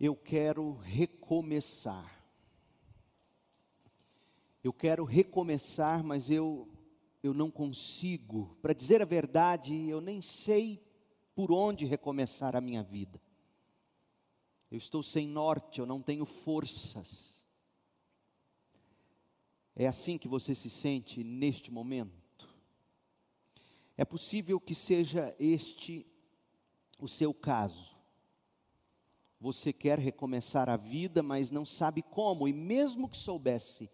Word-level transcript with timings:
Eu 0.00 0.16
quero 0.16 0.72
recomeçar. 0.78 2.24
Eu 4.64 4.72
quero 4.72 5.04
recomeçar, 5.04 6.02
mas 6.02 6.30
eu 6.30 6.66
eu 7.22 7.34
não 7.34 7.50
consigo. 7.50 8.56
Para 8.62 8.72
dizer 8.72 9.02
a 9.02 9.04
verdade, 9.04 9.88
eu 9.88 10.00
nem 10.00 10.22
sei 10.22 10.82
por 11.34 11.52
onde 11.52 11.84
recomeçar 11.84 12.56
a 12.56 12.60
minha 12.60 12.82
vida. 12.82 13.20
Eu 14.70 14.78
estou 14.78 15.02
sem 15.02 15.26
norte, 15.26 15.80
eu 15.80 15.86
não 15.86 16.00
tenho 16.00 16.24
forças. 16.24 17.44
É 19.74 19.86
assim 19.86 20.16
que 20.16 20.28
você 20.28 20.54
se 20.54 20.70
sente 20.70 21.22
neste 21.22 21.70
momento? 21.70 22.48
É 23.96 24.04
possível 24.04 24.58
que 24.58 24.74
seja 24.74 25.34
este 25.38 26.06
o 26.98 27.08
seu 27.08 27.34
caso. 27.34 27.99
Você 29.40 29.72
quer 29.72 29.98
recomeçar 29.98 30.68
a 30.68 30.76
vida, 30.76 31.22
mas 31.22 31.50
não 31.50 31.64
sabe 31.64 32.02
como, 32.02 32.46
e 32.46 32.52
mesmo 32.52 33.08
que 33.08 33.16
soubesse 33.16 33.90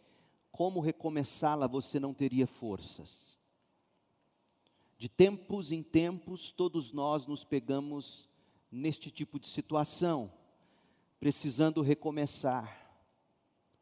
como 0.50 0.80
recomeçá-la, 0.80 1.66
você 1.66 2.00
não 2.00 2.12
teria 2.12 2.46
forças. 2.46 3.38
De 4.98 5.08
tempos 5.08 5.70
em 5.70 5.82
tempos, 5.82 6.50
todos 6.50 6.90
nós 6.92 7.26
nos 7.26 7.44
pegamos 7.44 8.28
neste 8.72 9.10
tipo 9.10 9.38
de 9.38 9.46
situação, 9.46 10.32
precisando 11.20 11.82
recomeçar, 11.82 12.90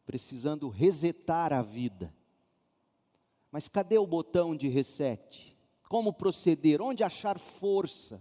precisando 0.04 0.68
resetar 0.68 1.52
a 1.52 1.62
vida. 1.62 2.12
Mas 3.50 3.68
cadê 3.68 3.96
o 3.96 4.06
botão 4.06 4.56
de 4.56 4.68
reset? 4.68 5.56
Como 5.88 6.12
proceder? 6.12 6.82
Onde 6.82 7.04
achar 7.04 7.38
força 7.38 8.20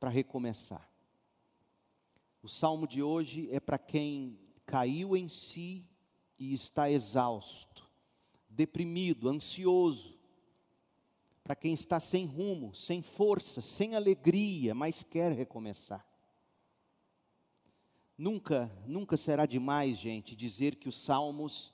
para 0.00 0.08
recomeçar? 0.08 0.93
O 2.44 2.48
salmo 2.48 2.86
de 2.86 3.02
hoje 3.02 3.48
é 3.50 3.58
para 3.58 3.78
quem 3.78 4.38
caiu 4.66 5.16
em 5.16 5.28
si 5.28 5.82
e 6.38 6.52
está 6.52 6.90
exausto, 6.90 7.90
deprimido, 8.50 9.30
ansioso, 9.30 10.18
para 11.42 11.56
quem 11.56 11.72
está 11.72 11.98
sem 11.98 12.26
rumo, 12.26 12.74
sem 12.74 13.00
força, 13.00 13.62
sem 13.62 13.94
alegria, 13.94 14.74
mas 14.74 15.02
quer 15.02 15.32
recomeçar. 15.32 16.06
Nunca, 18.18 18.70
nunca 18.86 19.16
será 19.16 19.46
demais, 19.46 19.96
gente, 19.96 20.36
dizer 20.36 20.76
que 20.76 20.86
os 20.90 21.00
salmos 21.00 21.72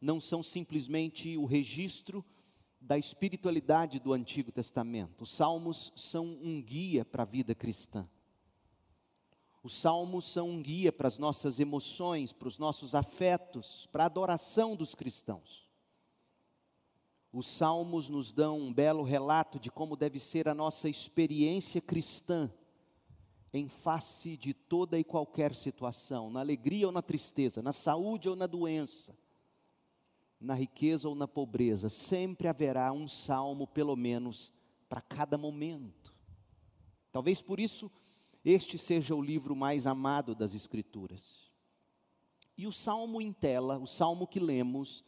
não 0.00 0.18
são 0.18 0.42
simplesmente 0.42 1.36
o 1.36 1.44
registro 1.44 2.24
da 2.80 2.96
espiritualidade 2.96 4.00
do 4.00 4.14
Antigo 4.14 4.50
Testamento. 4.50 5.24
Os 5.24 5.30
salmos 5.30 5.92
são 5.94 6.24
um 6.42 6.62
guia 6.62 7.04
para 7.04 7.22
a 7.22 7.26
vida 7.26 7.54
cristã. 7.54 8.08
Os 9.66 9.72
salmos 9.72 10.24
são 10.24 10.48
um 10.48 10.62
guia 10.62 10.92
para 10.92 11.08
as 11.08 11.18
nossas 11.18 11.58
emoções, 11.58 12.32
para 12.32 12.46
os 12.46 12.56
nossos 12.56 12.94
afetos, 12.94 13.88
para 13.90 14.04
a 14.04 14.06
adoração 14.06 14.76
dos 14.76 14.94
cristãos. 14.94 15.68
Os 17.32 17.48
salmos 17.48 18.08
nos 18.08 18.30
dão 18.30 18.60
um 18.60 18.72
belo 18.72 19.02
relato 19.02 19.58
de 19.58 19.68
como 19.68 19.96
deve 19.96 20.20
ser 20.20 20.46
a 20.46 20.54
nossa 20.54 20.88
experiência 20.88 21.80
cristã 21.80 22.48
em 23.52 23.66
face 23.66 24.36
de 24.36 24.54
toda 24.54 25.00
e 25.00 25.02
qualquer 25.02 25.52
situação, 25.52 26.30
na 26.30 26.38
alegria 26.38 26.86
ou 26.86 26.92
na 26.92 27.02
tristeza, 27.02 27.60
na 27.60 27.72
saúde 27.72 28.28
ou 28.28 28.36
na 28.36 28.46
doença, 28.46 29.18
na 30.40 30.54
riqueza 30.54 31.08
ou 31.08 31.16
na 31.16 31.26
pobreza, 31.26 31.88
sempre 31.88 32.46
haverá 32.46 32.92
um 32.92 33.08
salmo, 33.08 33.66
pelo 33.66 33.96
menos, 33.96 34.54
para 34.88 35.00
cada 35.00 35.36
momento. 35.36 36.14
Talvez 37.10 37.42
por 37.42 37.58
isso 37.58 37.90
este 38.48 38.78
seja 38.78 39.12
o 39.12 39.20
livro 39.20 39.56
mais 39.56 39.88
amado 39.88 40.32
das 40.32 40.54
Escrituras. 40.54 41.50
E 42.56 42.64
o 42.64 42.72
salmo 42.72 43.20
em 43.20 43.32
tela, 43.32 43.76
o 43.76 43.88
salmo 43.88 44.24
que 44.24 44.38
lemos, 44.38 45.04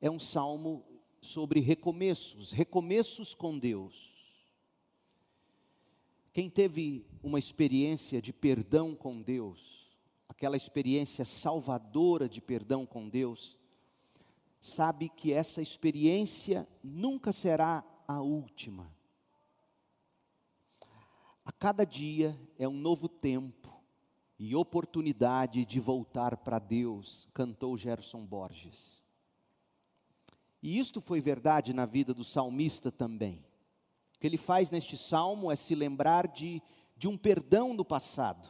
é 0.00 0.08
um 0.08 0.20
salmo 0.20 0.84
sobre 1.20 1.58
recomeços, 1.58 2.52
recomeços 2.52 3.34
com 3.34 3.58
Deus. 3.58 4.14
Quem 6.32 6.48
teve 6.48 7.04
uma 7.24 7.40
experiência 7.40 8.22
de 8.22 8.32
perdão 8.32 8.94
com 8.94 9.20
Deus, 9.20 9.90
aquela 10.28 10.56
experiência 10.56 11.24
salvadora 11.24 12.28
de 12.28 12.40
perdão 12.40 12.86
com 12.86 13.08
Deus, 13.08 13.58
sabe 14.60 15.08
que 15.08 15.32
essa 15.32 15.60
experiência 15.60 16.68
nunca 16.84 17.32
será 17.32 17.84
a 18.06 18.20
última. 18.20 18.95
A 21.46 21.52
cada 21.52 21.84
dia 21.84 22.36
é 22.58 22.66
um 22.66 22.76
novo 22.76 23.08
tempo 23.08 23.80
e 24.36 24.56
oportunidade 24.56 25.64
de 25.64 25.78
voltar 25.78 26.36
para 26.38 26.58
Deus, 26.58 27.28
cantou 27.32 27.76
Gerson 27.76 28.26
Borges. 28.26 29.00
E 30.60 30.76
isto 30.76 31.00
foi 31.00 31.20
verdade 31.20 31.72
na 31.72 31.86
vida 31.86 32.12
do 32.12 32.24
salmista 32.24 32.90
também. 32.90 33.44
O 34.16 34.18
que 34.18 34.26
ele 34.26 34.36
faz 34.36 34.72
neste 34.72 34.96
salmo 34.96 35.52
é 35.52 35.54
se 35.54 35.76
lembrar 35.76 36.26
de, 36.26 36.60
de 36.96 37.06
um 37.06 37.16
perdão 37.16 37.72
no 37.72 37.84
passado. 37.84 38.48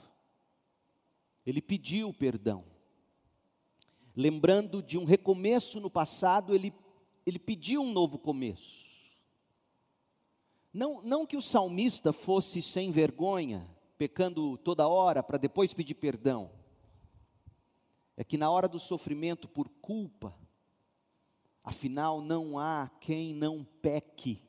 Ele 1.45 1.61
pediu 1.61 2.15
perdão. 2.15 2.65
Lembrando 4.17 4.83
de 4.83 4.97
um 4.97 5.05
recomeço 5.05 5.81
no 5.81 5.91
passado, 5.91 6.55
ele, 6.55 6.73
ele 7.27 7.39
pediu 7.39 7.83
um 7.83 7.93
novo 7.93 8.19
começo. 8.19 8.86
Não, 10.77 11.01
não 11.01 11.25
que 11.25 11.39
o 11.39 11.41
salmista 11.41 12.13
fosse 12.13 12.61
sem 12.61 12.91
vergonha, 12.91 13.67
pecando 13.97 14.59
toda 14.59 14.87
hora 14.87 15.23
para 15.23 15.39
depois 15.39 15.73
pedir 15.73 15.95
perdão. 15.95 16.51
É 18.15 18.23
que 18.23 18.37
na 18.37 18.51
hora 18.51 18.69
do 18.69 18.79
sofrimento 18.79 19.49
por 19.49 19.71
culpa, 19.81 20.37
afinal 21.65 22.21
não 22.21 22.59
há 22.59 22.91
quem 23.01 23.33
não 23.33 23.65
peque. 23.81 24.43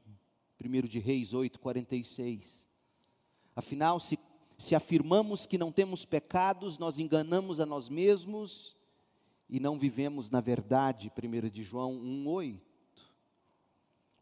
1 0.61 0.87
de 0.89 0.99
Reis 0.99 1.33
8, 1.33 1.61
46. 1.61 2.69
Afinal, 3.55 3.97
se, 3.97 4.19
se 4.57 4.75
afirmamos 4.75 5.45
que 5.45 5.57
não 5.57 5.71
temos 5.71 6.03
pecados, 6.03 6.77
nós 6.77 6.99
enganamos 6.99 7.61
a 7.61 7.65
nós 7.65 7.87
mesmos 7.87 8.75
e 9.49 9.61
não 9.61 9.79
vivemos 9.79 10.29
na 10.29 10.41
verdade. 10.41 11.09
1 11.09 11.49
de 11.49 11.63
João 11.63 11.93
1, 11.93 12.27
8 12.27 12.66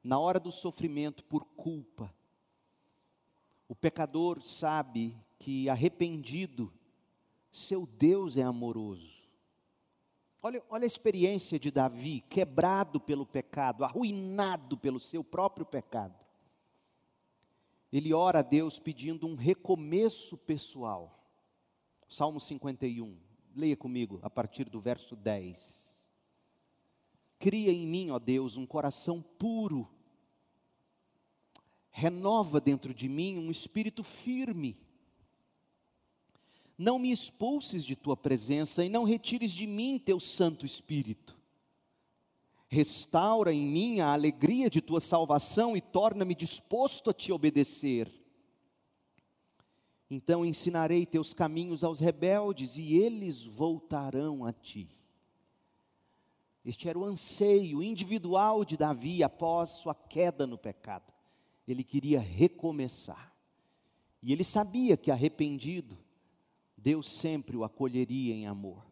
na 0.05 0.19
hora 0.19 0.39
do 0.39 0.51
sofrimento 0.51 1.23
por 1.23 1.43
culpa, 1.43 2.13
o 3.67 3.73
pecador 3.73 4.39
sabe 4.43 5.17
que 5.39 5.67
arrependido, 5.67 6.71
seu 7.51 7.87
Deus 7.87 8.37
é 8.37 8.43
amoroso. 8.43 9.27
Olha, 10.43 10.63
olha 10.69 10.83
a 10.83 10.85
experiência 10.85 11.57
de 11.57 11.71
Davi, 11.71 12.23
quebrado 12.29 12.99
pelo 12.99 13.25
pecado, 13.25 13.83
arruinado 13.83 14.77
pelo 14.77 14.99
seu 14.99 15.23
próprio 15.23 15.65
pecado. 15.65 16.23
Ele 17.91 18.13
ora 18.13 18.39
a 18.39 18.43
Deus 18.43 18.77
pedindo 18.77 19.25
um 19.25 19.33
recomeço 19.33 20.37
pessoal. 20.37 21.19
Salmo 22.07 22.39
51, 22.39 23.17
leia 23.55 23.75
comigo 23.75 24.19
a 24.21 24.29
partir 24.29 24.69
do 24.69 24.79
verso 24.79 25.15
10. 25.15 25.83
Cria 27.39 27.71
em 27.71 27.87
mim, 27.87 28.11
ó 28.11 28.19
Deus, 28.19 28.55
um 28.55 28.67
coração 28.67 29.19
puro 29.19 29.94
renova 31.97 32.59
dentro 32.59 32.93
de 32.93 33.07
mim 33.07 33.37
um 33.37 33.49
espírito 33.49 34.03
firme. 34.03 34.77
Não 36.77 36.99
me 36.99 37.09
expulses 37.09 37.85
de 37.85 37.95
tua 37.95 38.17
presença 38.17 38.83
e 38.83 38.89
não 38.89 39.05
retires 39.05 39.53
de 39.53 39.65
mim 39.65 39.97
teu 39.97 40.19
Santo 40.19 40.65
Espírito. 40.65 41.39
Restaura 42.67 43.53
em 43.53 43.65
mim 43.65 44.01
a 44.01 44.11
alegria 44.11 44.69
de 44.69 44.81
tua 44.81 44.99
salvação 44.99 45.77
e 45.77 45.79
torna-me 45.79 46.35
disposto 46.35 47.09
a 47.09 47.13
te 47.13 47.31
obedecer. 47.31 48.11
Então 50.09 50.45
ensinarei 50.45 51.05
teus 51.05 51.33
caminhos 51.33 51.81
aos 51.81 52.01
rebeldes 52.01 52.75
e 52.77 52.93
eles 52.93 53.41
voltarão 53.41 54.43
a 54.43 54.51
ti. 54.51 54.89
Este 56.65 56.89
era 56.89 56.99
o 56.99 57.05
anseio 57.05 57.81
individual 57.81 58.65
de 58.65 58.75
Davi 58.75 59.23
após 59.23 59.69
sua 59.69 59.95
queda 59.95 60.45
no 60.45 60.57
pecado 60.57 61.14
ele 61.67 61.83
queria 61.83 62.19
recomeçar. 62.19 63.33
E 64.21 64.31
ele 64.33 64.43
sabia 64.43 64.97
que 64.97 65.11
arrependido, 65.11 65.97
Deus 66.77 67.07
sempre 67.07 67.55
o 67.55 67.63
acolheria 67.63 68.33
em 68.33 68.47
amor. 68.47 68.85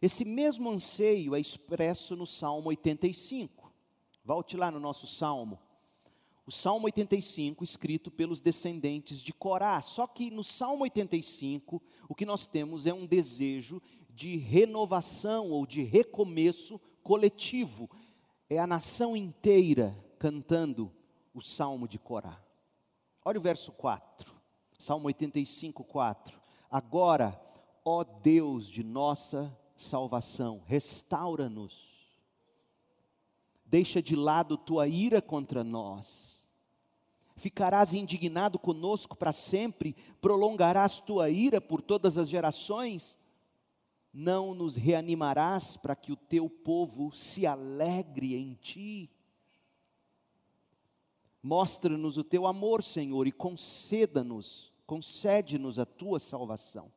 Esse 0.00 0.24
mesmo 0.24 0.70
anseio 0.70 1.34
é 1.34 1.40
expresso 1.40 2.14
no 2.14 2.26
Salmo 2.26 2.68
85. 2.68 3.72
Volte 4.24 4.56
lá 4.56 4.70
no 4.70 4.78
nosso 4.78 5.06
Salmo. 5.06 5.58
O 6.46 6.52
Salmo 6.52 6.86
85, 6.86 7.64
escrito 7.64 8.10
pelos 8.10 8.40
descendentes 8.40 9.20
de 9.20 9.32
Corá. 9.32 9.80
Só 9.80 10.06
que 10.06 10.30
no 10.30 10.44
Salmo 10.44 10.84
85, 10.84 11.82
o 12.08 12.14
que 12.14 12.26
nós 12.26 12.46
temos 12.46 12.86
é 12.86 12.94
um 12.94 13.06
desejo 13.06 13.82
de 14.10 14.36
renovação 14.36 15.50
ou 15.50 15.66
de 15.66 15.82
recomeço 15.82 16.80
coletivo. 17.02 17.90
É 18.48 18.58
a 18.58 18.66
nação 18.66 19.16
inteira 19.16 19.96
cantando 20.18 20.92
o 21.36 21.42
salmo 21.42 21.86
de 21.86 21.98
Corá. 21.98 22.40
Olha 23.22 23.38
o 23.38 23.42
verso 23.42 23.70
4, 23.70 24.34
Salmo 24.78 25.06
85, 25.08 25.84
4. 25.84 26.40
Agora, 26.70 27.38
ó 27.84 28.02
Deus 28.02 28.66
de 28.66 28.82
nossa 28.82 29.54
salvação, 29.76 30.62
restaura-nos. 30.64 31.94
Deixa 33.66 34.00
de 34.00 34.16
lado 34.16 34.56
tua 34.56 34.88
ira 34.88 35.20
contra 35.20 35.62
nós. 35.62 36.40
Ficarás 37.36 37.92
indignado 37.92 38.58
conosco 38.58 39.14
para 39.14 39.32
sempre, 39.32 39.94
prolongarás 40.22 41.00
tua 41.00 41.28
ira 41.28 41.60
por 41.60 41.82
todas 41.82 42.16
as 42.16 42.30
gerações. 42.30 43.18
Não 44.10 44.54
nos 44.54 44.74
reanimarás 44.74 45.76
para 45.76 45.94
que 45.94 46.12
o 46.12 46.16
teu 46.16 46.48
povo 46.48 47.12
se 47.12 47.46
alegre 47.46 48.34
em 48.34 48.54
ti. 48.54 49.10
Mostra-nos 51.46 52.16
o 52.16 52.24
teu 52.24 52.44
amor, 52.44 52.82
Senhor, 52.82 53.24
e 53.24 53.30
conceda-nos, 53.30 54.72
concede-nos 54.84 55.78
a 55.78 55.86
tua 55.86 56.18
salvação. 56.18 56.90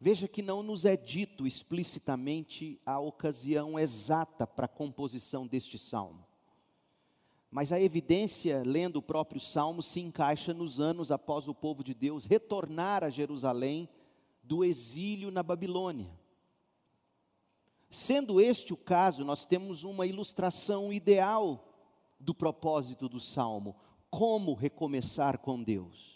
Veja 0.00 0.26
que 0.26 0.40
não 0.40 0.62
nos 0.62 0.86
é 0.86 0.96
dito 0.96 1.46
explicitamente 1.46 2.80
a 2.86 2.98
ocasião 2.98 3.78
exata 3.78 4.46
para 4.46 4.64
a 4.64 4.68
composição 4.68 5.46
deste 5.46 5.76
salmo. 5.76 6.26
Mas 7.50 7.72
a 7.72 7.78
evidência, 7.78 8.62
lendo 8.64 8.96
o 8.96 9.02
próprio 9.02 9.38
salmo, 9.38 9.82
se 9.82 10.00
encaixa 10.00 10.54
nos 10.54 10.80
anos 10.80 11.10
após 11.10 11.46
o 11.46 11.54
povo 11.54 11.84
de 11.84 11.92
Deus 11.92 12.24
retornar 12.24 13.04
a 13.04 13.10
Jerusalém 13.10 13.86
do 14.42 14.64
exílio 14.64 15.30
na 15.30 15.42
Babilônia. 15.42 16.10
Sendo 17.90 18.40
este 18.40 18.72
o 18.72 18.78
caso, 18.78 19.26
nós 19.26 19.44
temos 19.44 19.84
uma 19.84 20.06
ilustração 20.06 20.90
ideal 20.90 21.73
do 22.24 22.34
propósito 22.34 23.08
do 23.08 23.20
salmo: 23.20 23.76
como 24.10 24.54
recomeçar 24.54 25.38
com 25.38 25.62
Deus 25.62 26.14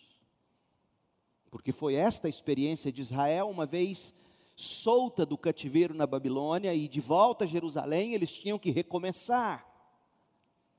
porque 1.50 1.72
foi 1.72 1.94
esta 1.94 2.28
a 2.28 2.30
experiência 2.30 2.92
de 2.92 3.00
Israel, 3.00 3.48
uma 3.48 3.66
vez 3.66 4.14
solta 4.54 5.24
do 5.24 5.38
cativeiro 5.38 5.94
na 5.94 6.06
Babilônia 6.06 6.74
e 6.74 6.88
de 6.88 7.00
volta 7.00 7.44
a 7.44 7.48
Jerusalém, 7.48 8.14
eles 8.14 8.32
tinham 8.32 8.58
que 8.58 8.70
recomeçar. 8.70 9.66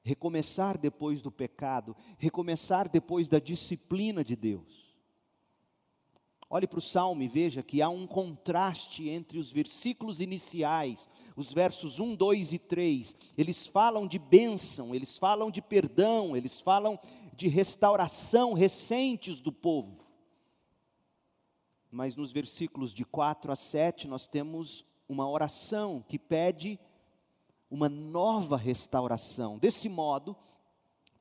Recomeçar 0.03 0.77
depois 0.77 1.21
do 1.21 1.31
pecado, 1.31 1.95
recomeçar 2.17 2.89
depois 2.89 3.27
da 3.27 3.39
disciplina 3.39 4.23
de 4.23 4.35
Deus. 4.35 4.88
Olhe 6.49 6.65
para 6.65 6.79
o 6.79 6.81
salmo 6.81 7.21
e 7.21 7.27
veja 7.27 7.61
que 7.61 7.81
há 7.81 7.89
um 7.89 8.07
contraste 8.07 9.07
entre 9.07 9.37
os 9.37 9.51
versículos 9.51 10.19
iniciais, 10.19 11.07
os 11.35 11.53
versos 11.53 11.99
1, 11.99 12.15
2 12.15 12.53
e 12.53 12.59
3. 12.59 13.15
Eles 13.37 13.67
falam 13.67 14.07
de 14.07 14.17
bênção, 14.17 14.95
eles 14.95 15.17
falam 15.17 15.51
de 15.51 15.61
perdão, 15.61 16.35
eles 16.35 16.59
falam 16.59 16.99
de 17.35 17.47
restauração 17.47 18.53
recentes 18.53 19.39
do 19.39 19.51
povo 19.51 20.09
mas 21.91 22.15
nos 22.15 22.31
versículos 22.31 22.93
de 22.93 23.03
4 23.03 23.51
a 23.51 23.55
7 23.55 24.07
nós 24.07 24.27
temos 24.27 24.85
uma 25.07 25.27
oração 25.27 26.03
que 26.07 26.19
pede 26.19 26.79
uma 27.69 27.89
nova 27.89 28.57
restauração. 28.57 29.57
Desse 29.57 29.89
modo, 29.89 30.35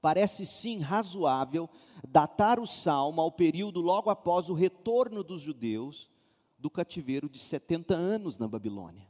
parece 0.00 0.46
sim 0.46 0.78
razoável 0.80 1.68
datar 2.06 2.60
o 2.60 2.66
salmo 2.66 3.20
ao 3.20 3.32
período 3.32 3.80
logo 3.80 4.10
após 4.10 4.48
o 4.48 4.54
retorno 4.54 5.22
dos 5.22 5.40
judeus 5.40 6.10
do 6.58 6.70
cativeiro 6.70 7.28
de 7.28 7.38
70 7.38 7.94
anos 7.94 8.38
na 8.38 8.48
Babilônia. 8.48 9.06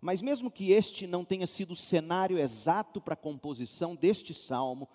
Mas 0.00 0.20
mesmo 0.20 0.50
que 0.50 0.72
este 0.72 1.06
não 1.06 1.24
tenha 1.24 1.46
sido 1.46 1.72
o 1.72 1.76
cenário 1.76 2.38
exato 2.38 3.00
para 3.00 3.14
a 3.14 3.16
composição 3.16 3.96
deste 3.96 4.34
salmo, 4.34 4.88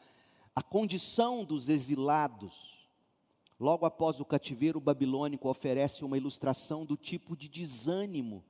a 0.56 0.62
condição 0.62 1.44
dos 1.44 1.68
exilados 1.68 2.80
Logo 3.60 3.86
após 3.86 4.22
o 4.22 4.26
cativeiro 4.26 4.80
babilônico, 4.80 5.50
oferece 5.50 6.06
uma 6.06 6.18
ilustração 6.18 6.86
do 6.86 6.96
tipo 6.96 7.36
de 7.36 7.50
desânimo 7.50 8.42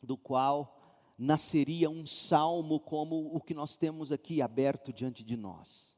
do 0.00 0.16
qual 0.16 0.79
nasceria 1.20 1.90
um 1.90 2.06
salmo 2.06 2.80
como 2.80 3.34
o 3.34 3.42
que 3.42 3.52
nós 3.52 3.76
temos 3.76 4.10
aqui 4.10 4.40
aberto 4.40 4.90
diante 4.90 5.22
de 5.22 5.36
nós. 5.36 5.94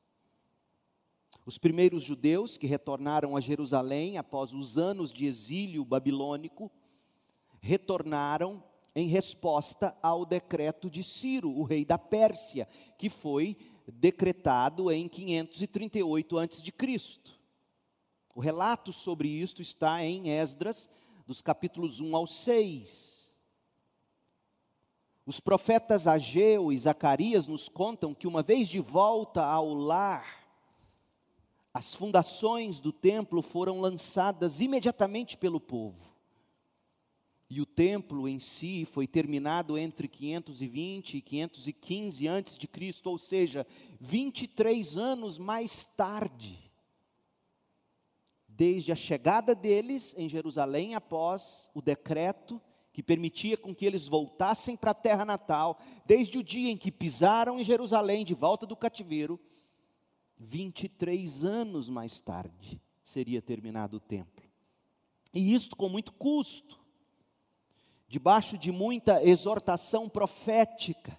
Os 1.47 1.59
primeiros 1.59 2.03
judeus 2.03 2.57
que 2.57 2.67
retornaram 2.67 3.37
a 3.37 3.41
Jerusalém 3.41 4.19
após 4.19 4.53
os 4.53 4.77
anos 4.77 5.13
de 5.13 5.25
exílio 5.25 5.85
babilônico, 5.85 6.73
retornaram 7.61 8.65
em 8.97 9.07
resposta 9.07 9.97
ao 10.03 10.27
decreto 10.27 10.91
de 10.91 11.05
Ciro, 11.05 11.57
o 11.57 11.63
rei 11.63 11.85
da 11.85 11.97
Pérsia, 11.97 12.67
que 12.99 13.09
foi 13.09 13.57
decretado 13.87 14.91
em 14.91 15.09
538 15.09 16.39
a.C. 16.39 16.73
O 18.35 18.41
relato 18.41 18.93
sobre 18.93 19.29
isto 19.29 19.63
está 19.63 20.05
em 20.05 20.31
Esdras, 20.31 20.91
dos 21.25 21.41
capítulos 21.41 22.01
1 22.01 22.17
ao 22.17 22.27
6. 22.27 23.12
Os 25.25 25.39
profetas 25.39 26.07
Ageu 26.07 26.73
e 26.73 26.79
Zacarias 26.79 27.47
nos 27.47 27.69
contam 27.69 28.13
que, 28.13 28.27
uma 28.27 28.43
vez 28.43 28.69
de 28.69 28.81
volta 28.81 29.45
ao 29.45 29.73
lar, 29.73 30.43
as 31.73 31.95
fundações 31.95 32.81
do 32.81 32.93
templo 32.93 33.41
foram 33.41 33.81
lançadas 33.81 34.61
imediatamente 34.61 35.37
pelo 35.37 35.61
povo. 35.61 36.13
E 37.49 37.61
o 37.61 37.67
templo 37.67 38.27
em 38.27 38.39
si 38.39 38.85
foi 38.85 39.07
terminado 39.07 39.79
entre 39.79 40.09
520 40.09 41.19
e 41.19 41.21
515 41.21 42.27
antes 42.27 42.59
de 42.59 42.67
Cristo, 42.67 43.11
ou 43.11 43.19
seja, 43.19 43.67
23 44.01 44.97
anos 44.97 45.39
mais 45.39 45.87
tarde 45.97 46.73
desde 48.57 48.93
a 48.93 48.97
chegada 48.97 49.55
deles 49.55 50.15
em 50.17 50.29
Jerusalém 50.29 50.95
após 50.95 51.71
o 51.75 51.81
decreto 51.81 52.61
que 52.93 53.03
permitia 53.03 53.57
com 53.57 53.75
que 53.75 53.87
eles 53.87 54.07
voltassem 54.07 54.77
para 54.77 54.91
a 54.91 54.95
terra 54.95 55.25
natal, 55.25 55.81
desde 56.05 56.39
o 56.39 56.43
dia 56.43 56.71
em 56.71 56.77
que 56.77 56.93
pisaram 56.93 57.59
em 57.59 57.65
Jerusalém 57.65 58.25
de 58.25 58.35
volta 58.35 58.67
do 58.67 58.77
cativeiro, 58.77 59.41
23 60.39 61.45
anos 61.45 61.89
mais 61.89 62.21
tarde 62.21 62.81
seria 63.03 63.41
terminado 63.41 63.97
o 63.97 64.01
templo. 64.01 64.45
E 65.33 65.55
isto 65.55 65.77
com 65.77 65.89
muito 65.89 66.13
custo, 66.13 66.79
debaixo 68.07 68.59
de 68.59 68.71
muita 68.71 69.25
exortação 69.25 70.09
profética, 70.09 71.19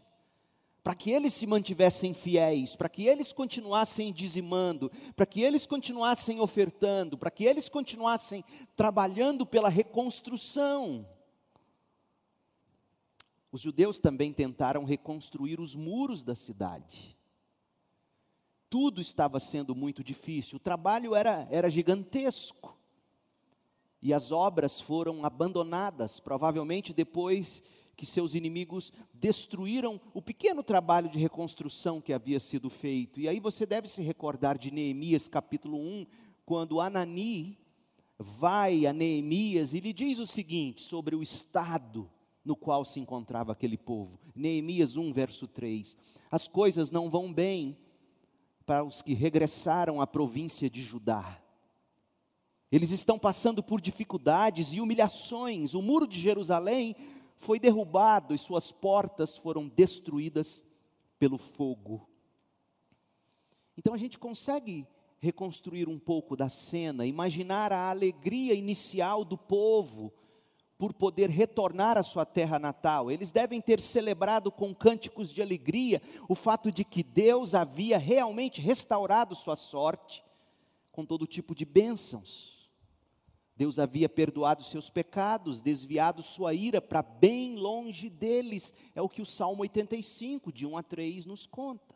para 0.83 0.93
que 0.93 1.09
eles 1.09 1.33
se 1.33 1.47
mantivessem 1.47 2.13
fiéis, 2.13 2.75
para 2.75 2.89
que 2.89 3.07
eles 3.07 3.31
continuassem 3.31 4.11
dizimando, 4.11 4.91
para 5.15 5.25
que 5.25 5.41
eles 5.41 5.65
continuassem 5.65 6.41
ofertando, 6.41 7.17
para 7.17 7.31
que 7.31 7.45
eles 7.45 7.69
continuassem 7.69 8.43
trabalhando 8.75 9.45
pela 9.45 9.69
reconstrução. 9.69 11.07
Os 13.53 13.61
judeus 13.61 13.99
também 13.99 14.33
tentaram 14.33 14.83
reconstruir 14.83 15.59
os 15.59 15.75
muros 15.75 16.23
da 16.23 16.33
cidade. 16.33 17.15
Tudo 18.67 18.99
estava 18.99 19.39
sendo 19.39 19.75
muito 19.75 20.03
difícil, 20.03 20.55
o 20.55 20.59
trabalho 20.59 21.13
era, 21.13 21.47
era 21.51 21.69
gigantesco. 21.69 22.75
E 24.01 24.11
as 24.11 24.31
obras 24.31 24.81
foram 24.81 25.23
abandonadas, 25.23 26.19
provavelmente 26.19 26.95
depois 26.95 27.61
que 27.95 28.07
seus 28.07 28.33
inimigos 28.33 28.91
destruíram 29.13 30.01
o 30.15 30.21
pequeno 30.21 30.63
trabalho 30.63 31.07
de 31.07 31.19
reconstrução 31.19 32.01
que 32.01 32.11
havia 32.11 32.39
sido 32.39 32.71
feito. 32.71 33.19
E 33.19 33.29
aí 33.29 33.39
você 33.39 33.67
deve 33.67 33.87
se 33.87 34.01
recordar 34.01 34.57
de 34.57 34.73
Neemias 34.73 35.27
capítulo 35.27 35.77
1, 35.77 36.07
quando 36.43 36.81
Anani 36.81 37.59
vai 38.17 38.87
a 38.87 38.91
Neemias 38.91 39.75
e 39.75 39.79
lhe 39.79 39.93
diz 39.93 40.17
o 40.17 40.25
seguinte 40.25 40.81
sobre 40.81 41.15
o 41.15 41.21
estado 41.21 42.09
no 42.43 42.55
qual 42.55 42.83
se 42.83 42.99
encontrava 42.99 43.51
aquele 43.51 43.77
povo. 43.77 44.19
Neemias 44.35 44.95
1, 44.95 45.13
verso 45.13 45.47
3. 45.47 45.95
As 46.29 46.47
coisas 46.47 46.91
não 46.91 47.09
vão 47.09 47.31
bem 47.33 47.77
para 48.65 48.83
os 48.83 49.01
que 49.01 49.13
regressaram 49.13 50.01
à 50.01 50.07
província 50.07 50.69
de 50.69 50.81
Judá. 50.81 51.39
Eles 52.71 52.91
estão 52.91 53.19
passando 53.19 53.61
por 53.61 53.79
dificuldades 53.79 54.73
e 54.73 54.81
humilhações. 54.81 55.73
O 55.73 55.81
muro 55.81 56.07
de 56.07 56.19
Jerusalém 56.19 56.95
foi 57.37 57.59
derrubado 57.59 58.33
e 58.33 58.37
suas 58.37 58.71
portas 58.71 59.37
foram 59.37 59.67
destruídas 59.67 60.65
pelo 61.19 61.37
fogo. 61.37 62.07
Então 63.77 63.93
a 63.93 63.97
gente 63.97 64.17
consegue 64.17 64.87
reconstruir 65.19 65.87
um 65.87 65.99
pouco 65.99 66.35
da 66.35 66.49
cena, 66.49 67.05
imaginar 67.05 67.71
a 67.71 67.89
alegria 67.89 68.53
inicial 68.53 69.23
do 69.23 69.37
povo 69.37 70.11
por 70.83 70.91
poder 70.91 71.29
retornar 71.29 71.97
à 71.97 72.03
sua 72.03 72.25
terra 72.25 72.59
natal. 72.59 73.09
Eles 73.09 73.31
devem 73.31 73.61
ter 73.61 73.79
celebrado 73.79 74.51
com 74.51 74.75
cânticos 74.75 75.33
de 75.33 75.41
alegria 75.41 76.01
o 76.27 76.35
fato 76.35 76.69
de 76.69 76.83
que 76.83 77.01
Deus 77.01 77.55
havia 77.55 77.97
realmente 77.97 78.59
restaurado 78.59 79.33
sua 79.33 79.55
sorte 79.55 80.21
com 80.91 81.05
todo 81.05 81.25
tipo 81.25 81.55
de 81.55 81.63
bênçãos. 81.63 82.69
Deus 83.55 83.79
havia 83.79 84.09
perdoado 84.09 84.61
seus 84.61 84.89
pecados, 84.89 85.61
desviado 85.61 86.21
sua 86.21 86.53
ira 86.53 86.81
para 86.81 87.01
bem 87.01 87.55
longe 87.55 88.09
deles. 88.09 88.73
É 88.93 89.01
o 89.01 89.07
que 89.07 89.21
o 89.21 89.25
Salmo 89.25 89.61
85, 89.61 90.51
de 90.51 90.65
1 90.67 90.77
a 90.77 90.83
3, 90.83 91.25
nos 91.25 91.47
conta. 91.47 91.95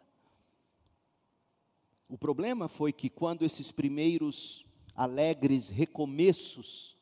O 2.07 2.17
problema 2.17 2.69
foi 2.69 2.93
que 2.93 3.09
quando 3.09 3.43
esses 3.43 3.69
primeiros 3.69 4.65
alegres 4.95 5.67
recomeços, 5.67 6.96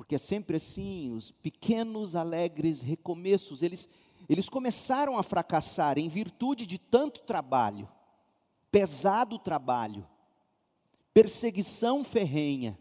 porque 0.00 0.14
é 0.14 0.18
sempre 0.18 0.56
assim, 0.56 1.12
os 1.12 1.30
pequenos 1.30 2.16
alegres 2.16 2.80
recomeços, 2.80 3.62
eles, 3.62 3.86
eles 4.30 4.48
começaram 4.48 5.18
a 5.18 5.22
fracassar 5.22 5.98
em 5.98 6.08
virtude 6.08 6.64
de 6.64 6.78
tanto 6.78 7.20
trabalho, 7.20 7.86
pesado 8.72 9.38
trabalho, 9.38 10.08
perseguição 11.12 12.02
ferrenha, 12.02 12.78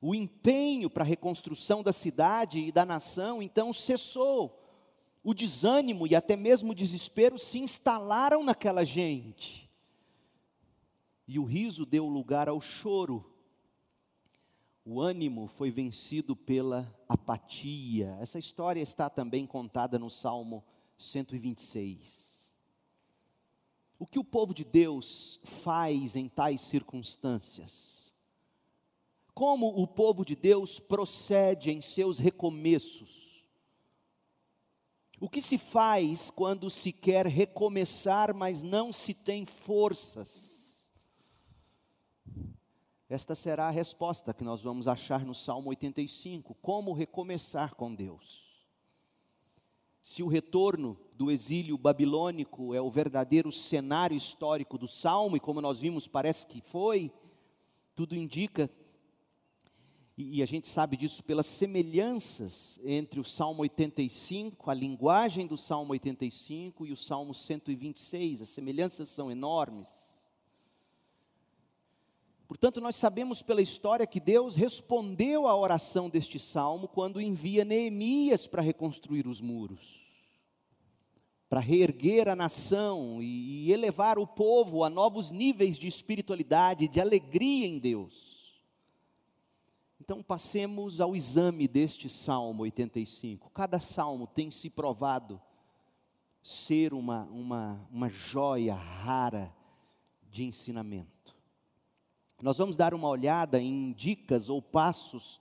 o 0.00 0.14
empenho 0.14 0.88
para 0.88 1.04
a 1.04 1.06
reconstrução 1.06 1.82
da 1.82 1.92
cidade 1.92 2.60
e 2.60 2.72
da 2.72 2.86
nação, 2.86 3.42
então 3.42 3.70
cessou. 3.70 4.58
O 5.22 5.34
desânimo 5.34 6.06
e 6.06 6.16
até 6.16 6.34
mesmo 6.34 6.72
o 6.72 6.74
desespero 6.74 7.38
se 7.38 7.58
instalaram 7.58 8.42
naquela 8.42 8.84
gente. 8.84 9.70
E 11.28 11.38
o 11.38 11.44
riso 11.44 11.84
deu 11.84 12.06
lugar 12.06 12.48
ao 12.48 12.58
choro. 12.58 13.35
O 14.86 15.00
ânimo 15.00 15.48
foi 15.48 15.70
vencido 15.70 16.34
pela 16.34 16.90
apatia. 17.06 18.16
Essa 18.20 18.38
história 18.38 18.80
está 18.80 19.10
também 19.10 19.46
contada 19.46 19.98
no 19.98 20.08
Salmo 20.08 20.64
126. 20.96 22.54
O 23.98 24.06
que 24.06 24.18
o 24.18 24.24
povo 24.24 24.54
de 24.54 24.64
Deus 24.64 25.38
faz 25.42 26.16
em 26.16 26.28
tais 26.28 26.60
circunstâncias? 26.62 28.06
como 29.36 29.68
o 29.68 29.86
povo 29.86 30.24
de 30.24 30.34
Deus 30.34 30.80
procede 30.80 31.70
em 31.70 31.82
seus 31.82 32.18
recomeços. 32.18 33.44
O 35.20 35.28
que 35.28 35.42
se 35.42 35.58
faz 35.58 36.30
quando 36.30 36.70
se 36.70 36.90
quer 36.90 37.26
recomeçar, 37.26 38.32
mas 38.32 38.62
não 38.62 38.90
se 38.94 39.12
tem 39.12 39.44
forças? 39.44 40.55
Esta 43.08 43.34
será 43.34 43.68
a 43.68 43.70
resposta 43.70 44.34
que 44.34 44.42
nós 44.42 44.62
vamos 44.62 44.88
achar 44.88 45.24
no 45.24 45.34
Salmo 45.34 45.70
85: 45.70 46.54
como 46.60 46.92
recomeçar 46.92 47.74
com 47.74 47.94
Deus. 47.94 48.44
Se 50.02 50.22
o 50.22 50.28
retorno 50.28 50.98
do 51.16 51.30
exílio 51.30 51.76
babilônico 51.76 52.74
é 52.74 52.80
o 52.80 52.90
verdadeiro 52.90 53.50
cenário 53.50 54.16
histórico 54.16 54.78
do 54.78 54.86
Salmo, 54.86 55.36
e 55.36 55.40
como 55.40 55.60
nós 55.60 55.80
vimos, 55.80 56.06
parece 56.06 56.46
que 56.46 56.60
foi, 56.60 57.12
tudo 57.94 58.14
indica 58.14 58.70
e, 60.18 60.42
a 60.42 60.46
gente 60.46 60.66
sabe 60.66 60.96
disso 60.96 61.22
pelas 61.22 61.44
semelhanças 61.44 62.80
entre 62.82 63.20
o 63.20 63.24
Salmo 63.24 63.60
85, 63.60 64.70
a 64.70 64.72
linguagem 64.72 65.46
do 65.46 65.58
Salmo 65.58 65.92
85 65.92 66.86
e 66.86 66.92
o 66.92 66.96
Salmo 66.96 67.34
126, 67.34 68.40
as 68.40 68.48
semelhanças 68.48 69.10
são 69.10 69.30
enormes. 69.30 69.86
Portanto, 72.46 72.80
nós 72.80 72.94
sabemos 72.94 73.42
pela 73.42 73.60
história 73.60 74.06
que 74.06 74.20
Deus 74.20 74.54
respondeu 74.54 75.48
à 75.48 75.56
oração 75.56 76.08
deste 76.08 76.38
salmo 76.38 76.86
quando 76.86 77.20
envia 77.20 77.64
Neemias 77.64 78.46
para 78.46 78.62
reconstruir 78.62 79.26
os 79.26 79.40
muros, 79.40 80.06
para 81.48 81.58
reerguer 81.58 82.28
a 82.28 82.36
nação 82.36 83.20
e 83.20 83.72
elevar 83.72 84.16
o 84.16 84.26
povo 84.26 84.84
a 84.84 84.90
novos 84.90 85.32
níveis 85.32 85.76
de 85.76 85.88
espiritualidade, 85.88 86.86
de 86.86 87.00
alegria 87.00 87.66
em 87.66 87.78
Deus. 87.80 88.36
Então, 90.00 90.22
passemos 90.22 91.00
ao 91.00 91.16
exame 91.16 91.66
deste 91.66 92.08
Salmo 92.08 92.62
85. 92.62 93.50
Cada 93.50 93.80
salmo 93.80 94.24
tem 94.24 94.52
se 94.52 94.70
provado 94.70 95.42
ser 96.40 96.94
uma, 96.94 97.24
uma, 97.24 97.88
uma 97.90 98.08
joia 98.08 98.72
rara 98.72 99.52
de 100.30 100.44
ensinamento. 100.44 101.15
Nós 102.42 102.58
vamos 102.58 102.76
dar 102.76 102.92
uma 102.92 103.08
olhada 103.08 103.60
em 103.60 103.92
dicas 103.92 104.50
ou 104.50 104.60
passos 104.60 105.40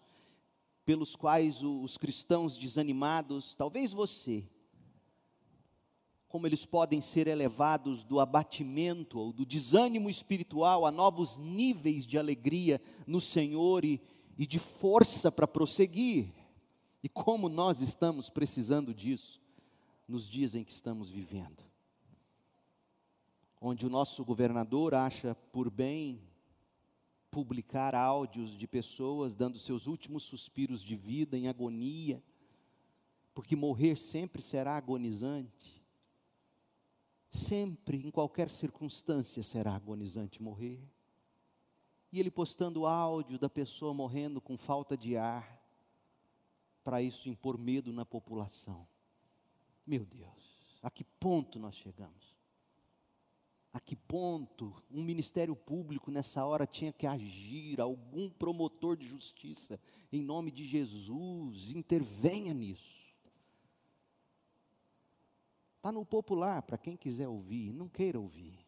pelos 0.86 1.16
quais 1.16 1.62
os 1.62 1.98
cristãos 1.98 2.58
desanimados, 2.58 3.56
talvez 3.56 3.92
você, 3.92 4.48
como 6.28 6.48
eles 6.48 6.66
podem 6.66 7.02
ser 7.02 7.28
elevados 7.28 8.04
do 8.04 8.20
abatimento 8.20 9.20
ou 9.20 9.34
do 9.34 9.46
desânimo 9.46 10.10
espiritual 10.10 10.86
a 10.86 10.92
novos 10.92 11.38
níveis 11.38 12.06
de 12.06 12.18
alegria 12.18 12.80
no 13.06 13.20
Senhor 13.20 13.84
e, 13.84 14.02
e 14.38 14.46
de 14.46 14.60
força 14.60 15.32
para 15.32 15.48
prosseguir. 15.48 16.34
E 17.04 17.10
como 17.10 17.50
nós 17.50 17.82
estamos 17.82 18.30
precisando 18.30 18.94
disso 18.94 19.42
nos 20.08 20.28
dias 20.28 20.56
em 20.56 20.64
que 20.64 20.72
estamos 20.72 21.10
vivendo. 21.10 21.64
Onde 23.60 23.86
o 23.86 23.90
nosso 23.90 24.24
governador 24.24 24.94
acha 24.94 25.36
por 25.52 25.70
bem 25.70 26.22
publicar 27.36 27.94
áudios 27.94 28.58
de 28.58 28.65
pessoas 28.65 29.36
dando 29.36 29.60
seus 29.60 29.88
últimos 29.88 30.24
suspiros 30.24 30.82
de 30.82 30.96
vida 30.96 31.38
em 31.38 31.50
agonia, 31.50 32.24
porque 33.34 33.58
morrer 33.58 33.98
sempre 33.98 34.42
será 34.42 34.77
agonizante. 34.77 35.84
Sempre, 37.30 37.98
em 37.98 38.10
qualquer 38.10 38.50
circunstância, 38.50 39.44
será 39.44 39.75
agonizante 39.75 40.42
morrer 40.42 40.82
e 42.10 42.20
ele 42.22 42.32
postando 42.32 42.86
áudio 42.86 43.38
da 43.38 43.50
pessoa 43.50 43.94
morrendo 43.94 44.39
com 44.39 44.56
falta 44.56 44.96
de 44.96 45.18
ar, 45.18 45.62
para 46.82 47.01
isso 47.01 47.27
impor 47.27 47.58
medo 47.58 47.92
na 47.92 48.06
população. 48.06 48.88
Meu 49.86 50.06
Deus, 50.06 50.80
a 50.82 50.89
que 50.89 51.04
ponto 51.04 51.60
nós 51.60 51.75
chegamos? 51.75 52.35
A 53.75 53.79
que 53.82 53.94
ponto 53.94 54.74
um 54.89 55.03
ministério 55.03 55.53
público 55.53 56.10
nessa 56.10 56.46
hora 56.46 56.65
tinha 56.65 56.94
que 56.94 57.05
agir, 57.05 57.82
algum 57.82 58.29
promotor 58.29 58.96
de 58.96 59.05
justiça, 59.05 59.77
em 60.13 60.22
nome 60.22 60.50
de 60.50 60.65
Jesus, 60.65 61.72
intervenha 61.72 62.53
nisso. 62.53 63.13
Está 65.75 65.91
no 65.91 66.05
popular, 66.05 66.62
para 66.62 66.77
quem 66.77 66.96
quiser 66.96 67.27
ouvir, 67.27 67.74
não 67.74 67.89
queira 67.89 68.17
ouvir. 68.17 68.65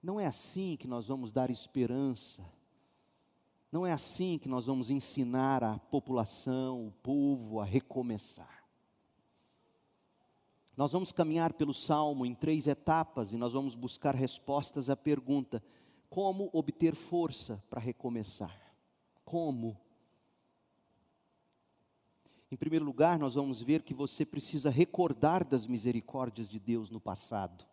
Não 0.00 0.20
é 0.20 0.26
assim 0.26 0.76
que 0.76 0.86
nós 0.86 1.08
vamos 1.08 1.32
dar 1.32 1.50
esperança. 1.50 2.48
Não 3.72 3.84
é 3.84 3.90
assim 3.90 4.38
que 4.38 4.48
nós 4.48 4.66
vamos 4.66 4.88
ensinar 4.88 5.64
a 5.64 5.80
população, 5.80 6.86
o 6.86 6.92
povo 6.92 7.58
a 7.58 7.64
recomeçar. 7.64 8.59
Nós 10.76 10.92
vamos 10.92 11.12
caminhar 11.12 11.52
pelo 11.52 11.74
salmo 11.74 12.24
em 12.24 12.34
três 12.34 12.66
etapas 12.66 13.32
e 13.32 13.36
nós 13.36 13.52
vamos 13.52 13.74
buscar 13.74 14.14
respostas 14.14 14.88
à 14.88 14.96
pergunta: 14.96 15.62
como 16.08 16.50
obter 16.52 16.94
força 16.94 17.62
para 17.68 17.80
recomeçar? 17.80 18.56
Como? 19.24 19.78
Em 22.50 22.56
primeiro 22.56 22.84
lugar, 22.84 23.18
nós 23.18 23.34
vamos 23.34 23.62
ver 23.62 23.82
que 23.82 23.94
você 23.94 24.26
precisa 24.26 24.70
recordar 24.70 25.44
das 25.44 25.66
misericórdias 25.66 26.48
de 26.48 26.58
Deus 26.58 26.90
no 26.90 27.00
passado 27.00 27.64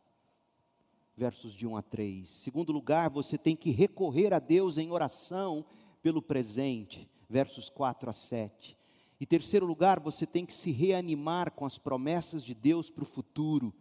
versos 1.18 1.56
de 1.56 1.66
1 1.66 1.76
a 1.76 1.82
3. 1.82 2.30
Segundo 2.30 2.72
lugar, 2.72 3.10
você 3.10 3.40
tem 3.40 3.56
que 3.56 3.72
recorrer 3.72 4.34
a 4.34 4.40
Deus 4.40 4.78
em 4.78 4.92
oração 4.92 5.66
pelo 6.00 6.22
presente, 6.22 7.10
versos 7.28 7.72
4 7.72 8.12
a 8.12 8.14
7. 8.14 8.77
E 9.20 9.26
terceiro 9.26 9.66
lugar, 9.66 10.00
você 10.00 10.26
tem 10.26 10.46
que 10.46 10.54
se 10.54 10.72
reanimar 10.72 11.52
com 11.52 11.66
as 11.66 11.78
promessas 11.78 12.44
de 12.44 12.54
Deus 12.54 12.92
para 12.92 13.04
o 13.04 13.08
futuro, 13.08 13.74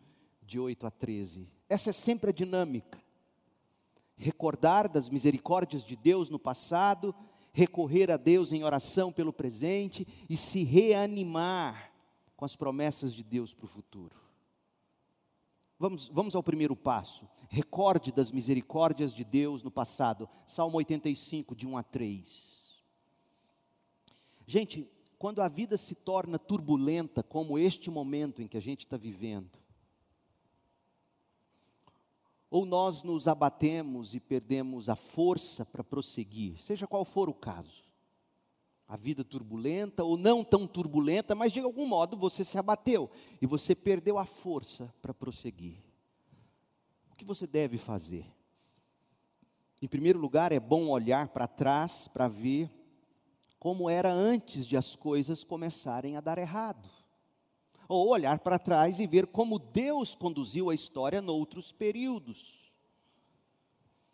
de 0.42 0.58
8 0.58 0.86
a 0.86 0.90
13. 0.90 1.48
Essa 1.68 1.90
é 1.90 1.92
sempre 1.92 2.30
a 2.30 2.32
dinâmica. 2.32 3.02
Recordar 4.16 4.88
das 4.88 5.10
misericórdias 5.10 5.84
de 5.84 5.94
Deus 5.94 6.30
no 6.30 6.38
passado, 6.38 7.14
recorrer 7.52 8.10
a 8.10 8.16
Deus 8.16 8.52
em 8.52 8.64
oração 8.64 9.12
pelo 9.12 9.32
presente 9.32 10.06
e 10.28 10.36
se 10.36 10.62
reanimar 10.62 11.92
com 12.36 12.44
as 12.44 12.56
promessas 12.56 13.12
de 13.12 13.22
Deus 13.22 13.52
para 13.52 13.64
o 13.64 13.68
futuro. 13.68 14.16
Vamos, 15.78 16.08
vamos 16.08 16.34
ao 16.34 16.42
primeiro 16.42 16.74
passo. 16.74 17.28
Recorde 17.48 18.10
das 18.10 18.32
misericórdias 18.32 19.12
de 19.12 19.24
Deus 19.24 19.62
no 19.62 19.70
passado. 19.70 20.28
Salmo 20.46 20.78
85, 20.78 21.54
de 21.54 21.66
1 21.66 21.76
a 21.76 21.82
3. 21.82 22.82
Gente, 24.46 24.88
quando 25.18 25.40
a 25.40 25.48
vida 25.48 25.76
se 25.76 25.94
torna 25.94 26.38
turbulenta, 26.38 27.22
como 27.22 27.58
este 27.58 27.90
momento 27.90 28.42
em 28.42 28.48
que 28.48 28.56
a 28.56 28.60
gente 28.60 28.80
está 28.80 28.96
vivendo, 28.96 29.58
ou 32.50 32.64
nós 32.64 33.02
nos 33.02 33.26
abatemos 33.26 34.14
e 34.14 34.20
perdemos 34.20 34.88
a 34.88 34.96
força 34.96 35.64
para 35.64 35.82
prosseguir, 35.82 36.62
seja 36.62 36.86
qual 36.86 37.04
for 37.04 37.28
o 37.28 37.34
caso, 37.34 37.84
a 38.88 38.96
vida 38.96 39.24
turbulenta 39.24 40.04
ou 40.04 40.16
não 40.16 40.44
tão 40.44 40.66
turbulenta, 40.66 41.34
mas 41.34 41.52
de 41.52 41.60
algum 41.60 41.86
modo 41.86 42.16
você 42.16 42.44
se 42.44 42.56
abateu 42.56 43.10
e 43.42 43.46
você 43.46 43.74
perdeu 43.74 44.16
a 44.16 44.24
força 44.24 44.94
para 45.02 45.12
prosseguir. 45.12 45.78
O 47.10 47.16
que 47.16 47.24
você 47.24 47.46
deve 47.46 47.78
fazer? 47.78 48.26
Em 49.82 49.88
primeiro 49.88 50.18
lugar, 50.18 50.52
é 50.52 50.60
bom 50.60 50.88
olhar 50.88 51.28
para 51.28 51.48
trás 51.48 52.06
para 52.06 52.28
ver 52.28 52.70
como 53.66 53.90
era 53.90 54.12
antes 54.12 54.64
de 54.64 54.76
as 54.76 54.94
coisas 54.94 55.42
começarem 55.42 56.16
a 56.16 56.20
dar 56.20 56.38
errado. 56.38 56.88
Ou 57.88 58.10
olhar 58.10 58.38
para 58.38 58.60
trás 58.60 59.00
e 59.00 59.08
ver 59.08 59.26
como 59.26 59.58
Deus 59.58 60.14
conduziu 60.14 60.70
a 60.70 60.74
história 60.76 61.20
noutros 61.20 61.72
períodos. 61.72 62.70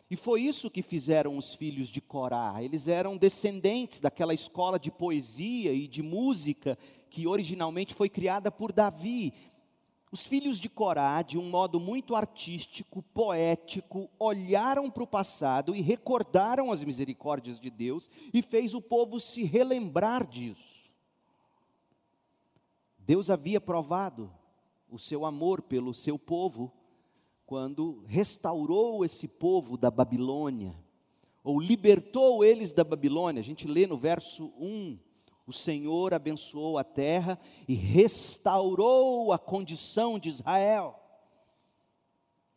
E 0.09 0.15
foi 0.15 0.41
isso 0.41 0.71
que 0.71 0.81
fizeram 0.81 1.37
os 1.37 1.53
filhos 1.53 1.89
de 1.89 2.01
Corá. 2.01 2.63
Eles 2.63 2.87
eram 2.87 3.15
descendentes 3.15 3.99
daquela 3.99 4.33
escola 4.33 4.79
de 4.79 4.89
poesia 4.89 5.71
e 5.71 5.87
de 5.87 6.01
música 6.01 6.75
que 7.07 7.27
originalmente 7.27 7.93
foi 7.93 8.09
criada 8.09 8.51
por 8.51 8.71
Davi. 8.71 9.35
Os 10.13 10.27
filhos 10.27 10.59
de 10.59 10.69
Corá, 10.69 11.23
de 11.23 11.39
um 11.39 11.49
modo 11.49 11.79
muito 11.79 12.15
artístico, 12.15 13.01
poético, 13.01 14.07
olharam 14.19 14.87
para 14.91 15.01
o 15.01 15.07
passado 15.07 15.75
e 15.75 15.81
recordaram 15.81 16.71
as 16.71 16.83
misericórdias 16.83 17.59
de 17.59 17.71
Deus 17.71 18.11
e 18.31 18.39
fez 18.43 18.75
o 18.75 18.79
povo 18.79 19.19
se 19.19 19.43
relembrar 19.43 20.27
disso. 20.27 20.87
Deus 22.99 23.31
havia 23.31 23.59
provado 23.59 24.31
o 24.87 24.99
seu 24.99 25.25
amor 25.25 25.63
pelo 25.63 25.95
seu 25.95 26.19
povo 26.19 26.71
quando 27.43 28.03
restaurou 28.05 29.03
esse 29.03 29.27
povo 29.27 29.75
da 29.75 29.89
Babilônia, 29.89 30.75
ou 31.43 31.59
libertou 31.59 32.45
eles 32.45 32.71
da 32.71 32.83
Babilônia. 32.83 33.39
A 33.39 33.43
gente 33.43 33.67
lê 33.67 33.87
no 33.87 33.97
verso 33.97 34.53
1 34.59 34.99
o 35.45 35.51
Senhor 35.51 36.13
abençoou 36.13 36.77
a 36.77 36.83
terra 36.83 37.37
e 37.67 37.73
restaurou 37.73 39.33
a 39.33 39.37
condição 39.37 40.17
de 40.17 40.29
Israel. 40.29 40.99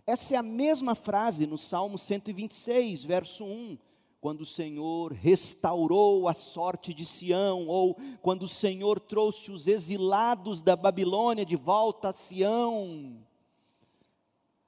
Essa 0.07 0.35
é 0.35 0.39
a 0.39 0.43
mesma 0.43 0.95
frase 0.95 1.47
no 1.47 1.59
Salmo 1.59 1.99
126, 1.99 3.03
verso 3.03 3.45
1, 3.45 3.77
quando 4.21 4.43
o 4.43 4.47
Senhor 4.47 5.13
restaurou 5.13 6.29
a 6.29 6.35
sorte 6.35 6.95
de 6.95 7.05
Sião, 7.05 7.67
ou 7.67 7.97
quando 8.23 8.45
o 8.45 8.49
Senhor 8.49 9.01
trouxe 9.01 9.51
os 9.51 9.67
exilados 9.67 10.63
da 10.63 10.77
Babilônia 10.77 11.45
de 11.45 11.57
volta 11.57 12.11
a 12.11 12.13
Sião. 12.13 13.19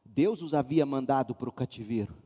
Deus 0.05 0.43
os 0.43 0.55
havia 0.55 0.85
mandado 0.85 1.37
para 1.37 1.49
o 1.49 1.53
cativeiro. 1.53 2.17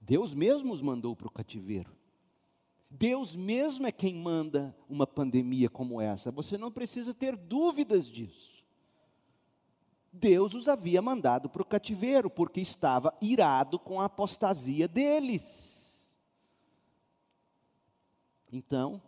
Deus 0.00 0.32
mesmo 0.32 0.72
os 0.72 0.80
mandou 0.80 1.14
para 1.14 1.26
o 1.26 1.30
cativeiro. 1.30 1.94
Deus 2.98 3.36
mesmo 3.36 3.86
é 3.86 3.92
quem 3.92 4.14
manda 4.14 4.74
uma 4.88 5.06
pandemia 5.06 5.68
como 5.68 6.00
essa. 6.00 6.30
Você 6.30 6.56
não 6.56 6.72
precisa 6.72 7.12
ter 7.12 7.36
dúvidas 7.36 8.08
disso. 8.08 8.64
Deus 10.10 10.54
os 10.54 10.66
havia 10.66 11.02
mandado 11.02 11.50
para 11.50 11.60
o 11.60 11.66
cativeiro, 11.66 12.30
porque 12.30 12.58
estava 12.58 13.14
irado 13.20 13.78
com 13.78 14.00
a 14.00 14.06
apostasia 14.06 14.88
deles. 14.88 16.18
Então, 18.50 19.02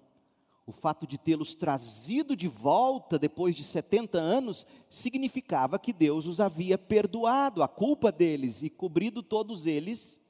o 0.66 0.72
fato 0.72 1.06
de 1.06 1.16
tê-los 1.16 1.54
trazido 1.54 2.36
de 2.36 2.46
volta 2.46 3.18
depois 3.18 3.56
de 3.56 3.64
70 3.64 4.18
anos 4.18 4.66
significava 4.90 5.78
que 5.78 5.94
Deus 5.94 6.26
os 6.26 6.40
havia 6.40 6.76
perdoado 6.76 7.62
a 7.62 7.68
culpa 7.68 8.12
deles 8.12 8.62
e 8.62 8.68
cobrido 8.68 9.22
todos 9.22 9.64
eles 9.64 10.20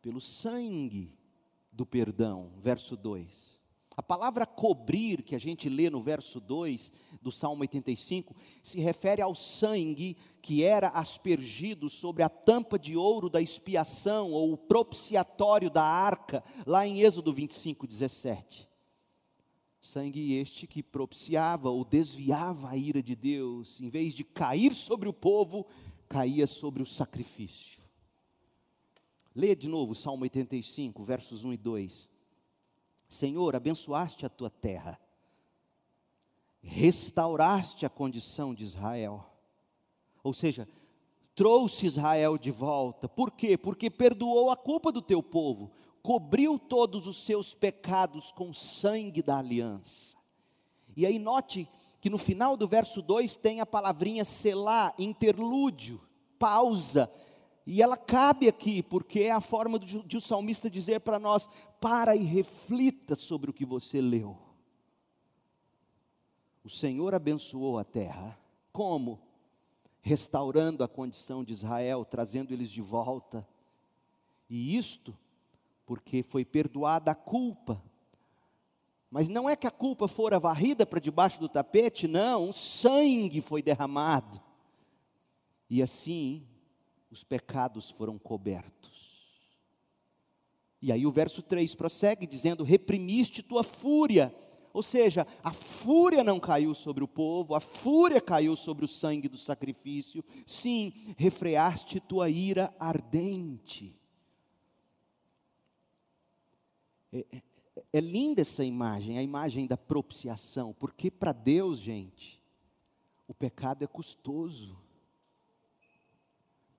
pelo 0.00 0.20
sangue 0.20 1.20
do 1.72 1.86
perdão, 1.86 2.52
verso 2.58 2.96
2. 2.96 3.52
A 3.94 4.02
palavra 4.02 4.46
cobrir, 4.46 5.22
que 5.22 5.34
a 5.34 5.38
gente 5.38 5.68
lê 5.68 5.90
no 5.90 6.02
verso 6.02 6.40
2 6.40 6.92
do 7.20 7.30
Salmo 7.30 7.60
85, 7.60 8.34
se 8.62 8.80
refere 8.80 9.20
ao 9.20 9.34
sangue 9.34 10.16
que 10.40 10.64
era 10.64 10.88
aspergido 10.88 11.90
sobre 11.90 12.22
a 12.22 12.28
tampa 12.28 12.78
de 12.78 12.96
ouro 12.96 13.28
da 13.28 13.40
expiação, 13.40 14.32
ou 14.32 14.52
o 14.52 14.56
propiciatório 14.56 15.70
da 15.70 15.82
arca, 15.82 16.42
lá 16.66 16.86
em 16.86 17.00
Êxodo 17.00 17.32
25, 17.32 17.86
17. 17.86 18.68
Sangue 19.78 20.34
este 20.36 20.66
que 20.66 20.82
propiciava 20.82 21.68
ou 21.68 21.84
desviava 21.84 22.70
a 22.70 22.76
ira 22.76 23.02
de 23.02 23.16
Deus, 23.16 23.78
em 23.80 23.90
vez 23.90 24.14
de 24.14 24.24
cair 24.24 24.72
sobre 24.74 25.08
o 25.08 25.12
povo, 25.12 25.66
caía 26.08 26.46
sobre 26.46 26.82
o 26.82 26.86
sacrifício. 26.86 27.71
Leia 29.34 29.56
de 29.56 29.68
novo 29.68 29.94
Salmo 29.94 30.24
85, 30.24 31.02
versos 31.02 31.44
1 31.44 31.54
e 31.54 31.56
2. 31.56 32.08
Senhor, 33.08 33.56
abençoaste 33.56 34.26
a 34.26 34.28
tua 34.28 34.50
terra, 34.50 35.00
restauraste 36.62 37.86
a 37.86 37.90
condição 37.90 38.54
de 38.54 38.62
Israel. 38.62 39.24
Ou 40.22 40.34
seja, 40.34 40.68
trouxe 41.34 41.86
Israel 41.86 42.36
de 42.36 42.50
volta. 42.50 43.08
Por 43.08 43.30
quê? 43.30 43.56
Porque 43.56 43.90
perdoou 43.90 44.50
a 44.50 44.56
culpa 44.56 44.92
do 44.92 45.00
teu 45.00 45.22
povo, 45.22 45.70
cobriu 46.02 46.58
todos 46.58 47.06
os 47.06 47.24
seus 47.24 47.54
pecados 47.54 48.30
com 48.32 48.50
o 48.50 48.54
sangue 48.54 49.22
da 49.22 49.38
aliança. 49.38 50.16
E 50.94 51.06
aí 51.06 51.18
note 51.18 51.66
que 52.02 52.10
no 52.10 52.18
final 52.18 52.56
do 52.56 52.68
verso 52.68 53.00
2 53.00 53.36
tem 53.36 53.60
a 53.60 53.66
palavrinha 53.66 54.24
selar, 54.24 54.94
interlúdio, 54.98 56.00
pausa, 56.38 57.10
e 57.66 57.80
ela 57.80 57.96
cabe 57.96 58.48
aqui, 58.48 58.82
porque 58.82 59.20
é 59.20 59.30
a 59.30 59.40
forma 59.40 59.78
de, 59.78 60.16
o 60.16 60.20
salmista 60.20 60.68
dizer 60.68 61.00
para 61.00 61.18
nós: 61.18 61.48
para 61.80 62.16
e 62.16 62.24
reflita 62.24 63.14
sobre 63.14 63.50
o 63.50 63.52
que 63.52 63.64
você 63.64 64.00
leu. 64.00 64.36
O 66.64 66.68
Senhor 66.68 67.14
abençoou 67.14 67.78
a 67.78 67.84
terra. 67.84 68.38
Como? 68.72 69.20
Restaurando 70.00 70.82
a 70.82 70.88
condição 70.88 71.44
de 71.44 71.52
Israel, 71.52 72.04
trazendo 72.04 72.52
eles 72.52 72.70
de 72.70 72.80
volta. 72.80 73.46
E 74.50 74.76
isto 74.76 75.16
porque 75.86 76.22
foi 76.22 76.44
perdoada 76.44 77.10
a 77.10 77.14
culpa. 77.14 77.82
Mas 79.10 79.28
não 79.28 79.48
é 79.48 79.54
que 79.54 79.66
a 79.66 79.70
culpa 79.70 80.08
fora 80.08 80.40
varrida 80.40 80.86
para 80.86 81.00
debaixo 81.00 81.38
do 81.38 81.48
tapete, 81.48 82.08
não, 82.08 82.50
sangue 82.50 83.40
foi 83.40 83.62
derramado. 83.62 84.40
E 85.68 85.82
assim 85.82 86.46
os 87.12 87.22
pecados 87.22 87.90
foram 87.90 88.18
cobertos. 88.18 88.90
E 90.80 90.90
aí 90.90 91.06
o 91.06 91.12
verso 91.12 91.42
3 91.42 91.74
prossegue 91.74 92.26
dizendo: 92.26 92.64
reprimiste 92.64 93.42
tua 93.42 93.62
fúria. 93.62 94.34
Ou 94.72 94.82
seja, 94.82 95.26
a 95.44 95.52
fúria 95.52 96.24
não 96.24 96.40
caiu 96.40 96.74
sobre 96.74 97.04
o 97.04 97.08
povo, 97.08 97.54
a 97.54 97.60
fúria 97.60 98.22
caiu 98.22 98.56
sobre 98.56 98.86
o 98.86 98.88
sangue 98.88 99.28
do 99.28 99.36
sacrifício. 99.36 100.24
Sim, 100.46 100.94
refreaste 101.18 102.00
tua 102.00 102.30
ira 102.30 102.74
ardente. 102.80 103.94
É, 107.12 107.26
é, 107.30 107.42
é 107.92 108.00
linda 108.00 108.40
essa 108.40 108.64
imagem, 108.64 109.18
a 109.18 109.22
imagem 109.22 109.66
da 109.66 109.76
propiciação, 109.76 110.72
porque 110.72 111.10
para 111.10 111.32
Deus, 111.32 111.78
gente, 111.78 112.42
o 113.28 113.34
pecado 113.34 113.84
é 113.84 113.86
custoso. 113.86 114.81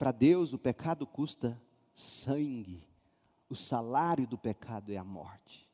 Para 0.03 0.11
Deus, 0.11 0.51
o 0.51 0.57
pecado 0.57 1.07
custa 1.07 1.57
sangue. 1.95 2.83
O 3.47 3.55
salário 3.55 4.27
do 4.27 4.37
pecado 4.37 4.91
é 4.91 4.97
a 4.97 5.03
morte. 5.03 5.65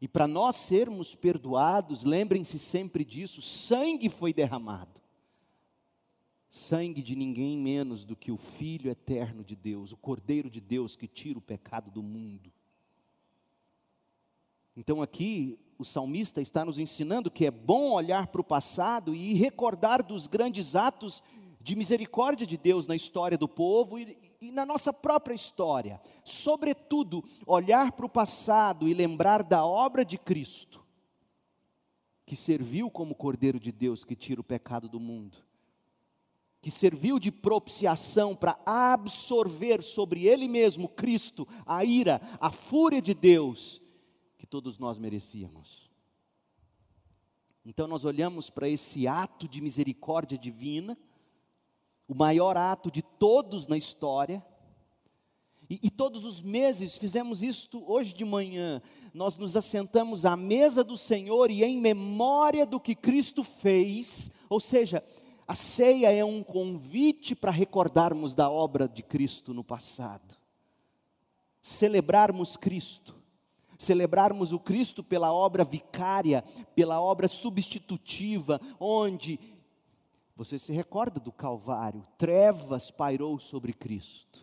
E 0.00 0.06
para 0.06 0.28
nós 0.28 0.54
sermos 0.54 1.12
perdoados, 1.12 2.04
lembrem-se 2.04 2.56
sempre 2.56 3.04
disso: 3.04 3.42
sangue 3.42 4.08
foi 4.08 4.32
derramado. 4.32 5.00
Sangue 6.48 7.02
de 7.02 7.16
ninguém 7.16 7.58
menos 7.58 8.04
do 8.04 8.14
que 8.14 8.30
o 8.30 8.36
Filho 8.36 8.88
eterno 8.88 9.42
de 9.42 9.56
Deus, 9.56 9.90
o 9.90 9.96
Cordeiro 9.96 10.48
de 10.48 10.60
Deus 10.60 10.94
que 10.94 11.08
tira 11.08 11.36
o 11.36 11.42
pecado 11.42 11.90
do 11.90 12.00
mundo. 12.00 12.52
Então 14.76 15.02
aqui 15.02 15.58
o 15.76 15.84
salmista 15.84 16.40
está 16.40 16.64
nos 16.64 16.78
ensinando 16.78 17.28
que 17.28 17.44
é 17.44 17.50
bom 17.50 17.90
olhar 17.90 18.28
para 18.28 18.40
o 18.40 18.44
passado 18.44 19.16
e 19.16 19.34
recordar 19.34 20.00
dos 20.00 20.28
grandes 20.28 20.76
atos 20.76 21.24
de 21.64 21.74
misericórdia 21.74 22.46
de 22.46 22.58
Deus 22.58 22.86
na 22.86 22.94
história 22.94 23.38
do 23.38 23.48
povo 23.48 23.98
e, 23.98 24.18
e 24.38 24.52
na 24.52 24.66
nossa 24.66 24.92
própria 24.92 25.34
história. 25.34 25.98
Sobretudo, 26.22 27.24
olhar 27.46 27.92
para 27.92 28.04
o 28.04 28.08
passado 28.08 28.86
e 28.86 28.92
lembrar 28.92 29.42
da 29.42 29.64
obra 29.64 30.04
de 30.04 30.18
Cristo, 30.18 30.84
que 32.26 32.36
serviu 32.36 32.90
como 32.90 33.14
Cordeiro 33.14 33.58
de 33.58 33.72
Deus 33.72 34.04
que 34.04 34.14
tira 34.14 34.42
o 34.42 34.44
pecado 34.44 34.90
do 34.90 35.00
mundo, 35.00 35.38
que 36.60 36.70
serviu 36.70 37.18
de 37.18 37.32
propiciação 37.32 38.36
para 38.36 38.60
absorver 38.66 39.82
sobre 39.82 40.26
Ele 40.26 40.46
mesmo, 40.46 40.86
Cristo, 40.86 41.48
a 41.64 41.82
ira, 41.82 42.20
a 42.38 42.50
fúria 42.50 43.00
de 43.00 43.14
Deus 43.14 43.80
que 44.36 44.46
todos 44.46 44.78
nós 44.78 44.98
merecíamos. 44.98 45.90
Então 47.64 47.88
nós 47.88 48.04
olhamos 48.04 48.50
para 48.50 48.68
esse 48.68 49.08
ato 49.08 49.48
de 49.48 49.62
misericórdia 49.62 50.36
divina, 50.36 50.98
o 52.08 52.14
maior 52.14 52.56
ato 52.56 52.90
de 52.90 53.02
todos 53.02 53.66
na 53.66 53.76
história. 53.76 54.44
E, 55.68 55.80
e, 55.84 55.90
todos 55.90 56.24
os 56.24 56.42
meses 56.42 56.98
fizemos 56.98 57.42
isto 57.42 57.82
hoje 57.90 58.12
de 58.12 58.24
manhã. 58.24 58.82
Nós 59.14 59.36
nos 59.36 59.56
assentamos 59.56 60.26
à 60.26 60.36
mesa 60.36 60.84
do 60.84 60.96
Senhor 60.96 61.50
e 61.50 61.64
em 61.64 61.80
memória 61.80 62.66
do 62.66 62.78
que 62.78 62.94
Cristo 62.94 63.42
fez, 63.42 64.30
ou 64.48 64.60
seja, 64.60 65.02
a 65.46 65.54
ceia 65.54 66.12
é 66.12 66.24
um 66.24 66.42
convite 66.42 67.34
para 67.34 67.50
recordarmos 67.50 68.34
da 68.34 68.50
obra 68.50 68.88
de 68.88 69.02
Cristo 69.02 69.54
no 69.54 69.64
passado. 69.64 70.36
Celebrarmos 71.62 72.58
Cristo, 72.58 73.14
celebrarmos 73.78 74.52
o 74.52 74.58
Cristo 74.58 75.02
pela 75.02 75.32
obra 75.32 75.64
vicária, 75.64 76.44
pela 76.74 77.00
obra 77.00 77.26
substitutiva, 77.26 78.60
onde 78.78 79.38
você 80.36 80.58
se 80.58 80.72
recorda 80.72 81.20
do 81.20 81.30
Calvário? 81.30 82.06
Trevas 82.18 82.90
pairou 82.90 83.38
sobre 83.38 83.72
Cristo. 83.72 84.40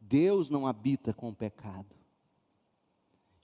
Deus 0.00 0.50
não 0.50 0.66
habita 0.66 1.14
com 1.14 1.28
o 1.28 1.34
pecado. 1.34 1.94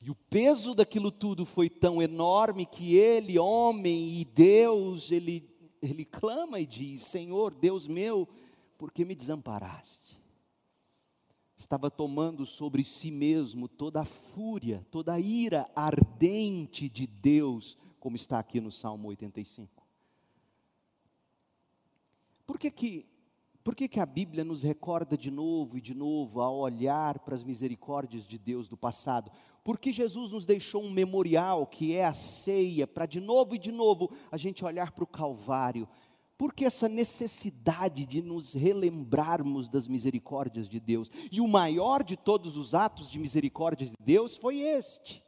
E 0.00 0.10
o 0.10 0.14
peso 0.14 0.74
daquilo 0.74 1.10
tudo 1.10 1.44
foi 1.44 1.68
tão 1.68 2.00
enorme 2.00 2.66
que 2.66 2.96
ele, 2.96 3.38
homem 3.38 4.20
e 4.20 4.24
Deus, 4.24 5.10
ele, 5.10 5.48
ele 5.82 6.04
clama 6.04 6.60
e 6.60 6.66
diz: 6.66 7.02
Senhor, 7.02 7.52
Deus 7.52 7.88
meu, 7.88 8.28
por 8.76 8.92
que 8.92 9.04
me 9.04 9.14
desamparaste? 9.14 10.18
Estava 11.56 11.90
tomando 11.90 12.46
sobre 12.46 12.84
si 12.84 13.10
mesmo 13.10 13.66
toda 13.66 14.02
a 14.02 14.04
fúria, 14.04 14.86
toda 14.90 15.14
a 15.14 15.20
ira 15.20 15.68
ardente 15.74 16.88
de 16.88 17.04
Deus, 17.04 17.76
como 17.98 18.14
está 18.14 18.38
aqui 18.38 18.60
no 18.60 18.70
Salmo 18.70 19.08
85. 19.08 19.77
Por 22.48 22.58
que 22.58 22.70
que 22.70 23.06
por 23.62 23.76
que, 23.76 23.86
que 23.86 24.00
a 24.00 24.06
Bíblia 24.06 24.42
nos 24.42 24.62
recorda 24.62 25.14
de 25.14 25.30
novo 25.30 25.76
e 25.76 25.80
de 25.82 25.92
novo 25.92 26.40
a 26.40 26.50
olhar 26.50 27.18
para 27.18 27.34
as 27.34 27.44
misericórdias 27.44 28.26
de 28.26 28.38
Deus 28.38 28.66
do 28.66 28.78
passado? 28.78 29.30
Porque 29.62 29.92
Jesus 29.92 30.30
nos 30.30 30.46
deixou 30.46 30.82
um 30.82 30.90
memorial 30.90 31.66
que 31.66 31.94
é 31.94 32.06
a 32.06 32.14
ceia, 32.14 32.86
para 32.86 33.04
de 33.04 33.20
novo 33.20 33.54
e 33.54 33.58
de 33.58 33.70
novo 33.70 34.10
a 34.32 34.38
gente 34.38 34.64
olhar 34.64 34.92
para 34.92 35.04
o 35.04 35.06
Calvário. 35.06 35.86
Por 36.38 36.54
que 36.54 36.64
essa 36.64 36.88
necessidade 36.88 38.06
de 38.06 38.22
nos 38.22 38.54
relembrarmos 38.54 39.68
das 39.68 39.86
misericórdias 39.86 40.66
de 40.66 40.80
Deus? 40.80 41.10
E 41.30 41.42
o 41.42 41.46
maior 41.46 42.02
de 42.02 42.16
todos 42.16 42.56
os 42.56 42.74
atos 42.74 43.10
de 43.10 43.18
misericórdia 43.18 43.86
de 43.86 43.92
Deus 44.00 44.34
foi 44.34 44.60
este: 44.60 45.22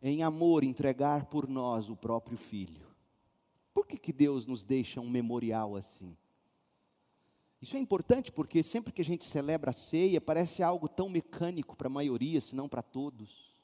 em 0.00 0.22
amor 0.22 0.64
entregar 0.64 1.26
por 1.26 1.46
nós 1.46 1.90
o 1.90 1.96
próprio 1.96 2.38
Filho. 2.38 2.87
Por 3.78 3.86
que, 3.86 3.96
que 3.96 4.12
Deus 4.12 4.44
nos 4.44 4.64
deixa 4.64 5.00
um 5.00 5.08
memorial 5.08 5.76
assim? 5.76 6.16
Isso 7.62 7.76
é 7.76 7.78
importante 7.78 8.32
porque 8.32 8.60
sempre 8.60 8.92
que 8.92 9.00
a 9.00 9.04
gente 9.04 9.24
celebra 9.24 9.70
a 9.70 9.72
ceia, 9.72 10.20
parece 10.20 10.64
algo 10.64 10.88
tão 10.88 11.08
mecânico 11.08 11.76
para 11.76 11.86
a 11.86 11.88
maioria, 11.88 12.40
se 12.40 12.56
não 12.56 12.68
para 12.68 12.82
todos. 12.82 13.54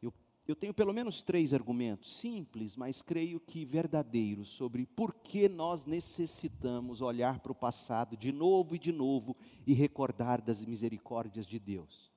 Eu, 0.00 0.10
eu 0.46 0.56
tenho 0.56 0.72
pelo 0.72 0.94
menos 0.94 1.20
três 1.20 1.52
argumentos, 1.52 2.16
simples, 2.16 2.74
mas 2.76 3.02
creio 3.02 3.38
que 3.38 3.66
verdadeiros, 3.66 4.48
sobre 4.48 4.86
por 4.86 5.14
que 5.16 5.46
nós 5.46 5.84
necessitamos 5.84 7.02
olhar 7.02 7.40
para 7.40 7.52
o 7.52 7.54
passado 7.54 8.16
de 8.16 8.32
novo 8.32 8.74
e 8.74 8.78
de 8.78 8.90
novo 8.90 9.36
e 9.66 9.74
recordar 9.74 10.40
das 10.40 10.64
misericórdias 10.64 11.46
de 11.46 11.58
Deus. 11.58 12.10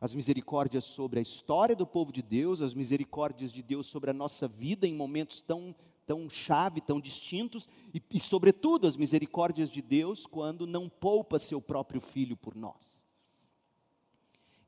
As 0.00 0.14
misericórdias 0.14 0.84
sobre 0.84 1.18
a 1.18 1.22
história 1.22 1.76
do 1.76 1.86
povo 1.86 2.10
de 2.10 2.22
Deus, 2.22 2.62
as 2.62 2.72
misericórdias 2.72 3.52
de 3.52 3.62
Deus 3.62 3.86
sobre 3.86 4.10
a 4.10 4.14
nossa 4.14 4.48
vida 4.48 4.86
em 4.86 4.94
momentos 4.94 5.42
tão 5.42 5.74
tão 6.10 6.28
chave, 6.28 6.80
tão 6.80 7.00
distintos, 7.00 7.68
e, 7.94 8.02
e, 8.10 8.18
sobretudo, 8.18 8.88
as 8.88 8.96
misericórdias 8.96 9.70
de 9.70 9.80
Deus 9.80 10.26
quando 10.26 10.66
não 10.66 10.88
poupa 10.88 11.38
seu 11.38 11.62
próprio 11.62 12.00
filho 12.00 12.36
por 12.36 12.56
nós. 12.56 13.00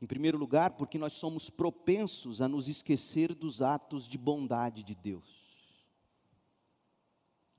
Em 0.01 0.07
primeiro 0.07 0.39
lugar, 0.39 0.71
porque 0.77 0.97
nós 0.99 1.15
somos 1.15 1.51
propensos 1.51 2.41
a 2.41 2.47
nos 2.47 2.69
esquecer 2.69 3.35
dos 3.35 3.61
atos 3.61 4.07
de 4.07 4.17
bondade 4.17 4.85
de 4.85 4.95
Deus. 4.95 5.42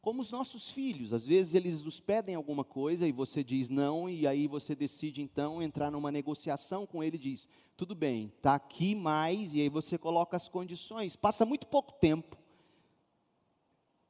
Como 0.04 0.22
os 0.22 0.32
nossos 0.32 0.70
filhos, 0.70 1.14
às 1.14 1.26
vezes 1.26 1.56
eles 1.56 1.82
nos 1.82 2.02
pedem 2.02 2.36
alguma 2.36 2.66
coisa 2.66 3.08
e 3.08 3.12
você 3.14 3.42
diz 3.42 3.70
não, 3.70 4.10
e 4.10 4.28
aí 4.28 4.48
você 4.48 4.76
decide 4.76 5.22
então 5.22 5.64
entrar 5.64 5.90
numa 5.90 6.12
negociação 6.12 6.86
com 6.86 7.02
ele 7.02 7.16
e 7.16 7.20
diz: 7.20 7.48
tudo 7.78 7.96
bem, 7.96 8.26
está 8.36 8.54
aqui 8.54 8.96
mais, 8.96 9.54
e 9.54 9.62
aí 9.62 9.70
você 9.70 9.98
coloca 9.98 10.36
as 10.36 10.50
condições. 10.50 11.16
Passa 11.16 11.46
muito 11.46 11.66
pouco 11.68 11.94
tempo, 11.94 12.38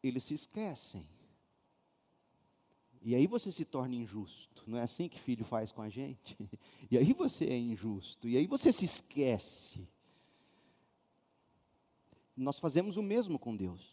eles 0.02 0.24
se 0.24 0.34
esquecem. 0.34 1.08
E 3.00 3.14
aí 3.14 3.28
você 3.28 3.52
se 3.52 3.64
torna 3.64 3.94
injusto. 3.94 4.64
Não 4.66 4.80
é 4.80 4.82
assim 4.82 5.08
que 5.08 5.20
filho 5.20 5.46
faz 5.46 5.72
com 5.72 5.84
a 5.84 5.90
gente? 5.90 6.36
E 6.90 6.98
aí 6.98 7.14
você 7.14 7.46
é 7.46 7.58
injusto. 7.58 8.28
E 8.28 8.36
aí 8.36 8.48
você 8.48 8.74
se 8.74 8.86
esquece. 8.86 9.88
Nós 12.36 12.58
fazemos 12.58 12.98
o 12.98 13.04
mesmo 13.04 13.38
com 13.38 13.56
Deus. 13.56 13.93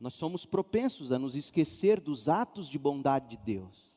Nós 0.00 0.14
somos 0.14 0.46
propensos 0.46 1.10
a 1.10 1.18
nos 1.18 1.34
esquecer 1.34 2.00
dos 2.00 2.28
atos 2.28 2.68
de 2.68 2.78
bondade 2.78 3.30
de 3.30 3.36
Deus. 3.36 3.96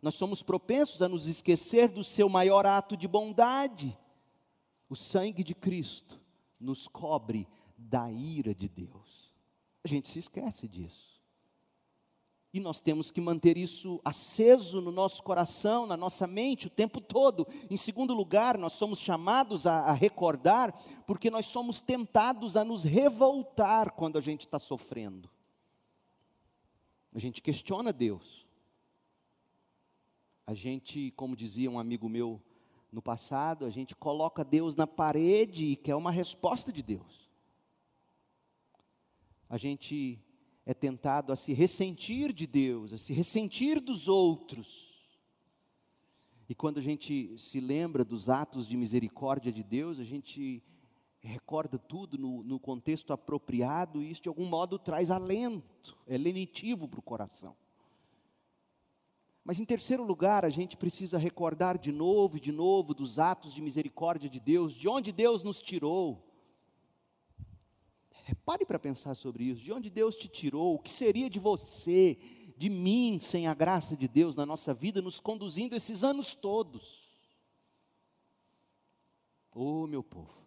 Nós 0.00 0.14
somos 0.14 0.42
propensos 0.42 1.02
a 1.02 1.08
nos 1.08 1.26
esquecer 1.26 1.88
do 1.88 2.04
seu 2.04 2.28
maior 2.28 2.66
ato 2.66 2.96
de 2.96 3.08
bondade. 3.08 3.98
O 4.88 4.94
sangue 4.94 5.42
de 5.42 5.54
Cristo 5.54 6.20
nos 6.60 6.86
cobre 6.86 7.48
da 7.76 8.10
ira 8.12 8.54
de 8.54 8.68
Deus. 8.68 9.32
A 9.82 9.88
gente 9.88 10.08
se 10.08 10.18
esquece 10.18 10.68
disso. 10.68 11.13
E 12.54 12.60
nós 12.60 12.80
temos 12.80 13.10
que 13.10 13.20
manter 13.20 13.58
isso 13.58 14.00
aceso 14.04 14.80
no 14.80 14.92
nosso 14.92 15.20
coração, 15.24 15.86
na 15.86 15.96
nossa 15.96 16.24
mente, 16.24 16.68
o 16.68 16.70
tempo 16.70 17.00
todo. 17.00 17.44
Em 17.68 17.76
segundo 17.76 18.14
lugar, 18.14 18.56
nós 18.56 18.74
somos 18.74 19.00
chamados 19.00 19.66
a, 19.66 19.80
a 19.80 19.92
recordar, 19.92 20.72
porque 21.04 21.30
nós 21.30 21.46
somos 21.46 21.80
tentados 21.80 22.56
a 22.56 22.64
nos 22.64 22.84
revoltar 22.84 23.90
quando 23.90 24.16
a 24.16 24.20
gente 24.20 24.46
está 24.46 24.60
sofrendo. 24.60 25.28
A 27.12 27.18
gente 27.18 27.42
questiona 27.42 27.92
Deus. 27.92 28.46
A 30.46 30.54
gente, 30.54 31.10
como 31.16 31.34
dizia 31.34 31.68
um 31.68 31.78
amigo 31.78 32.08
meu 32.08 32.40
no 32.92 33.02
passado, 33.02 33.66
a 33.66 33.70
gente 33.70 33.96
coloca 33.96 34.44
Deus 34.44 34.76
na 34.76 34.86
parede 34.86 35.66
e 35.66 35.76
quer 35.76 35.96
uma 35.96 36.12
resposta 36.12 36.72
de 36.72 36.84
Deus 36.84 37.24
a 39.54 39.56
gente 39.56 40.18
é 40.66 40.72
tentado 40.72 41.32
a 41.32 41.36
se 41.36 41.52
ressentir 41.52 42.32
de 42.32 42.46
Deus, 42.46 42.92
a 42.92 42.98
se 42.98 43.12
ressentir 43.12 43.80
dos 43.80 44.08
outros. 44.08 44.94
E 46.48 46.54
quando 46.54 46.78
a 46.78 46.82
gente 46.82 47.38
se 47.38 47.60
lembra 47.60 48.04
dos 48.04 48.28
atos 48.28 48.66
de 48.66 48.76
misericórdia 48.76 49.52
de 49.52 49.62
Deus, 49.62 49.98
a 49.98 50.04
gente 50.04 50.62
recorda 51.20 51.78
tudo 51.78 52.18
no, 52.18 52.42
no 52.42 52.60
contexto 52.60 53.12
apropriado 53.12 54.02
e 54.02 54.10
isso 54.10 54.22
de 54.22 54.28
algum 54.28 54.44
modo 54.44 54.78
traz 54.78 55.10
alento, 55.10 55.96
é 56.06 56.18
lenitivo 56.18 56.86
para 56.86 57.00
o 57.00 57.02
coração. 57.02 57.56
Mas 59.42 59.60
em 59.60 59.64
terceiro 59.64 60.02
lugar, 60.02 60.44
a 60.44 60.48
gente 60.48 60.76
precisa 60.76 61.18
recordar 61.18 61.78
de 61.78 61.92
novo 61.92 62.38
e 62.38 62.40
de 62.40 62.50
novo 62.50 62.94
dos 62.94 63.18
atos 63.18 63.54
de 63.54 63.60
misericórdia 63.60 64.28
de 64.28 64.40
Deus, 64.40 64.72
de 64.72 64.88
onde 64.88 65.12
Deus 65.12 65.42
nos 65.42 65.60
tirou, 65.60 66.33
Pare 68.32 68.64
para 68.64 68.78
pensar 68.78 69.14
sobre 69.14 69.44
isso. 69.44 69.62
De 69.62 69.72
onde 69.72 69.90
Deus 69.90 70.16
te 70.16 70.28
tirou? 70.28 70.74
O 70.74 70.78
que 70.78 70.90
seria 70.90 71.28
de 71.28 71.38
você, 71.38 72.16
de 72.56 72.70
mim, 72.70 73.18
sem 73.20 73.46
a 73.46 73.52
graça 73.52 73.96
de 73.96 74.08
Deus 74.08 74.36
na 74.36 74.46
nossa 74.46 74.72
vida, 74.72 75.02
nos 75.02 75.20
conduzindo 75.20 75.74
esses 75.74 76.02
anos 76.02 76.34
todos? 76.34 77.12
Oh, 79.52 79.86
meu 79.86 80.02
povo. 80.02 80.42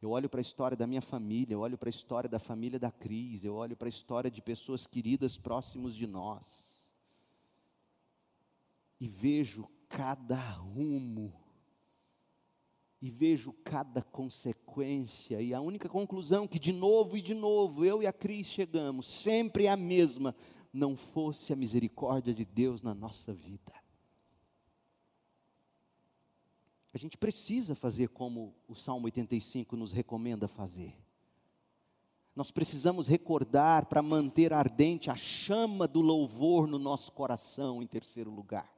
Eu 0.00 0.10
olho 0.10 0.28
para 0.28 0.40
a 0.40 0.42
história 0.42 0.76
da 0.76 0.86
minha 0.86 1.02
família, 1.02 1.54
eu 1.54 1.60
olho 1.60 1.76
para 1.76 1.88
a 1.88 1.90
história 1.90 2.28
da 2.28 2.38
família 2.38 2.78
da 2.78 2.92
Cris, 2.92 3.44
eu 3.44 3.54
olho 3.54 3.76
para 3.76 3.88
a 3.88 3.90
história 3.90 4.30
de 4.30 4.40
pessoas 4.40 4.86
queridas 4.86 5.36
próximos 5.36 5.96
de 5.96 6.06
nós. 6.06 6.84
E 9.00 9.08
vejo 9.08 9.68
cada 9.88 10.38
rumo 10.38 11.34
e 13.06 13.10
vejo 13.10 13.52
cada 13.62 14.02
consequência, 14.02 15.40
e 15.40 15.54
a 15.54 15.60
única 15.60 15.88
conclusão 15.88 16.48
que 16.48 16.58
de 16.58 16.72
novo 16.72 17.16
e 17.16 17.22
de 17.22 17.34
novo 17.34 17.84
eu 17.84 18.02
e 18.02 18.06
a 18.06 18.12
Cris 18.12 18.48
chegamos, 18.48 19.06
sempre 19.06 19.66
é 19.66 19.68
a 19.68 19.76
mesma, 19.76 20.34
não 20.72 20.96
fosse 20.96 21.52
a 21.52 21.56
misericórdia 21.56 22.34
de 22.34 22.44
Deus 22.44 22.82
na 22.82 22.92
nossa 22.92 23.32
vida. 23.32 23.72
A 26.92 26.98
gente 26.98 27.16
precisa 27.16 27.76
fazer 27.76 28.08
como 28.08 28.52
o 28.66 28.74
Salmo 28.74 29.04
85 29.04 29.76
nos 29.76 29.92
recomenda 29.92 30.48
fazer. 30.48 30.92
Nós 32.34 32.50
precisamos 32.50 33.06
recordar 33.06 33.86
para 33.86 34.02
manter 34.02 34.52
ardente 34.52 35.10
a 35.10 35.14
chama 35.14 35.86
do 35.86 36.00
louvor 36.00 36.66
no 36.66 36.78
nosso 36.78 37.12
coração, 37.12 37.80
em 37.80 37.86
terceiro 37.86 38.32
lugar. 38.32 38.75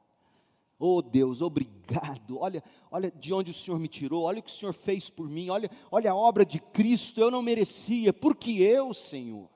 Oh 0.78 1.02
Deus, 1.02 1.42
obrigado. 1.42 2.38
Olha, 2.38 2.62
olha 2.90 3.10
de 3.10 3.34
onde 3.34 3.50
o 3.50 3.54
Senhor 3.54 3.80
me 3.80 3.88
tirou, 3.88 4.24
olha 4.24 4.38
o 4.38 4.42
que 4.42 4.50
o 4.50 4.54
Senhor 4.54 4.72
fez 4.72 5.10
por 5.10 5.28
mim, 5.28 5.48
olha, 5.48 5.68
olha 5.90 6.12
a 6.12 6.14
obra 6.14 6.46
de 6.46 6.60
Cristo, 6.60 7.20
eu 7.20 7.30
não 7.30 7.42
merecia, 7.42 8.12
porque 8.12 8.52
eu, 8.52 8.94
Senhor. 8.94 9.50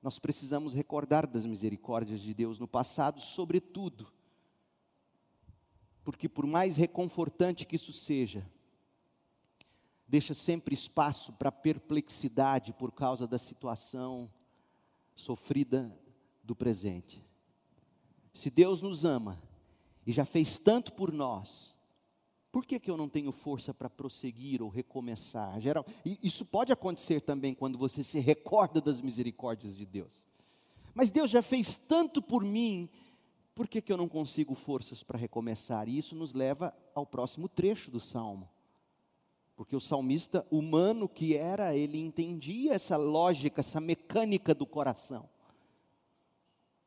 Nós 0.00 0.18
precisamos 0.18 0.72
recordar 0.72 1.26
das 1.26 1.44
misericórdias 1.44 2.20
de 2.20 2.32
Deus 2.32 2.58
no 2.58 2.66
passado, 2.66 3.20
sobretudo, 3.20 4.10
porque 6.02 6.28
por 6.28 6.46
mais 6.46 6.76
reconfortante 6.76 7.66
que 7.66 7.76
isso 7.76 7.92
seja, 7.92 8.50
deixa 10.06 10.32
sempre 10.32 10.74
espaço 10.74 11.32
para 11.34 11.52
perplexidade 11.52 12.72
por 12.72 12.92
causa 12.92 13.26
da 13.26 13.38
situação 13.38 14.30
sofrida 15.14 15.94
do 16.42 16.54
presente. 16.54 17.24
Se 18.34 18.50
Deus 18.50 18.82
nos 18.82 19.04
ama 19.04 19.40
e 20.04 20.12
já 20.12 20.24
fez 20.24 20.58
tanto 20.58 20.92
por 20.92 21.12
nós, 21.12 21.72
por 22.50 22.66
que, 22.66 22.78
que 22.78 22.90
eu 22.90 22.96
não 22.96 23.08
tenho 23.08 23.32
força 23.32 23.72
para 23.72 23.88
prosseguir 23.88 24.60
ou 24.60 24.68
recomeçar? 24.68 25.58
Geral, 25.60 25.86
isso 26.04 26.44
pode 26.44 26.72
acontecer 26.72 27.20
também 27.20 27.54
quando 27.54 27.78
você 27.78 28.04
se 28.04 28.18
recorda 28.18 28.80
das 28.80 29.00
misericórdias 29.00 29.76
de 29.76 29.86
Deus. 29.86 30.24
Mas 30.92 31.10
Deus 31.10 31.30
já 31.30 31.42
fez 31.42 31.76
tanto 31.76 32.20
por 32.20 32.44
mim, 32.44 32.88
por 33.54 33.68
que, 33.68 33.80
que 33.80 33.92
eu 33.92 33.96
não 33.96 34.08
consigo 34.08 34.54
forças 34.54 35.02
para 35.02 35.18
recomeçar? 35.18 35.88
E 35.88 35.96
isso 35.96 36.14
nos 36.14 36.32
leva 36.32 36.74
ao 36.94 37.06
próximo 37.06 37.48
trecho 37.48 37.90
do 37.90 38.00
salmo. 38.00 38.48
Porque 39.56 39.76
o 39.76 39.80
salmista 39.80 40.44
humano 40.50 41.08
que 41.08 41.36
era, 41.36 41.76
ele 41.76 41.98
entendia 41.98 42.74
essa 42.74 42.96
lógica, 42.96 43.60
essa 43.60 43.80
mecânica 43.80 44.52
do 44.52 44.66
coração. 44.66 45.28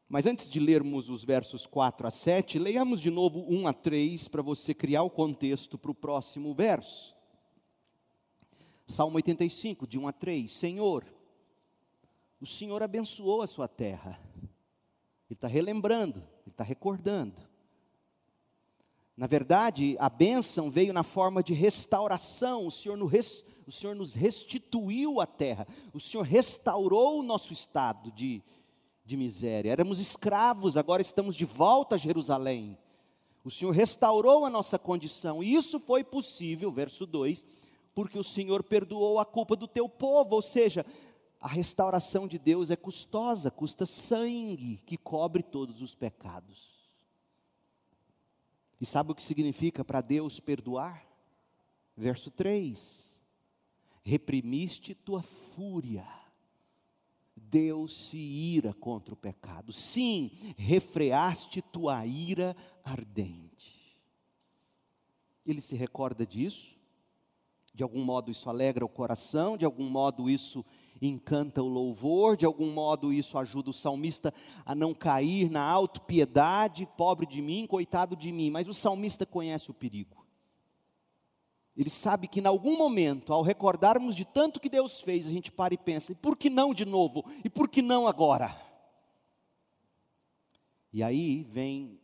Mas 0.10 0.26
antes 0.26 0.48
de 0.48 0.60
lermos 0.60 1.10
os 1.10 1.24
versos 1.26 1.65
4 1.65 2.08
a 2.08 2.12
7, 2.12 2.58
leiamos 2.58 3.02
de 3.02 3.12
novo 3.12 3.46
1 3.50 3.67
a 3.67 3.74
3 3.74 4.28
para 4.30 4.41
você 4.41 4.74
criar 4.74 5.04
o 5.04 5.10
contexto 5.10 5.78
para 5.78 5.91
o 5.91 5.96
próximo 5.96 6.54
verso. 6.54 7.15
Salmo 8.86 9.17
85, 9.17 9.86
de 9.86 10.00
1 10.00 10.08
a 10.08 10.13
3. 10.13 10.50
Senhor, 10.50 11.06
o 12.39 12.46
Senhor 12.46 12.82
abençoou 12.82 13.41
a 13.41 13.48
sua 13.48 13.67
terra. 13.67 14.17
Ele 15.30 15.36
está 15.36 15.48
relembrando, 15.48 16.20
ele 16.20 16.52
está 16.52 16.63
recordando. 16.63 17.41
Na 19.17 19.28
verdade, 19.28 19.98
a 20.00 20.10
bênção 20.10 20.72
veio 20.72 20.93
na 20.93 21.04
forma 21.04 21.43
de 21.43 21.54
restauração. 21.54 22.67
O 22.67 22.72
Senhor, 22.72 22.96
nos, 22.96 23.43
o 23.65 23.72
Senhor 23.72 23.96
nos 23.96 24.13
restituiu 24.13 25.20
a 25.20 25.26
terra. 25.26 25.67
O 25.91 26.00
Senhor 26.00 26.24
restaurou 26.24 27.20
o 27.20 27.24
nosso 27.24 27.52
estado 27.52 28.10
de, 28.12 28.41
de 29.08 29.15
miséria. 29.15 29.72
Éramos 29.72 30.00
escravos, 30.00 30.76
agora 30.76 31.02
estamos 31.02 31.34
de 31.34 31.46
volta 31.46 31.96
a 31.96 31.98
Jerusalém. 31.98 32.78
O 33.41 33.50
Senhor 33.50 33.72
restaurou 33.72 34.46
a 34.46 34.50
nossa 34.50 34.78
condição, 34.78 35.41
e 35.41 35.56
isso 35.56 35.80
foi 35.80 36.04
possível, 36.04 36.70
verso 36.70 37.06
2, 37.06 37.46
porque 37.96 38.20
o 38.20 38.24
Senhor 38.24 38.62
perdoou 38.62 39.17
a 39.17 39.26
culpa 39.26 39.56
do 39.56 39.65
teu 39.65 39.88
povo, 39.88 40.36
ou 40.36 40.41
seja, 40.41 40.86
a 41.39 41.48
restauração 41.48 42.28
de 42.28 42.38
Deus 42.38 42.70
é 42.70 42.76
custosa, 42.76 43.50
custa 43.50 43.86
sangue 43.86 44.82
que 44.86 44.98
cobre 44.98 45.41
todos 45.41 45.82
os 45.82 45.96
pecados. 45.96 46.67
E 48.82 48.86
sabe 48.86 49.13
o 49.13 49.15
que 49.15 49.24
significa 49.24 49.86
para 49.86 50.02
Deus 50.02 50.41
perdoar? 50.41 51.08
Verso 51.96 52.30
3: 52.30 53.08
Reprimiste 54.04 54.93
tua 54.93 55.22
fúria 55.22 56.06
Deus 57.50 58.10
se 58.10 58.18
ira 58.18 58.74
contra 58.74 59.14
o 59.14 59.18
pecado. 59.18 59.72
Sim, 59.72 60.32
refreaste 60.58 61.62
tua 61.62 62.06
ira 62.06 62.56
ardente. 62.84 63.98
Ele 65.46 65.62
se 65.62 65.76
recorda 65.76 66.26
disso? 66.26 66.76
De 67.74 67.84
algum 67.84 68.04
modo 68.04 68.32
isso 68.32 68.50
alegra 68.50 68.84
o 68.84 68.90
coração, 68.90 69.56
de 69.56 69.64
algum 69.64 69.88
modo 69.90 70.30
isso 70.30 70.66
encanta 71.02 71.62
o 71.62 71.68
louvor, 71.68 72.36
de 72.36 72.46
algum 72.46 72.72
modo 72.74 73.14
isso 73.14 73.38
ajuda 73.38 73.70
o 73.70 73.74
salmista 73.74 74.34
a 74.66 74.74
não 74.74 74.94
cair 74.94 75.50
na 75.50 75.62
autopiedade, 75.62 76.88
pobre 76.98 77.26
de 77.26 77.42
mim, 77.42 77.68
coitado 77.68 78.16
de 78.16 78.32
mim. 78.32 78.50
Mas 78.50 78.68
o 78.68 78.74
salmista 78.74 79.26
conhece 79.26 79.72
o 79.72 79.76
perigo. 79.76 80.27
Ele 81.78 81.92
sabe 81.92 82.28
que 82.28 82.40
em 82.40 82.46
algum 82.48 82.76
momento, 82.76 83.32
ao 83.32 83.44
recordarmos 83.44 84.16
de 84.16 84.26
tanto 84.26 84.60
que 84.60 84.68
Deus 84.68 85.00
fez, 85.00 85.28
a 85.28 85.30
gente 85.30 85.52
para 85.52 85.76
e 85.76 85.78
pensa: 85.78 86.12
e 86.12 86.16
por 86.16 86.36
que 86.36 86.50
não 86.50 86.74
de 86.74 86.84
novo? 86.84 87.24
E 87.46 87.50
por 87.50 87.70
que 87.70 87.84
não 87.84 88.08
agora? 88.08 88.60
E 90.92 91.04
aí 91.04 91.44
vem 91.44 92.00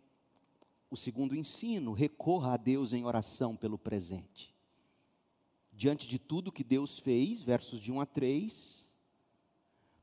o 0.91 0.95
segundo 0.95 1.35
ensino: 1.35 1.91
recorra 1.91 2.53
a 2.53 2.57
Deus 2.57 2.93
em 2.93 3.03
oração 3.03 3.55
pelo 3.55 3.79
presente. 3.79 4.53
Diante 5.71 6.07
de 6.07 6.19
tudo 6.19 6.51
que 6.51 6.63
Deus 6.63 6.99
fez, 6.99 7.41
versos 7.41 7.79
de 7.79 7.91
1 7.91 7.99
a 7.99 8.05
3, 8.05 8.87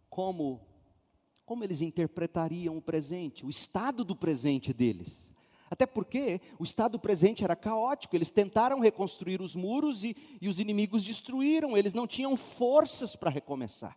como, 0.08 0.66
como 1.46 1.62
eles 1.62 1.80
interpretariam 1.80 2.76
o 2.76 2.82
presente, 2.82 3.46
o 3.46 3.48
estado 3.48 4.04
do 4.04 4.16
presente 4.16 4.72
deles? 4.72 5.29
Até 5.70 5.86
porque 5.86 6.40
o 6.58 6.64
estado 6.64 6.98
presente 6.98 7.44
era 7.44 7.54
caótico, 7.54 8.16
eles 8.16 8.30
tentaram 8.30 8.80
reconstruir 8.80 9.40
os 9.40 9.54
muros 9.54 10.02
e, 10.02 10.16
e 10.42 10.48
os 10.48 10.58
inimigos 10.58 11.04
destruíram, 11.04 11.78
eles 11.78 11.94
não 11.94 12.08
tinham 12.08 12.36
forças 12.36 13.14
para 13.14 13.30
recomeçar. 13.30 13.96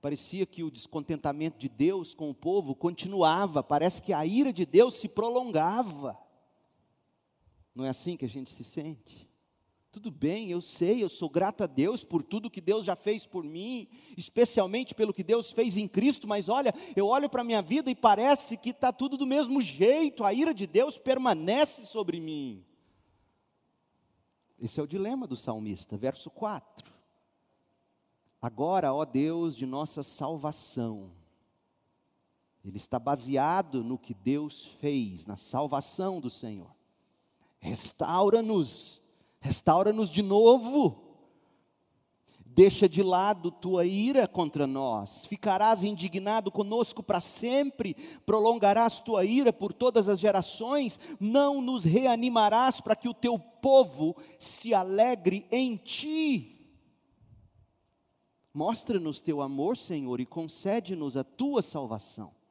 Parecia 0.00 0.46
que 0.46 0.64
o 0.64 0.70
descontentamento 0.70 1.58
de 1.58 1.68
Deus 1.68 2.14
com 2.14 2.30
o 2.30 2.34
povo 2.34 2.74
continuava, 2.74 3.62
parece 3.62 4.00
que 4.00 4.12
a 4.12 4.24
ira 4.24 4.52
de 4.52 4.64
Deus 4.64 4.94
se 4.94 5.06
prolongava. 5.06 6.18
Não 7.74 7.84
é 7.84 7.90
assim 7.90 8.16
que 8.16 8.24
a 8.24 8.28
gente 8.28 8.50
se 8.50 8.64
sente? 8.64 9.30
Tudo 9.92 10.10
bem, 10.10 10.48
eu 10.48 10.62
sei, 10.62 11.04
eu 11.04 11.08
sou 11.10 11.28
grato 11.28 11.62
a 11.62 11.66
Deus 11.66 12.02
por 12.02 12.22
tudo 12.22 12.48
que 12.48 12.62
Deus 12.62 12.82
já 12.82 12.96
fez 12.96 13.26
por 13.26 13.44
mim, 13.44 13.86
especialmente 14.16 14.94
pelo 14.94 15.12
que 15.12 15.22
Deus 15.22 15.52
fez 15.52 15.76
em 15.76 15.86
Cristo, 15.86 16.26
mas 16.26 16.48
olha, 16.48 16.74
eu 16.96 17.06
olho 17.06 17.28
para 17.28 17.42
a 17.42 17.44
minha 17.44 17.60
vida 17.60 17.90
e 17.90 17.94
parece 17.94 18.56
que 18.56 18.70
está 18.70 18.90
tudo 18.90 19.18
do 19.18 19.26
mesmo 19.26 19.60
jeito, 19.60 20.24
a 20.24 20.32
ira 20.32 20.54
de 20.54 20.66
Deus 20.66 20.96
permanece 20.96 21.84
sobre 21.84 22.18
mim. 22.20 22.64
Esse 24.58 24.80
é 24.80 24.82
o 24.82 24.86
dilema 24.86 25.26
do 25.26 25.36
salmista, 25.36 25.94
verso 25.94 26.30
4. 26.30 26.90
Agora, 28.40 28.94
ó 28.94 29.04
Deus 29.04 29.54
de 29.54 29.66
nossa 29.66 30.02
salvação, 30.02 31.12
ele 32.64 32.78
está 32.78 32.98
baseado 32.98 33.84
no 33.84 33.98
que 33.98 34.14
Deus 34.14 34.64
fez, 34.80 35.26
na 35.26 35.36
salvação 35.36 36.18
do 36.18 36.30
Senhor. 36.30 36.74
Restaura-nos 37.58 39.01
restaura-nos 39.42 40.08
de 40.08 40.22
novo. 40.22 41.02
Deixa 42.46 42.88
de 42.88 43.02
lado 43.02 43.50
tua 43.50 43.86
ira 43.86 44.28
contra 44.28 44.66
nós, 44.66 45.24
ficarás 45.24 45.84
indignado 45.84 46.50
conosco 46.50 47.02
para 47.02 47.18
sempre, 47.18 47.94
prolongarás 48.26 49.00
tua 49.00 49.24
ira 49.24 49.50
por 49.50 49.72
todas 49.72 50.06
as 50.06 50.20
gerações, 50.20 51.00
não 51.18 51.62
nos 51.62 51.82
reanimarás 51.82 52.78
para 52.78 52.94
que 52.94 53.08
o 53.08 53.14
teu 53.14 53.38
povo 53.38 54.14
se 54.38 54.74
alegre 54.74 55.46
em 55.50 55.78
ti. 55.78 56.52
Mostra-nos 58.52 59.18
teu 59.22 59.40
amor, 59.40 59.78
Senhor, 59.78 60.20
e 60.20 60.26
concede-nos 60.26 61.16
a 61.16 61.24
tua 61.24 61.62
salvação. 61.62 62.41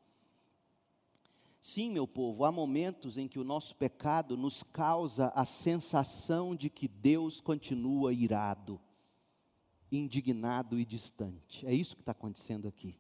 Sim, 1.61 1.91
meu 1.91 2.07
povo, 2.07 2.43
há 2.43 2.51
momentos 2.51 3.19
em 3.19 3.27
que 3.27 3.37
o 3.37 3.43
nosso 3.43 3.75
pecado 3.75 4.35
nos 4.35 4.63
causa 4.63 5.27
a 5.35 5.45
sensação 5.45 6.55
de 6.55 6.71
que 6.71 6.87
Deus 6.87 7.39
continua 7.39 8.11
irado, 8.11 8.81
indignado 9.91 10.79
e 10.79 10.83
distante. 10.83 11.63
É 11.67 11.71
isso 11.71 11.95
que 11.95 12.01
está 12.01 12.13
acontecendo 12.13 12.67
aqui. 12.67 12.97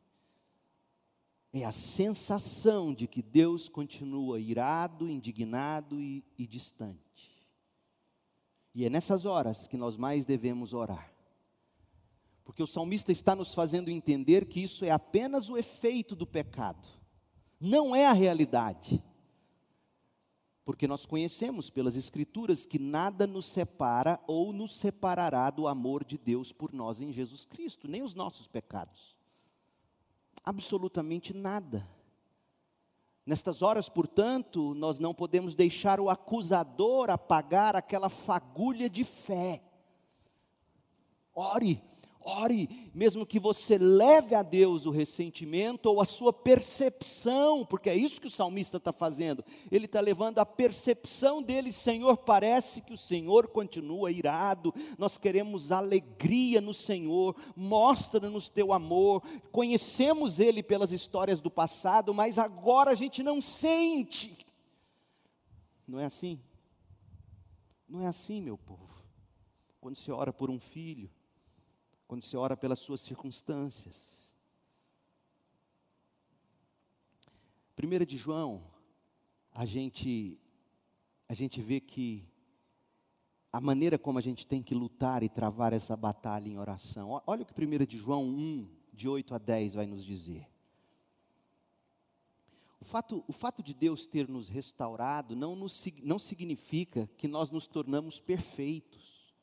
É 1.51 1.65
a 1.65 1.71
sensação 1.71 2.93
de 2.93 3.07
que 3.07 3.23
Deus 3.23 3.67
continua 3.67 4.39
irado, 4.39 5.09
indignado 5.09 5.99
e, 5.99 6.23
e 6.37 6.45
distante. 6.45 7.31
E 8.75 8.85
é 8.85 8.91
nessas 8.91 9.25
horas 9.25 9.65
que 9.65 9.75
nós 9.75 9.97
mais 9.97 10.23
devemos 10.23 10.71
orar. 10.71 11.11
Porque 12.45 12.61
o 12.61 12.67
salmista 12.67 13.11
está 13.11 13.35
nos 13.35 13.55
fazendo 13.55 13.89
entender 13.89 14.45
que 14.45 14.61
isso 14.61 14.85
é 14.85 14.91
apenas 14.91 15.49
o 15.49 15.57
efeito 15.57 16.15
do 16.15 16.27
pecado 16.27 17.00
não 17.61 17.95
é 17.95 18.07
a 18.07 18.11
realidade. 18.13 19.01
Porque 20.65 20.87
nós 20.87 21.05
conhecemos 21.05 21.69
pelas 21.69 21.95
Escrituras 21.95 22.65
que 22.65 22.79
nada 22.79 23.27
nos 23.27 23.45
separa 23.45 24.19
ou 24.25 24.51
nos 24.51 24.75
separará 24.77 25.49
do 25.49 25.67
amor 25.67 26.03
de 26.03 26.17
Deus 26.17 26.51
por 26.51 26.73
nós 26.73 27.01
em 27.01 27.11
Jesus 27.11 27.45
Cristo, 27.45 27.87
nem 27.87 28.01
os 28.01 28.13
nossos 28.15 28.47
pecados. 28.47 29.15
Absolutamente 30.43 31.33
nada. 31.33 31.87
Nestas 33.25 33.61
horas, 33.61 33.87
portanto, 33.87 34.73
nós 34.73 34.97
não 34.97 35.13
podemos 35.13 35.53
deixar 35.53 35.99
o 35.99 36.09
acusador 36.09 37.09
apagar 37.09 37.75
aquela 37.75 38.09
fagulha 38.09 38.89
de 38.89 39.03
fé. 39.03 39.61
Ore, 41.33 41.81
Ore, 42.23 42.69
mesmo 42.93 43.25
que 43.25 43.39
você 43.39 43.79
leve 43.79 44.35
a 44.35 44.43
Deus 44.43 44.85
o 44.85 44.91
ressentimento 44.91 45.87
ou 45.87 45.99
a 45.99 46.05
sua 46.05 46.31
percepção, 46.31 47.65
porque 47.65 47.89
é 47.89 47.95
isso 47.95 48.21
que 48.21 48.27
o 48.27 48.31
salmista 48.31 48.77
está 48.77 48.93
fazendo. 48.93 49.43
Ele 49.71 49.85
está 49.85 49.99
levando 49.99 50.37
a 50.37 50.45
percepção 50.45 51.41
dele, 51.41 51.71
Senhor, 51.71 52.17
parece 52.17 52.81
que 52.81 52.93
o 52.93 52.97
Senhor 52.97 53.47
continua 53.47 54.11
irado. 54.11 54.71
Nós 54.99 55.17
queremos 55.17 55.71
alegria 55.71 56.61
no 56.61 56.75
Senhor, 56.75 57.35
mostra-nos 57.55 58.49
teu 58.49 58.71
amor. 58.71 59.23
Conhecemos 59.51 60.39
Ele 60.39 60.61
pelas 60.61 60.91
histórias 60.91 61.41
do 61.41 61.49
passado, 61.49 62.13
mas 62.13 62.37
agora 62.37 62.91
a 62.91 62.95
gente 62.95 63.23
não 63.23 63.41
sente. 63.41 64.37
Não 65.87 65.99
é 65.99 66.05
assim? 66.05 66.39
Não 67.89 68.01
é 68.01 68.07
assim, 68.07 68.41
meu 68.41 68.57
povo. 68.57 68.87
Quando 69.81 69.95
se 69.95 70.11
ora 70.11 70.31
por 70.31 70.51
um 70.51 70.59
filho, 70.59 71.09
quando 72.11 72.23
você 72.23 72.35
ora 72.35 72.57
pelas 72.57 72.79
suas 72.79 72.99
circunstâncias. 72.99 73.95
1 77.81 78.05
de 78.05 78.17
João, 78.17 78.61
a 79.49 79.65
gente, 79.65 80.37
a 81.29 81.33
gente 81.33 81.61
vê 81.61 81.79
que 81.79 82.29
a 83.49 83.61
maneira 83.61 83.97
como 83.97 84.19
a 84.19 84.21
gente 84.21 84.45
tem 84.45 84.61
que 84.61 84.75
lutar 84.75 85.23
e 85.23 85.29
travar 85.29 85.71
essa 85.71 85.95
batalha 85.95 86.49
em 86.49 86.57
oração. 86.57 87.21
Olha 87.25 87.43
o 87.43 87.45
que 87.45 87.53
1 87.65 87.85
de 87.85 87.97
João 87.97 88.25
1, 88.25 88.69
de 88.91 89.07
8 89.07 89.33
a 89.33 89.37
10 89.37 89.75
vai 89.75 89.85
nos 89.85 90.03
dizer. 90.03 90.45
O 92.77 92.83
fato, 92.83 93.23
o 93.25 93.31
fato 93.31 93.63
de 93.63 93.73
Deus 93.73 94.05
ter 94.05 94.27
nos 94.27 94.49
restaurado 94.49 95.33
não, 95.33 95.55
nos, 95.55 95.85
não 96.03 96.19
significa 96.19 97.09
que 97.15 97.29
nós 97.29 97.49
nos 97.49 97.67
tornamos 97.67 98.19
perfeitos. 98.19 99.33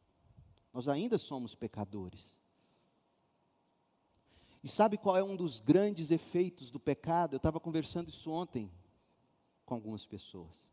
Nós 0.71 0.87
ainda 0.87 1.17
somos 1.17 1.55
pecadores. 1.55 2.37
E 4.69 4.71
sabe 4.71 4.99
qual 4.99 5.17
é 5.17 5.25
um 5.25 5.35
dos 5.35 5.61
grandes 5.61 6.11
efeitos 6.11 6.71
do 6.71 6.79
pecado? 6.79 7.33
Eu 7.33 7.39
estava 7.39 7.59
conversando 7.59 8.11
isso 8.11 8.31
ontem 8.31 8.71
com 9.65 9.75
algumas 9.75 10.05
pessoas. 10.05 10.71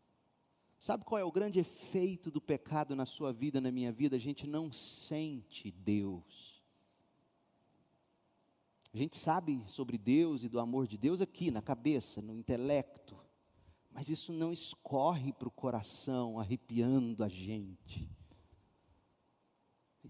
Sabe 0.78 1.06
qual 1.06 1.18
é 1.18 1.24
o 1.24 1.32
grande 1.32 1.60
efeito 1.60 2.30
do 2.30 2.42
pecado 2.42 2.94
na 2.94 3.06
sua 3.06 3.32
vida, 3.32 3.62
na 3.62 3.72
minha 3.72 3.94
vida? 3.94 4.18
A 4.18 4.20
gente 4.20 4.46
não 4.46 4.70
sente 4.70 5.72
Deus. 5.72 6.62
A 8.94 8.98
gente 8.98 9.16
sabe 9.16 9.64
sobre 9.66 9.98
Deus 9.98 10.44
e 10.44 10.50
do 10.50 10.60
amor 10.60 10.88
de 10.88 10.98
Deus 10.98 11.22
aqui, 11.22 11.50
na 11.50 11.62
cabeça, 11.62 12.22
no 12.22 12.36
intelecto, 12.36 13.18
mas 13.94 14.10
isso 14.10 14.34
não 14.34 14.52
escorre 14.52 15.32
para 15.32 15.48
o 15.48 15.52
coração, 15.52 16.38
arrepiando 16.38 17.24
a 17.24 17.30
gente. 17.30 18.10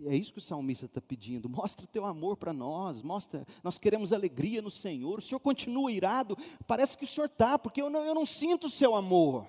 É 0.06 0.16
isso 0.16 0.34
que 0.34 0.40
o 0.40 0.42
salmista 0.42 0.86
está 0.86 1.00
pedindo. 1.00 1.48
Mostra 1.50 1.86
o 1.86 1.88
teu 1.88 2.06
amor 2.06 2.38
para 2.38 2.52
nós, 2.52 3.02
mostra, 3.02 3.46
nós 3.64 3.78
queremos 3.78 4.12
alegria 4.12 4.62
no 4.62 4.72
Senhor. 4.72 5.20
O 5.20 5.22
Senhor 5.22 5.40
continua 5.40 5.92
irado, 5.92 6.38
parece 6.68 6.98
que 6.98 7.04
o 7.04 7.08
Senhor 7.08 7.28
está, 7.28 7.58
porque 7.58 7.82
eu 7.82 7.90
não, 7.90 8.04
eu 8.04 8.16
não 8.16 8.26
sinto 8.26 8.68
o 8.68 8.70
seu 8.70 8.96
amor. 8.96 9.48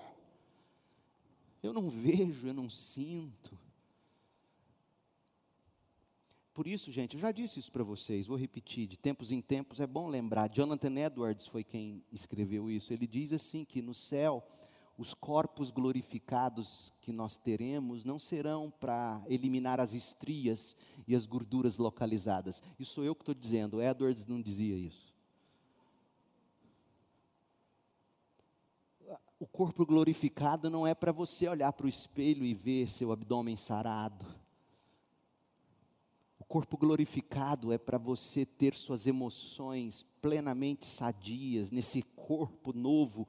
Eu 1.61 1.73
não 1.73 1.89
vejo, 1.89 2.47
eu 2.47 2.53
não 2.53 2.69
sinto. 2.69 3.57
Por 6.53 6.65
isso, 6.65 6.91
gente, 6.91 7.13
eu 7.13 7.19
já 7.19 7.31
disse 7.31 7.59
isso 7.59 7.71
para 7.71 7.83
vocês, 7.83 8.25
vou 8.25 8.35
repetir, 8.35 8.87
de 8.87 8.97
tempos 8.97 9.31
em 9.31 9.39
tempos 9.41 9.79
é 9.79 9.85
bom 9.85 10.07
lembrar. 10.07 10.49
Jonathan 10.49 10.95
Edwards 10.97 11.45
foi 11.45 11.63
quem 11.63 12.03
escreveu 12.11 12.67
isso. 12.71 12.91
Ele 12.91 13.05
diz 13.05 13.31
assim 13.31 13.63
que 13.63 13.79
no 13.79 13.93
céu 13.93 14.43
os 14.97 15.13
corpos 15.13 15.69
glorificados 15.69 16.91
que 17.01 17.11
nós 17.11 17.37
teremos 17.37 18.03
não 18.03 18.17
serão 18.17 18.71
para 18.79 19.21
eliminar 19.27 19.79
as 19.79 19.93
estrias 19.93 20.75
e 21.07 21.15
as 21.15 21.25
gorduras 21.25 21.77
localizadas. 21.77 22.63
Isso 22.79 22.95
sou 22.95 23.03
eu 23.03 23.13
que 23.13 23.21
estou 23.21 23.35
dizendo, 23.35 23.81
Edwards 23.81 24.25
não 24.25 24.41
dizia 24.41 24.75
isso. 24.75 25.13
O 29.39 29.45
corpo 29.45 29.85
glorificado 29.85 30.67
não 30.67 30.87
é 30.87 30.95
para 30.95 31.11
você 31.11 31.47
olhar 31.47 31.71
para 31.71 31.85
o 31.85 31.89
espelho 31.89 32.43
e 32.43 32.55
ver 32.55 32.89
seu 32.89 33.11
abdômen 33.11 33.55
sarado 33.55 34.25
corpo 36.47 36.77
glorificado 36.77 37.73
é 37.73 37.77
para 37.77 37.97
você 37.97 38.45
ter 38.45 38.73
suas 38.73 39.05
emoções 39.05 40.03
plenamente 40.21 40.85
sadias 40.85 41.69
nesse 41.69 42.01
corpo 42.01 42.71
novo. 42.71 43.27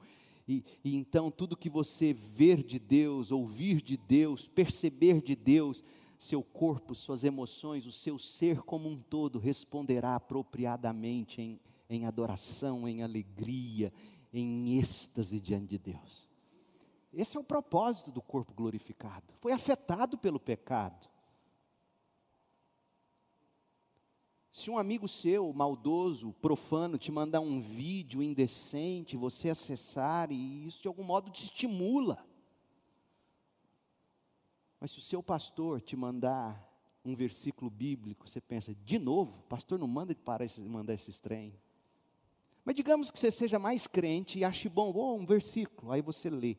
E, 0.49 0.65
e, 0.83 0.95
então 0.95 1.29
tudo 1.29 1.55
que 1.55 1.69
você 1.69 2.11
ver 2.11 2.63
de 2.63 2.79
Deus, 2.79 3.31
ouvir 3.31 3.83
de 3.83 3.95
Deus, 3.95 4.47
perceber 4.47 5.21
de 5.21 5.35
Deus, 5.35 5.83
seu 6.17 6.41
corpo, 6.41 6.95
suas 6.95 7.23
emoções, 7.23 7.85
o 7.85 7.91
seu 7.91 8.17
ser 8.17 8.63
como 8.63 8.89
um 8.89 8.97
todo 8.97 9.37
responderá 9.37 10.15
apropriadamente 10.15 11.39
em, 11.39 11.59
em 11.87 12.07
adoração, 12.07 12.87
em 12.87 13.03
alegria, 13.03 13.93
em 14.33 14.79
êxtase 14.79 15.39
diante 15.39 15.67
de 15.67 15.77
Deus. 15.77 16.27
Esse 17.13 17.37
é 17.37 17.39
o 17.39 17.43
propósito 17.43 18.11
do 18.11 18.21
corpo 18.21 18.51
glorificado. 18.51 19.31
Foi 19.39 19.51
afetado 19.51 20.17
pelo 20.17 20.39
pecado. 20.39 21.07
Se 24.51 24.71
um 24.71 24.77
amigo 24.77 25.07
seu, 25.07 25.53
maldoso, 25.53 26.33
profano, 26.33 26.97
te 26.97 27.11
mandar 27.11 27.39
um 27.39 27.61
vídeo 27.61 28.21
indecente, 28.21 29.15
você 29.15 29.49
acessar, 29.49 30.31
e 30.31 30.65
isso 30.65 30.81
de 30.81 30.87
algum 30.87 31.03
modo 31.03 31.29
te 31.29 31.45
estimula. 31.45 32.25
Mas 34.79 34.91
se 34.91 34.99
o 34.99 35.03
seu 35.03 35.21
pastor 35.21 35.81
te 35.81 35.95
mandar 35.95 36.67
um 37.05 37.15
versículo 37.15 37.69
bíblico, 37.69 38.27
você 38.27 38.41
pensa, 38.41 38.73
de 38.73 38.97
novo, 38.97 39.43
pastor 39.43 39.77
não 39.77 39.87
manda 39.87 40.15
parar 40.15 40.45
de 40.45 40.61
mandar 40.61 40.95
esse 40.95 41.21
trem. 41.21 41.53
Mas 42.65 42.75
digamos 42.75 43.11
que 43.11 43.19
você 43.19 43.31
seja 43.31 43.59
mais 43.59 43.87
crente 43.87 44.39
e 44.39 44.43
ache 44.43 44.67
bom, 44.67 44.91
oh, 44.95 45.15
um 45.15 45.25
versículo, 45.25 45.91
aí 45.91 46.01
você 46.01 46.29
lê. 46.29 46.57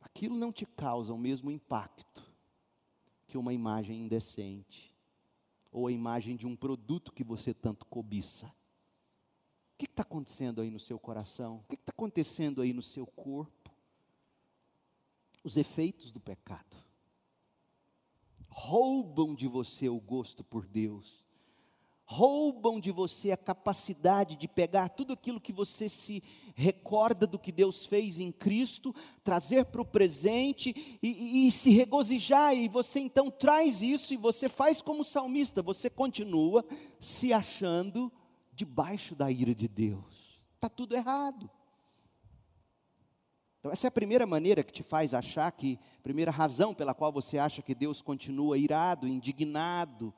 Aquilo 0.00 0.36
não 0.36 0.50
te 0.50 0.64
causa 0.64 1.12
o 1.12 1.18
mesmo 1.18 1.50
impacto 1.50 2.22
que 3.28 3.38
uma 3.38 3.52
imagem 3.52 4.00
indecente 4.00 4.89
ou 5.70 5.86
a 5.86 5.92
imagem 5.92 6.36
de 6.36 6.46
um 6.46 6.56
produto 6.56 7.12
que 7.12 7.24
você 7.24 7.54
tanto 7.54 7.86
cobiça? 7.86 8.46
O 8.46 9.78
que 9.78 9.86
está 9.86 10.02
acontecendo 10.02 10.60
aí 10.60 10.70
no 10.70 10.78
seu 10.78 10.98
coração? 10.98 11.58
O 11.58 11.68
que 11.68 11.74
está 11.74 11.90
acontecendo 11.90 12.60
aí 12.60 12.72
no 12.72 12.82
seu 12.82 13.06
corpo? 13.06 13.70
Os 15.42 15.56
efeitos 15.56 16.12
do 16.12 16.20
pecado 16.20 16.76
roubam 18.50 19.34
de 19.34 19.46
você 19.46 19.88
o 19.88 20.00
gosto 20.00 20.44
por 20.44 20.66
Deus 20.66 21.24
roubam 22.12 22.80
de 22.80 22.90
você 22.90 23.30
a 23.30 23.36
capacidade 23.36 24.34
de 24.34 24.48
pegar 24.48 24.88
tudo 24.88 25.12
aquilo 25.12 25.40
que 25.40 25.52
você 25.52 25.88
se 25.88 26.20
recorda 26.56 27.24
do 27.24 27.38
que 27.38 27.52
Deus 27.52 27.86
fez 27.86 28.18
em 28.18 28.32
Cristo, 28.32 28.92
trazer 29.22 29.66
para 29.66 29.80
o 29.80 29.84
presente 29.84 30.98
e, 31.00 31.08
e, 31.08 31.46
e, 31.46 31.52
se 31.52 31.70
regozijar, 31.70 32.52
e 32.52 32.66
você 32.66 32.98
então 32.98 33.30
traz 33.30 33.80
isso 33.80 34.12
e 34.12 34.16
você 34.16 34.48
faz 34.48 34.82
como 34.82 35.04
salmista, 35.04 35.62
você 35.62 35.88
continua 35.88 36.64
se 36.98 37.32
achando 37.32 38.10
debaixo 38.52 39.14
da 39.14 39.30
ira 39.30 39.54
de 39.54 39.68
Deus. 39.68 40.42
Está 40.56 40.68
tudo 40.68 40.96
errado. 40.96 41.48
Então, 43.60 43.70
essa 43.70 43.86
é 43.86 43.88
a 43.88 43.92
primeira 43.92 44.26
maneira 44.26 44.64
que 44.64 44.72
te 44.72 44.82
faz 44.82 45.14
achar 45.14 45.52
que, 45.52 45.78
primeira 46.02 46.32
razão 46.32 46.74
pela 46.74 46.92
qual 46.92 47.12
você 47.12 47.38
acha 47.38 47.62
que 47.62 47.72
Deus 47.74 48.02
continua 48.02 48.58
irado, 48.58 49.06
indignado, 49.06 50.12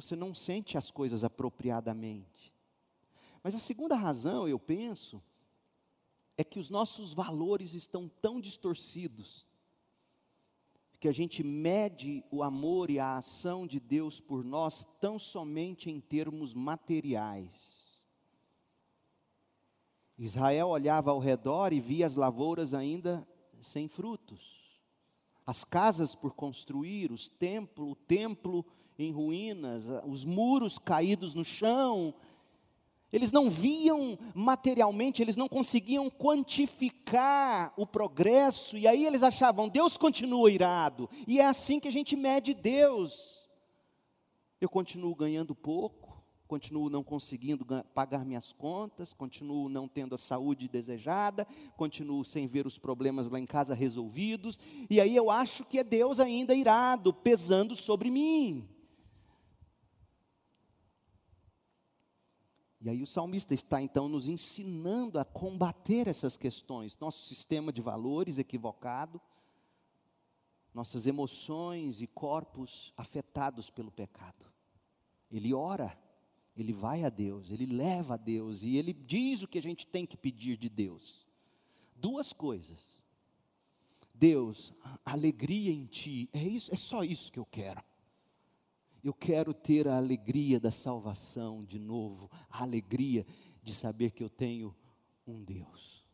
você 0.00 0.14
não 0.14 0.32
sente 0.32 0.78
as 0.78 0.90
coisas 0.90 1.24
apropriadamente. 1.24 2.52
Mas 3.42 3.54
a 3.54 3.58
segunda 3.58 3.96
razão, 3.96 4.46
eu 4.46 4.58
penso, 4.58 5.22
é 6.36 6.44
que 6.44 6.58
os 6.58 6.70
nossos 6.70 7.12
valores 7.12 7.74
estão 7.74 8.08
tão 8.08 8.40
distorcidos, 8.40 9.44
que 11.00 11.08
a 11.08 11.12
gente 11.12 11.42
mede 11.42 12.24
o 12.30 12.42
amor 12.42 12.90
e 12.90 12.98
a 12.98 13.16
ação 13.16 13.66
de 13.66 13.80
Deus 13.80 14.20
por 14.20 14.44
nós 14.44 14.86
tão 15.00 15.18
somente 15.18 15.90
em 15.90 16.00
termos 16.00 16.54
materiais. 16.54 18.02
Israel 20.16 20.68
olhava 20.68 21.10
ao 21.10 21.20
redor 21.20 21.72
e 21.72 21.80
via 21.80 22.06
as 22.06 22.16
lavouras 22.16 22.74
ainda 22.74 23.26
sem 23.60 23.88
frutos, 23.88 24.80
as 25.46 25.64
casas 25.64 26.14
por 26.14 26.34
construir, 26.34 27.10
os 27.10 27.28
templos, 27.28 27.92
o 27.92 27.94
templo 27.94 28.66
em 28.98 29.12
ruínas, 29.12 29.84
os 30.04 30.24
muros 30.24 30.76
caídos 30.76 31.34
no 31.34 31.44
chão. 31.44 32.12
Eles 33.12 33.32
não 33.32 33.48
viam 33.48 34.18
materialmente, 34.34 35.22
eles 35.22 35.36
não 35.36 35.48
conseguiam 35.48 36.10
quantificar 36.10 37.72
o 37.76 37.86
progresso, 37.86 38.76
e 38.76 38.86
aí 38.86 39.06
eles 39.06 39.22
achavam, 39.22 39.68
Deus 39.68 39.96
continua 39.96 40.50
irado, 40.50 41.08
e 41.26 41.40
é 41.40 41.46
assim 41.46 41.80
que 41.80 41.88
a 41.88 41.92
gente 41.92 42.14
mede 42.16 42.52
Deus. 42.52 43.48
Eu 44.60 44.68
continuo 44.68 45.14
ganhando 45.14 45.54
pouco, 45.54 46.22
continuo 46.46 46.90
não 46.90 47.02
conseguindo 47.02 47.64
pagar 47.94 48.26
minhas 48.26 48.52
contas, 48.52 49.14
continuo 49.14 49.70
não 49.70 49.88
tendo 49.88 50.14
a 50.14 50.18
saúde 50.18 50.68
desejada, 50.68 51.46
continuo 51.76 52.24
sem 52.26 52.46
ver 52.46 52.66
os 52.66 52.78
problemas 52.78 53.30
lá 53.30 53.38
em 53.38 53.46
casa 53.46 53.72
resolvidos, 53.72 54.58
e 54.90 55.00
aí 55.00 55.16
eu 55.16 55.30
acho 55.30 55.64
que 55.64 55.78
é 55.78 55.84
Deus 55.84 56.20
ainda 56.20 56.54
irado, 56.54 57.14
pesando 57.14 57.74
sobre 57.74 58.10
mim. 58.10 58.68
E 62.80 62.88
aí 62.88 63.02
o 63.02 63.06
salmista 63.06 63.54
está 63.54 63.82
então 63.82 64.08
nos 64.08 64.28
ensinando 64.28 65.18
a 65.18 65.24
combater 65.24 66.06
essas 66.06 66.36
questões, 66.36 66.96
nosso 66.98 67.26
sistema 67.26 67.72
de 67.72 67.82
valores 67.82 68.38
equivocado, 68.38 69.20
nossas 70.72 71.06
emoções 71.06 72.00
e 72.00 72.06
corpos 72.06 72.92
afetados 72.96 73.68
pelo 73.68 73.90
pecado. 73.90 74.46
Ele 75.30 75.52
ora, 75.52 75.98
ele 76.56 76.72
vai 76.72 77.04
a 77.04 77.08
Deus, 77.08 77.50
ele 77.50 77.66
leva 77.66 78.14
a 78.14 78.16
Deus 78.16 78.62
e 78.62 78.76
ele 78.76 78.92
diz 78.92 79.42
o 79.42 79.48
que 79.48 79.58
a 79.58 79.62
gente 79.62 79.86
tem 79.86 80.06
que 80.06 80.16
pedir 80.16 80.56
de 80.56 80.68
Deus. 80.68 81.26
Duas 81.96 82.32
coisas. 82.32 82.98
Deus, 84.14 84.72
alegria 85.04 85.72
em 85.72 85.86
ti, 85.86 86.28
é 86.32 86.42
isso, 86.42 86.72
é 86.72 86.76
só 86.76 87.04
isso 87.04 87.30
que 87.30 87.38
eu 87.38 87.46
quero. 87.46 87.82
Eu 89.02 89.14
quero 89.14 89.54
ter 89.54 89.86
a 89.86 89.96
alegria 89.96 90.58
da 90.58 90.70
salvação 90.70 91.64
de 91.64 91.78
novo, 91.78 92.30
a 92.50 92.62
alegria 92.62 93.26
de 93.62 93.72
saber 93.72 94.10
que 94.10 94.22
eu 94.22 94.30
tenho 94.30 94.74
um 95.26 95.42
Deus. 95.42 96.04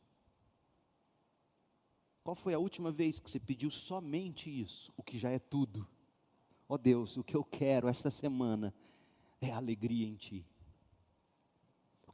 Qual 2.22 2.34
foi 2.34 2.54
a 2.54 2.58
última 2.58 2.90
vez 2.90 3.20
que 3.20 3.30
você 3.30 3.38
pediu 3.38 3.70
somente 3.70 4.48
isso, 4.48 4.92
o 4.96 5.02
que 5.02 5.18
já 5.18 5.30
é 5.30 5.38
tudo? 5.38 5.86
Ó 6.68 6.74
oh 6.74 6.78
Deus, 6.78 7.16
o 7.16 7.24
que 7.24 7.36
eu 7.36 7.44
quero 7.44 7.88
esta 7.88 8.10
semana 8.10 8.74
é 9.40 9.50
alegria 9.52 10.06
em 10.06 10.16
Ti. 10.16 10.46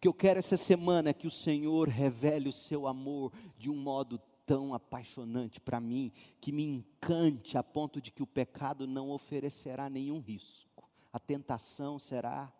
que 0.00 0.08
eu 0.08 0.14
quero 0.14 0.38
essa 0.38 0.56
semana 0.56 1.10
é 1.10 1.12
que 1.12 1.26
o 1.26 1.30
Senhor 1.30 1.88
revele 1.88 2.48
o 2.48 2.52
seu 2.52 2.86
amor 2.86 3.32
de 3.58 3.70
um 3.70 3.76
modo 3.76 4.20
tão 4.50 4.74
apaixonante 4.74 5.60
para 5.60 5.78
mim, 5.78 6.10
que 6.40 6.50
me 6.50 6.64
encante 6.64 7.56
a 7.56 7.62
ponto 7.62 8.00
de 8.00 8.10
que 8.10 8.20
o 8.20 8.26
pecado 8.26 8.84
não 8.84 9.10
oferecerá 9.10 9.88
nenhum 9.88 10.18
risco, 10.18 10.90
a 11.12 11.20
tentação 11.20 12.00
será 12.00 12.52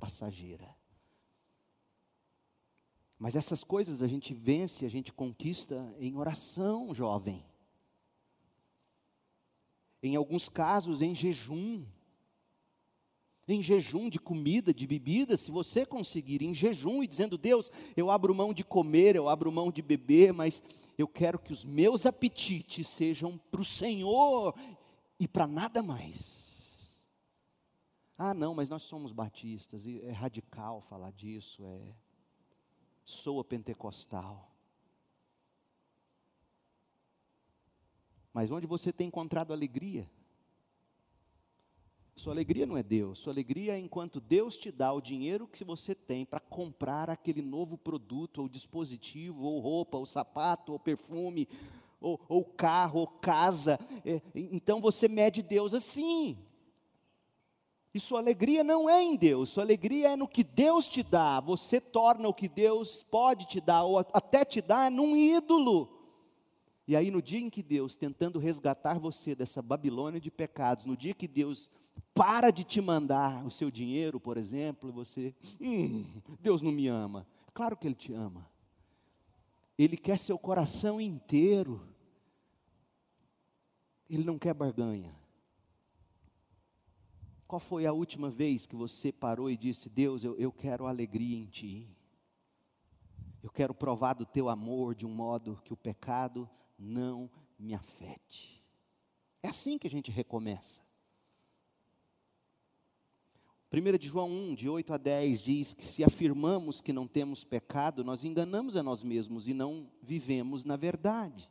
passageira. 0.00 0.74
Mas 3.18 3.36
essas 3.36 3.62
coisas 3.62 4.02
a 4.02 4.06
gente 4.06 4.32
vence, 4.32 4.86
a 4.86 4.88
gente 4.88 5.12
conquista 5.12 5.94
em 5.98 6.16
oração, 6.16 6.94
jovem. 6.94 7.44
Em 10.02 10.16
alguns 10.16 10.48
casos, 10.48 11.02
em 11.02 11.14
jejum 11.14 11.84
em 13.46 13.62
jejum 13.62 14.08
de 14.08 14.18
comida, 14.18 14.72
de 14.72 14.86
bebida, 14.86 15.36
se 15.36 15.50
você 15.50 15.84
conseguir, 15.84 16.42
em 16.42 16.54
jejum 16.54 17.02
e 17.02 17.06
dizendo: 17.06 17.36
Deus, 17.36 17.70
eu 17.94 18.10
abro 18.10 18.34
mão 18.34 18.54
de 18.54 18.64
comer, 18.64 19.16
eu 19.16 19.28
abro 19.28 19.52
mão 19.52 19.70
de 19.70 19.82
beber, 19.82 20.32
mas 20.32 20.62
eu 20.96 21.08
quero 21.08 21.38
que 21.38 21.52
os 21.52 21.64
meus 21.64 22.06
apetites 22.06 22.88
sejam 22.88 23.38
para 23.50 23.60
o 23.60 23.64
Senhor 23.64 24.54
e 25.18 25.26
para 25.26 25.46
nada 25.46 25.82
mais. 25.82 26.88
Ah, 28.16 28.32
não, 28.32 28.54
mas 28.54 28.68
nós 28.68 28.82
somos 28.82 29.12
batistas, 29.12 29.86
é 29.86 30.12
radical 30.12 30.80
falar 30.82 31.10
disso, 31.12 31.64
é 31.64 31.94
soa 33.02 33.44
pentecostal. 33.44 34.50
Mas 38.32 38.50
onde 38.50 38.66
você 38.66 38.92
tem 38.92 39.08
encontrado 39.08 39.52
alegria? 39.52 40.10
Sua 42.16 42.32
alegria 42.32 42.64
não 42.64 42.76
é 42.76 42.82
Deus, 42.82 43.18
sua 43.18 43.32
alegria 43.32 43.74
é 43.74 43.78
enquanto 43.78 44.20
Deus 44.20 44.56
te 44.56 44.70
dá 44.70 44.92
o 44.92 45.00
dinheiro 45.00 45.48
que 45.48 45.64
você 45.64 45.96
tem 45.96 46.24
para 46.24 46.38
comprar 46.38 47.10
aquele 47.10 47.42
novo 47.42 47.76
produto, 47.76 48.40
ou 48.40 48.48
dispositivo, 48.48 49.42
ou 49.42 49.58
roupa, 49.58 49.98
ou 49.98 50.06
sapato, 50.06 50.72
ou 50.72 50.78
perfume, 50.78 51.48
ou, 52.00 52.20
ou 52.28 52.44
carro, 52.44 53.00
ou 53.00 53.06
casa. 53.08 53.80
É, 54.06 54.22
então 54.32 54.80
você 54.80 55.08
mede 55.08 55.42
Deus 55.42 55.74
assim. 55.74 56.38
E 57.92 57.98
sua 57.98 58.20
alegria 58.20 58.62
não 58.62 58.88
é 58.88 59.02
em 59.02 59.16
Deus, 59.16 59.48
sua 59.48 59.64
alegria 59.64 60.10
é 60.10 60.16
no 60.16 60.28
que 60.28 60.44
Deus 60.44 60.86
te 60.86 61.02
dá. 61.02 61.40
Você 61.40 61.80
torna 61.80 62.28
o 62.28 62.34
que 62.34 62.48
Deus 62.48 63.02
pode 63.10 63.46
te 63.46 63.60
dar, 63.60 63.82
ou 63.82 63.98
até 63.98 64.44
te 64.44 64.60
dar, 64.60 64.88
num 64.88 65.16
ídolo. 65.16 65.90
E 66.86 66.94
aí, 66.94 67.10
no 67.10 67.22
dia 67.22 67.40
em 67.40 67.50
que 67.50 67.62
Deus, 67.62 67.96
tentando 67.96 68.38
resgatar 68.38 69.00
você 69.00 69.34
dessa 69.34 69.62
Babilônia 69.62 70.20
de 70.20 70.30
pecados, 70.30 70.84
no 70.84 70.96
dia 70.96 71.14
que 71.14 71.26
Deus 71.26 71.70
para 72.14 72.50
de 72.50 72.62
te 72.62 72.80
mandar 72.80 73.44
o 73.44 73.50
seu 73.50 73.70
dinheiro, 73.70 74.20
por 74.20 74.36
exemplo, 74.36 74.92
você, 74.92 75.34
hum, 75.60 76.04
Deus 76.40 76.62
não 76.62 76.70
me 76.70 76.86
ama. 76.86 77.26
Claro 77.52 77.76
que 77.76 77.86
Ele 77.86 77.94
te 77.94 78.12
ama. 78.12 78.48
Ele 79.76 79.96
quer 79.96 80.18
seu 80.18 80.38
coração 80.38 81.00
inteiro. 81.00 81.86
Ele 84.08 84.22
não 84.22 84.38
quer 84.38 84.54
barganha. 84.54 85.14
Qual 87.46 87.60
foi 87.60 87.86
a 87.86 87.92
última 87.92 88.30
vez 88.30 88.66
que 88.66 88.76
você 88.76 89.10
parou 89.12 89.50
e 89.50 89.56
disse: 89.56 89.88
Deus, 89.88 90.22
eu, 90.24 90.36
eu 90.36 90.52
quero 90.52 90.86
alegria 90.86 91.36
em 91.36 91.46
Ti? 91.46 91.88
Eu 93.42 93.50
quero 93.50 93.74
provar 93.74 94.14
do 94.14 94.24
Teu 94.24 94.48
amor 94.48 94.94
de 94.94 95.04
um 95.04 95.10
modo 95.10 95.60
que 95.64 95.72
o 95.72 95.76
pecado 95.76 96.48
não 96.78 97.30
me 97.58 97.74
afete. 97.74 98.64
É 99.42 99.48
assim 99.48 99.78
que 99.78 99.86
a 99.86 99.90
gente 99.90 100.10
recomeça. 100.10 100.83
1 103.74 103.98
de 103.98 104.08
João 104.08 104.30
1, 104.30 104.54
de 104.54 104.68
8 104.68 104.94
a 104.94 104.96
10, 104.96 105.42
diz 105.42 105.74
que 105.74 105.84
se 105.84 106.04
afirmamos 106.04 106.80
que 106.80 106.92
não 106.92 107.06
temos 107.06 107.44
pecado, 107.44 108.04
nós 108.04 108.24
enganamos 108.24 108.76
a 108.76 108.82
nós 108.82 109.02
mesmos 109.02 109.48
e 109.48 109.54
não 109.54 109.90
vivemos 110.00 110.64
na 110.64 110.76
verdade. 110.76 111.50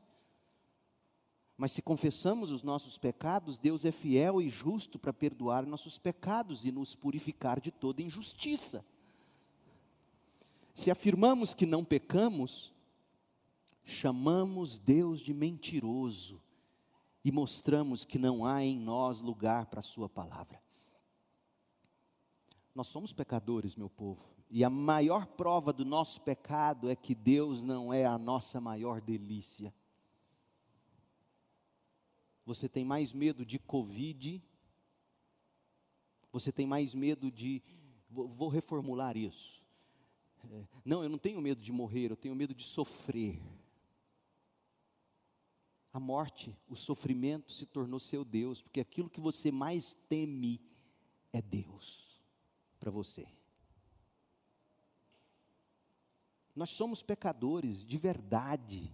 Mas 1.58 1.72
se 1.72 1.82
confessamos 1.82 2.52
os 2.52 2.64
nossos 2.64 2.98
pecados, 2.98 3.60
Deus 3.60 3.86
é 3.86 3.92
fiel 3.92 4.42
e 4.42 4.50
justo 4.50 4.98
para 4.98 5.14
perdoar 5.14 5.66
nossos 5.66 6.00
pecados 6.00 6.66
e 6.66 6.72
nos 6.72 6.96
purificar 6.96 7.60
de 7.60 7.72
toda 7.72 8.02
injustiça. 8.02 8.84
Se 10.74 10.90
afirmamos 10.90 11.54
que 11.54 11.66
não 11.66 11.84
pecamos, 11.86 12.74
chamamos 13.84 14.80
Deus 14.80 15.20
de 15.20 15.34
mentiroso 15.34 16.42
e 17.24 17.32
mostramos 17.32 18.04
que 18.04 18.18
não 18.18 18.46
há 18.46 18.64
em 18.64 18.80
nós 18.80 19.20
lugar 19.20 19.68
para 19.68 19.82
a 19.82 19.84
Sua 19.84 20.10
palavra. 20.10 20.62
Nós 22.76 22.88
somos 22.88 23.14
pecadores, 23.14 23.76
meu 23.76 23.90
povo, 23.90 24.34
e 24.50 24.64
a 24.64 24.70
maior 24.70 25.28
prova 25.28 25.72
do 25.72 25.86
nosso 25.86 26.22
pecado 26.22 26.90
é 26.90 26.96
que 26.96 27.14
Deus 27.14 27.62
não 27.62 27.94
é 27.94 28.06
a 28.06 28.18
nossa 28.18 28.60
maior 28.60 29.00
delícia. 29.00 29.74
Você 32.46 32.68
tem 32.68 32.84
mais 32.84 33.14
medo 33.14 33.46
de 33.46 33.60
Covid, 33.60 34.44
você 36.32 36.52
tem 36.52 36.66
mais 36.66 36.94
medo 36.94 37.32
de. 37.32 37.62
Vou 38.10 38.50
reformular 38.50 39.16
isso. 39.16 39.64
É, 40.52 40.68
não, 40.84 41.04
eu 41.04 41.10
não 41.10 41.18
tenho 41.18 41.42
medo 41.42 41.62
de 41.62 41.72
morrer, 41.72 42.12
eu 42.12 42.18
tenho 42.18 42.36
medo 42.36 42.54
de 42.54 42.64
sofrer. 42.64 43.42
A 45.92 46.00
morte, 46.00 46.58
o 46.68 46.76
sofrimento 46.76 47.54
se 47.54 47.68
tornou 47.68 48.00
seu 48.00 48.26
Deus, 48.26 48.62
porque 48.62 48.80
aquilo 48.80 49.10
que 49.10 49.22
você 49.22 49.52
mais 49.52 49.94
teme 50.10 50.60
é 51.32 51.42
Deus 51.42 52.03
para 52.84 52.92
você. 52.92 53.26
Nós 56.54 56.70
somos 56.70 57.02
pecadores 57.02 57.82
de 57.82 57.98
verdade, 57.98 58.94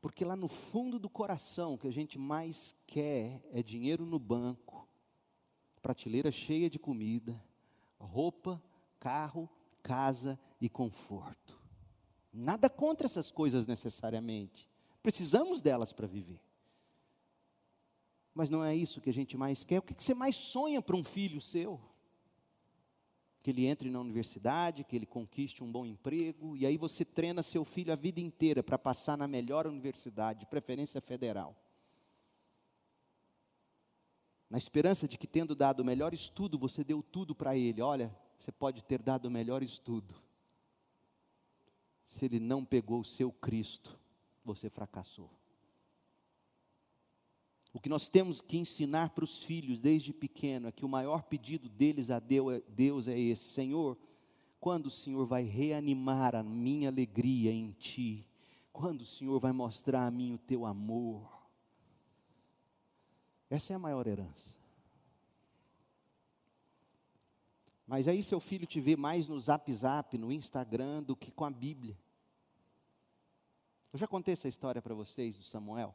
porque 0.00 0.24
lá 0.24 0.36
no 0.36 0.46
fundo 0.46 0.96
do 0.96 1.10
coração 1.10 1.74
o 1.74 1.78
que 1.78 1.88
a 1.88 1.92
gente 1.92 2.16
mais 2.16 2.76
quer 2.86 3.42
é 3.50 3.60
dinheiro 3.60 4.06
no 4.06 4.20
banco, 4.20 4.88
prateleira 5.82 6.30
cheia 6.30 6.70
de 6.70 6.78
comida, 6.78 7.44
roupa, 7.98 8.62
carro, 9.00 9.50
casa 9.82 10.38
e 10.60 10.68
conforto. 10.68 11.60
Nada 12.32 12.70
contra 12.70 13.08
essas 13.08 13.32
coisas 13.32 13.66
necessariamente, 13.66 14.70
precisamos 15.02 15.60
delas 15.60 15.92
para 15.92 16.06
viver. 16.06 16.40
Mas 18.32 18.48
não 18.48 18.62
é 18.62 18.76
isso 18.76 19.00
que 19.00 19.10
a 19.10 19.14
gente 19.14 19.36
mais 19.36 19.64
quer. 19.64 19.80
O 19.80 19.82
que 19.82 20.00
você 20.00 20.14
mais 20.14 20.36
sonha 20.36 20.80
para 20.80 20.94
um 20.94 21.02
filho 21.02 21.40
seu? 21.40 21.80
Que 23.46 23.50
ele 23.50 23.66
entre 23.66 23.88
na 23.88 24.00
universidade, 24.00 24.82
que 24.82 24.96
ele 24.96 25.06
conquiste 25.06 25.62
um 25.62 25.70
bom 25.70 25.86
emprego, 25.86 26.56
e 26.56 26.66
aí 26.66 26.76
você 26.76 27.04
treina 27.04 27.44
seu 27.44 27.64
filho 27.64 27.92
a 27.92 27.94
vida 27.94 28.18
inteira 28.18 28.60
para 28.60 28.76
passar 28.76 29.16
na 29.16 29.28
melhor 29.28 29.68
universidade, 29.68 30.40
de 30.40 30.46
preferência 30.46 31.00
federal. 31.00 31.54
Na 34.50 34.58
esperança 34.58 35.06
de 35.06 35.16
que, 35.16 35.28
tendo 35.28 35.54
dado 35.54 35.78
o 35.78 35.84
melhor 35.84 36.12
estudo, 36.12 36.58
você 36.58 36.82
deu 36.82 37.04
tudo 37.04 37.36
para 37.36 37.56
ele. 37.56 37.80
Olha, 37.80 38.12
você 38.36 38.50
pode 38.50 38.82
ter 38.82 39.00
dado 39.00 39.26
o 39.26 39.30
melhor 39.30 39.62
estudo. 39.62 40.12
Se 42.04 42.24
ele 42.24 42.40
não 42.40 42.64
pegou 42.64 42.98
o 42.98 43.04
seu 43.04 43.30
Cristo, 43.30 43.96
você 44.44 44.68
fracassou. 44.68 45.30
O 47.76 47.78
que 47.78 47.90
nós 47.90 48.08
temos 48.08 48.40
que 48.40 48.56
ensinar 48.56 49.10
para 49.10 49.22
os 49.22 49.42
filhos 49.42 49.78
desde 49.78 50.10
pequeno 50.10 50.66
é 50.66 50.72
que 50.72 50.82
o 50.82 50.88
maior 50.88 51.24
pedido 51.24 51.68
deles 51.68 52.08
a 52.08 52.18
Deus 52.18 53.06
é 53.06 53.18
esse: 53.18 53.44
Senhor, 53.50 53.98
quando 54.58 54.86
o 54.86 54.90
Senhor 54.90 55.26
vai 55.26 55.42
reanimar 55.42 56.34
a 56.34 56.42
minha 56.42 56.88
alegria 56.88 57.52
em 57.52 57.72
Ti? 57.72 58.26
Quando 58.72 59.02
o 59.02 59.06
Senhor 59.06 59.38
vai 59.38 59.52
mostrar 59.52 60.06
a 60.06 60.10
mim 60.10 60.32
o 60.32 60.38
Teu 60.38 60.64
amor? 60.64 61.30
Essa 63.50 63.74
é 63.74 63.76
a 63.76 63.78
maior 63.78 64.06
herança. 64.06 64.56
Mas 67.86 68.08
aí 68.08 68.22
seu 68.22 68.40
filho 68.40 68.66
te 68.66 68.80
vê 68.80 68.96
mais 68.96 69.28
no 69.28 69.38
Zap 69.38 69.70
Zap, 69.70 70.16
no 70.16 70.32
Instagram, 70.32 71.02
do 71.02 71.14
que 71.14 71.30
com 71.30 71.44
a 71.44 71.50
Bíblia. 71.50 71.98
Eu 73.92 73.98
já 73.98 74.06
contei 74.06 74.32
essa 74.32 74.48
história 74.48 74.80
para 74.80 74.94
vocês 74.94 75.36
do 75.36 75.44
Samuel. 75.44 75.94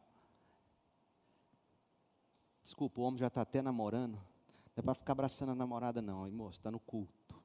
Desculpa, 2.71 3.01
o 3.01 3.03
homem 3.03 3.19
já 3.19 3.27
está 3.27 3.41
até 3.41 3.61
namorando. 3.61 4.13
Não 4.13 4.77
é 4.77 4.81
para 4.81 4.93
ficar 4.93 5.11
abraçando 5.11 5.51
a 5.51 5.55
namorada, 5.55 6.01
não, 6.01 6.25
hein, 6.25 6.31
moço, 6.31 6.57
está 6.57 6.71
no 6.71 6.79
culto. 6.79 7.35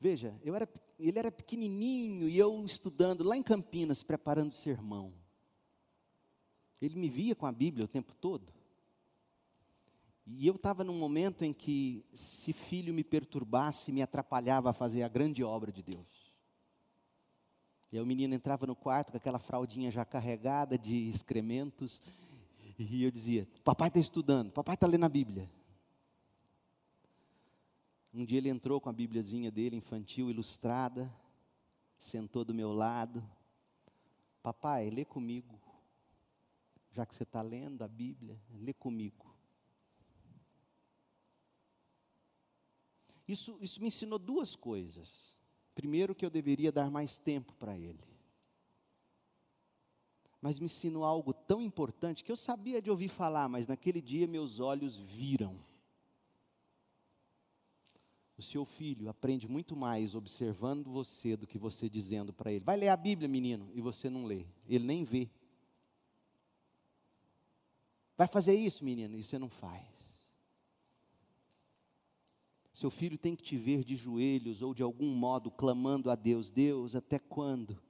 Veja, 0.00 0.34
eu 0.42 0.54
era, 0.54 0.66
ele 0.98 1.18
era 1.18 1.30
pequenininho 1.30 2.26
e 2.26 2.38
eu 2.38 2.64
estudando 2.64 3.22
lá 3.22 3.36
em 3.36 3.42
Campinas, 3.42 4.02
preparando 4.02 4.48
o 4.48 4.54
sermão. 4.54 5.12
Ele 6.80 6.96
me 6.96 7.10
via 7.10 7.34
com 7.34 7.44
a 7.44 7.52
Bíblia 7.52 7.84
o 7.84 7.88
tempo 7.88 8.14
todo. 8.14 8.50
E 10.26 10.46
eu 10.46 10.54
estava 10.54 10.82
num 10.82 10.98
momento 10.98 11.44
em 11.44 11.52
que, 11.52 12.02
se 12.14 12.54
filho 12.54 12.94
me 12.94 13.04
perturbasse, 13.04 13.92
me 13.92 14.00
atrapalhava 14.00 14.70
a 14.70 14.72
fazer 14.72 15.02
a 15.02 15.08
grande 15.08 15.44
obra 15.44 15.70
de 15.70 15.82
Deus. 15.82 16.32
E 17.92 17.98
aí 17.98 18.02
o 18.02 18.06
menino 18.06 18.34
entrava 18.34 18.66
no 18.66 18.74
quarto 18.74 19.10
com 19.10 19.18
aquela 19.18 19.38
fraldinha 19.38 19.90
já 19.90 20.02
carregada 20.02 20.78
de 20.78 21.10
excrementos, 21.10 22.00
e 22.78 23.04
eu 23.04 23.10
dizia: 23.10 23.48
Papai 23.62 23.88
está 23.88 24.00
estudando, 24.00 24.50
papai 24.52 24.74
está 24.74 24.86
lendo 24.86 25.04
a 25.04 25.08
Bíblia. 25.08 25.50
Um 28.12 28.24
dia 28.24 28.38
ele 28.38 28.48
entrou 28.48 28.80
com 28.80 28.88
a 28.88 28.92
Bíbliazinha 28.92 29.50
dele, 29.50 29.76
infantil, 29.76 30.30
ilustrada, 30.30 31.12
sentou 31.98 32.44
do 32.44 32.54
meu 32.54 32.72
lado. 32.72 33.24
Papai, 34.40 34.88
lê 34.88 35.04
comigo. 35.04 35.60
Já 36.92 37.04
que 37.04 37.14
você 37.14 37.24
está 37.24 37.42
lendo 37.42 37.82
a 37.82 37.88
Bíblia, 37.88 38.40
lê 38.52 38.72
comigo. 38.72 39.34
Isso, 43.26 43.56
isso 43.60 43.80
me 43.80 43.88
ensinou 43.88 44.18
duas 44.18 44.54
coisas. 44.54 45.36
Primeiro, 45.74 46.14
que 46.14 46.24
eu 46.24 46.30
deveria 46.30 46.70
dar 46.70 46.90
mais 46.90 47.18
tempo 47.18 47.52
para 47.54 47.76
ele. 47.76 48.13
Mas 50.44 50.58
me 50.58 50.66
ensinou 50.66 51.04
algo 51.04 51.32
tão 51.32 51.62
importante 51.62 52.22
que 52.22 52.30
eu 52.30 52.36
sabia 52.36 52.82
de 52.82 52.90
ouvir 52.90 53.08
falar, 53.08 53.48
mas 53.48 53.66
naquele 53.66 54.02
dia 54.02 54.26
meus 54.26 54.60
olhos 54.60 54.98
viram. 54.98 55.58
O 58.36 58.42
seu 58.42 58.66
filho 58.66 59.08
aprende 59.08 59.48
muito 59.48 59.74
mais 59.74 60.14
observando 60.14 60.90
você 60.90 61.34
do 61.34 61.46
que 61.46 61.56
você 61.56 61.88
dizendo 61.88 62.30
para 62.30 62.52
ele. 62.52 62.62
Vai 62.62 62.76
ler 62.76 62.90
a 62.90 62.96
Bíblia, 62.96 63.26
menino, 63.26 63.70
e 63.72 63.80
você 63.80 64.10
não 64.10 64.26
lê. 64.26 64.44
Ele 64.68 64.84
nem 64.84 65.02
vê. 65.02 65.30
Vai 68.14 68.28
fazer 68.28 68.54
isso, 68.54 68.84
menino, 68.84 69.16
e 69.16 69.24
você 69.24 69.38
não 69.38 69.48
faz. 69.48 69.88
Seu 72.70 72.90
filho 72.90 73.16
tem 73.16 73.34
que 73.34 73.42
te 73.42 73.56
ver 73.56 73.82
de 73.82 73.96
joelhos 73.96 74.60
ou 74.60 74.74
de 74.74 74.82
algum 74.82 75.08
modo 75.08 75.50
clamando 75.50 76.10
a 76.10 76.14
Deus: 76.14 76.50
Deus, 76.50 76.94
até 76.94 77.18
quando? 77.18 77.82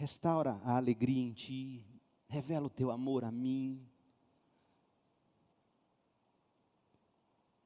Restaura 0.00 0.58
a 0.64 0.78
alegria 0.78 1.22
em 1.22 1.30
ti, 1.34 1.84
revela 2.26 2.68
o 2.68 2.70
teu 2.70 2.90
amor 2.90 3.22
a 3.22 3.30
mim. 3.30 3.86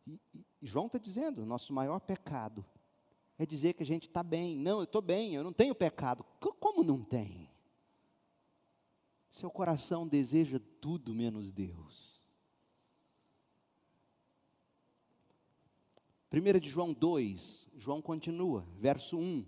E, 0.05 0.21
e, 0.35 0.45
João 0.61 0.87
está 0.87 0.99
dizendo: 0.99 1.47
nosso 1.47 1.73
maior 1.73 2.01
pecado 2.01 2.67
é 3.39 3.47
dizer 3.47 3.75
que 3.75 3.85
a 3.85 3.87
gente 3.87 4.09
está 4.09 4.21
bem. 4.21 4.57
Não, 4.57 4.79
eu 4.79 4.83
estou 4.83 5.01
bem, 5.01 5.33
eu 5.37 5.45
não 5.45 5.53
tenho 5.53 5.77
pecado. 5.77 6.25
Como 6.59 6.83
não 6.83 7.05
tem? 7.05 7.49
Seu 9.31 9.49
coração 9.49 10.05
deseja 10.05 10.61
tudo 10.81 11.15
menos 11.15 11.53
Deus. 11.53 12.21
1 16.33 16.59
de 16.59 16.69
João 16.69 16.93
2, 16.93 17.69
João 17.77 18.03
continua, 18.03 18.67
verso 18.81 19.17
1. 19.17 19.47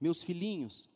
Meus 0.00 0.24
filhinhos, 0.24 0.90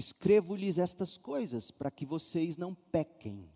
escrevo-lhes 0.00 0.78
estas 0.78 1.16
coisas 1.16 1.70
para 1.70 1.90
que 1.90 2.04
vocês 2.04 2.56
não 2.56 2.74
pequem. 2.74 3.48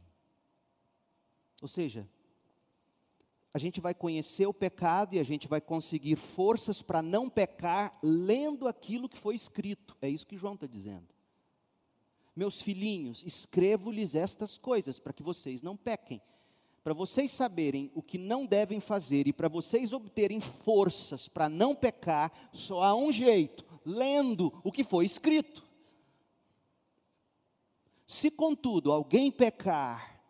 Ou 1.60 1.66
seja, 1.66 2.08
a 3.52 3.58
gente 3.58 3.80
vai 3.80 3.94
conhecer 3.94 4.46
o 4.46 4.54
pecado 4.54 5.14
e 5.14 5.18
a 5.18 5.24
gente 5.24 5.48
vai 5.48 5.60
conseguir 5.60 6.16
forças 6.16 6.82
para 6.82 7.02
não 7.02 7.28
pecar 7.28 7.98
lendo 8.02 8.68
aquilo 8.68 9.08
que 9.08 9.18
foi 9.18 9.34
escrito. 9.34 9.96
É 10.00 10.08
isso 10.08 10.26
que 10.26 10.36
João 10.36 10.54
está 10.54 10.66
dizendo. 10.66 11.08
Meus 12.36 12.60
filhinhos, 12.60 13.24
escrevo-lhes 13.24 14.14
estas 14.14 14.58
coisas 14.58 15.00
para 15.00 15.12
que 15.12 15.22
vocês 15.22 15.62
não 15.62 15.76
pequem 15.76 16.20
para 16.84 16.92
vocês 16.92 17.30
saberem 17.30 17.90
o 17.94 18.02
que 18.02 18.18
não 18.18 18.44
devem 18.44 18.78
fazer 18.78 19.26
e 19.26 19.32
para 19.32 19.48
vocês 19.48 19.94
obterem 19.94 20.38
forças 20.38 21.28
para 21.28 21.48
não 21.48 21.74
pecar, 21.74 22.30
só 22.52 22.82
há 22.82 22.94
um 22.94 23.10
jeito: 23.10 23.64
lendo 23.86 24.52
o 24.62 24.70
que 24.70 24.84
foi 24.84 25.06
escrito. 25.06 25.63
Se, 28.06 28.30
contudo, 28.30 28.92
alguém 28.92 29.30
pecar, 29.30 30.20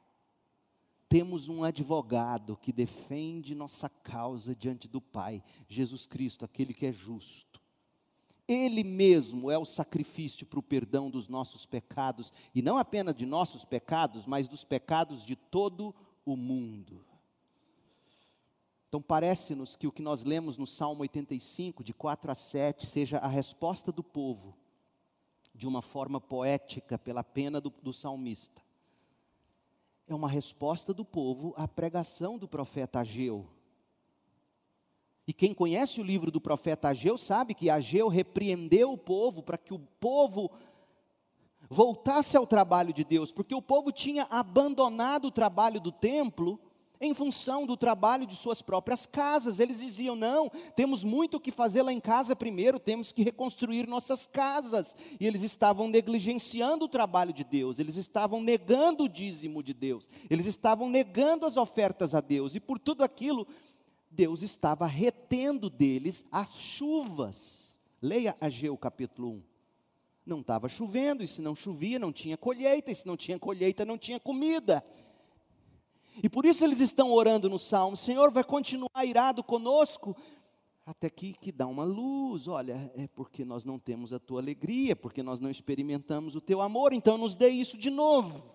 temos 1.09 1.49
um 1.49 1.63
advogado 1.63 2.57
que 2.57 2.73
defende 2.73 3.55
nossa 3.55 3.89
causa 3.89 4.55
diante 4.55 4.89
do 4.89 5.01
Pai, 5.01 5.43
Jesus 5.69 6.07
Cristo, 6.07 6.45
aquele 6.45 6.75
que 6.75 6.87
é 6.87 6.93
justo. 6.93 7.63
Ele 8.47 8.85
mesmo 8.85 9.51
é 9.51 9.57
o 9.57 9.65
sacrifício 9.65 10.47
para 10.47 10.59
o 10.59 10.63
perdão 10.63 11.11
dos 11.11 11.29
nossos 11.29 11.65
pecados, 11.65 12.33
e 12.55 12.61
não 12.61 12.77
apenas 12.77 13.15
de 13.15 13.25
nossos 13.25 13.65
pecados, 13.65 14.27
mas 14.27 14.47
dos 14.49 14.65
pecados 14.65 15.25
de 15.25 15.35
todo 15.35 15.95
o 16.25 16.37
mundo. 16.37 17.05
Então 18.89 19.03
parece-nos 19.03 19.75
que 19.75 19.87
o 19.87 19.93
que 19.93 20.03
nós 20.03 20.23
lemos 20.23 20.57
no 20.57 20.67
Salmo 20.67 21.03
85, 21.03 21.83
de 21.83 21.93
4 21.93 22.31
a 22.31 22.35
7, 22.35 22.87
seja 22.87 23.19
a 23.19 23.27
resposta 23.27 23.91
do 23.91 24.05
povo, 24.05 24.57
de 25.55 25.69
uma 25.69 25.81
forma 25.81 26.21
poética, 26.21 26.99
pela 26.99 27.23
pena 27.23 27.61
do, 27.61 27.73
do 27.83 27.93
salmista. 27.93 28.61
É 30.07 30.15
uma 30.15 30.29
resposta 30.29 30.93
do 30.93 31.05
povo 31.05 31.55
à 31.57 31.69
pregação 31.69 32.37
do 32.37 32.49
profeta 32.49 33.01
Ageu. 33.01 33.47
E 35.27 35.33
quem 35.33 35.55
conhece 35.55 36.01
o 36.01 36.05
livro 36.05 36.31
do 36.31 36.41
profeta 36.41 36.89
Ageu 36.89 37.17
sabe 37.17 37.55
que 37.55 37.71
Ageu 37.71 38.09
repreendeu 38.09 38.93
o 38.93 38.99
povo 38.99 39.43
para 39.43 39.57
que 39.57 39.73
o 39.73 39.79
povo 39.79 40.51
voltasse 41.71 42.37
ao 42.37 42.47
trabalho 42.47 42.93
de 42.93 43.05
Deus, 43.05 43.33
porque 43.33 43.55
o 43.55 43.63
povo 43.63 43.91
tinha 43.91 44.25
abandonado 44.25 45.27
o 45.27 45.31
trabalho 45.31 45.81
do 45.81 45.91
templo 45.91 46.61
em 47.05 47.15
função 47.15 47.67
do 47.67 47.77
trabalho 47.77 48.27
de 48.27 48.35
suas 48.35 48.63
próprias 48.63 49.07
casas. 49.07 49.61
Eles 49.61 49.79
diziam: 49.79 50.17
não, 50.17 50.51
temos 50.75 51.05
muito 51.05 51.37
o 51.37 51.41
que 51.41 51.51
fazer 51.51 51.83
lá 51.83 51.93
em 51.93 52.01
casa 52.01 52.35
primeiro, 52.35 52.79
temos 52.79 53.13
que 53.13 53.23
reconstruir 53.23 53.87
nossas 53.87 54.27
casas. 54.27 54.97
E 55.21 55.27
eles 55.27 55.43
estavam 55.43 55.89
negligenciando 55.89 56.87
o 56.87 56.89
trabalho 56.89 57.33
de 57.33 57.45
Deus, 57.45 57.79
eles 57.79 57.97
estavam 57.97 58.43
negando 58.43 59.05
o 59.05 59.09
dízimo 59.09 59.63
de 59.63 59.75
Deus, 59.75 60.09
eles 60.29 60.47
estavam 60.47 60.89
negando 60.89 61.47
as 61.47 61.57
ofertas 61.57 62.15
a 62.15 62.21
Deus, 62.21 62.55
e 62.55 62.61
por 62.61 62.79
tudo 62.79 63.05
aquilo, 63.05 63.47
Deus 64.11 64.43
estava 64.43 64.87
retendo 64.87 65.69
deles 65.69 66.25
as 66.31 66.55
chuvas. 66.57 67.81
Leia 68.01 68.37
Ageu 68.41 68.77
capítulo 68.77 69.31
1. 69.31 69.43
Não 70.27 70.41
estava 70.41 70.69
chovendo, 70.69 71.23
e 71.23 71.29
se 71.29 71.43
não 71.43 71.55
chovia, 71.55 71.99
não 71.99 72.13
tinha 72.13 72.37
colheita, 72.37 72.91
e 72.91 72.95
se 72.95 73.07
não 73.07 73.17
tinha 73.17 73.39
colheita, 73.39 73.85
não 73.85 73.99
tinha 73.99 74.19
comida. 74.19 74.85
E 76.23 76.29
por 76.29 76.47
isso 76.47 76.65
eles 76.65 76.81
estão 76.81 77.13
orando 77.13 77.49
no 77.49 77.59
salmo: 77.59 77.97
Senhor, 77.97 78.31
vai 78.31 78.45
continuar 78.45 79.05
irado 79.05 79.43
conosco, 79.43 80.17
até 80.87 81.11
que, 81.11 81.33
que 81.35 81.51
dá 81.51 81.67
uma 81.67 81.85
luz. 81.85 82.47
Olha, 82.47 82.93
é 82.95 83.09
porque 83.09 83.45
nós 83.45 83.65
não 83.65 83.79
temos 83.79 84.13
a 84.13 84.19
tua 84.19 84.41
alegria, 84.41 84.95
porque 84.95 85.23
nós 85.23 85.41
não 85.41 85.51
experimentamos 85.51 86.37
o 86.37 86.41
teu 86.41 86.61
amor, 86.61 86.93
então 86.93 87.19
nos 87.19 87.35
dê 87.35 87.49
isso 87.49 87.77
de 87.77 87.91
novo. 87.91 88.53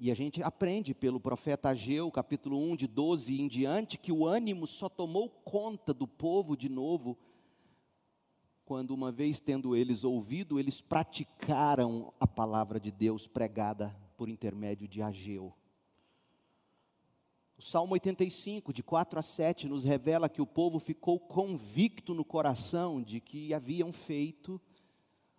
E 0.00 0.12
a 0.12 0.14
gente 0.14 0.40
aprende 0.42 0.94
pelo 0.94 1.18
profeta 1.18 1.70
Ageu, 1.70 2.08
capítulo 2.10 2.56
1, 2.70 2.76
de 2.76 2.86
12 2.86 3.40
em 3.40 3.48
diante, 3.48 3.98
que 3.98 4.12
o 4.12 4.24
ânimo 4.24 4.64
só 4.64 4.88
tomou 4.88 5.28
conta 5.28 5.92
do 5.92 6.06
povo 6.06 6.56
de 6.56 6.68
novo 6.68 7.18
quando, 8.68 8.90
uma 8.90 9.10
vez 9.10 9.40
tendo 9.40 9.74
eles 9.74 10.04
ouvido, 10.04 10.60
eles 10.60 10.82
praticaram 10.82 12.12
a 12.20 12.26
palavra 12.26 12.78
de 12.78 12.92
Deus 12.92 13.26
pregada 13.26 13.96
por 14.18 14.28
intermédio 14.28 14.88
de 14.88 15.00
Ageu. 15.00 15.54
O 17.56 17.62
Salmo 17.62 17.94
85, 17.94 18.72
de 18.72 18.82
4 18.82 19.18
a 19.18 19.22
7, 19.22 19.68
nos 19.68 19.84
revela 19.84 20.28
que 20.28 20.42
o 20.42 20.46
povo 20.46 20.78
ficou 20.78 21.18
convicto 21.18 22.12
no 22.12 22.24
coração 22.24 23.00
de 23.00 23.20
que 23.20 23.54
haviam 23.54 23.92
feito 23.92 24.60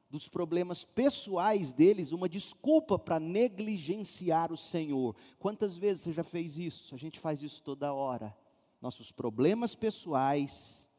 dos 0.10 0.28
problemas 0.28 0.84
pessoais 0.84 1.72
deles 1.72 2.14
uma 2.14 2.28
desculpa 2.28 2.98
para 2.98 3.20
negligenciar 3.20 4.52
o 4.52 4.58
Senhor. 4.58 5.16
Quantas 5.38 5.78
vezes 5.78 6.04
você 6.04 6.14
já 6.14 6.24
fez 6.24 6.58
isso? 6.58 6.96
A 6.96 6.98
gente 6.98 7.20
faz 7.20 7.44
isso 7.44 7.62
toda 7.62 7.94
hora. 7.94 8.36
Nossos 8.82 9.12
problemas 9.12 9.76
pessoais 9.76 10.90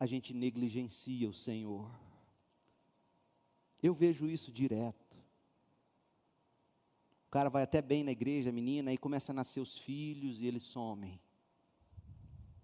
a 0.00 0.06
gente 0.06 0.32
negligencia 0.32 1.28
o 1.28 1.34
Senhor. 1.34 1.90
Eu 3.82 3.94
vejo 3.94 4.28
isso 4.28 4.50
direto. 4.50 5.07
O 7.28 7.30
cara 7.30 7.50
vai 7.50 7.62
até 7.62 7.82
bem 7.82 8.02
na 8.02 8.10
igreja, 8.10 8.48
a 8.48 8.52
menina, 8.52 8.90
aí 8.90 8.96
começa 8.96 9.32
a 9.32 9.34
nascer 9.34 9.60
os 9.60 9.76
filhos 9.76 10.40
e 10.40 10.46
eles 10.46 10.62
somem. 10.62 11.20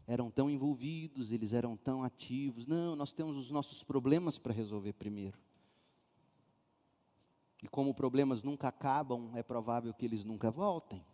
Eram 0.07 0.31
tão 0.31 0.49
envolvidos, 0.49 1.31
eles 1.31 1.53
eram 1.53 1.77
tão 1.77 2.03
ativos. 2.03 2.67
Não, 2.67 2.97
nós 2.97 3.13
temos 3.13 3.37
os 3.37 3.51
nossos 3.51 3.83
problemas 3.83 4.39
para 4.39 4.55
resolver 4.55 4.95
primeiro. 4.95 5.39
E 7.63 7.69
como 7.69 7.93
problemas 7.93 8.43
nunca 8.43 8.69
acabam, 8.69 9.31
é 9.35 9.43
provável 9.43 9.93
que 9.93 10.07
eles 10.07 10.25
nunca 10.25 10.51
voltem. 10.51 11.05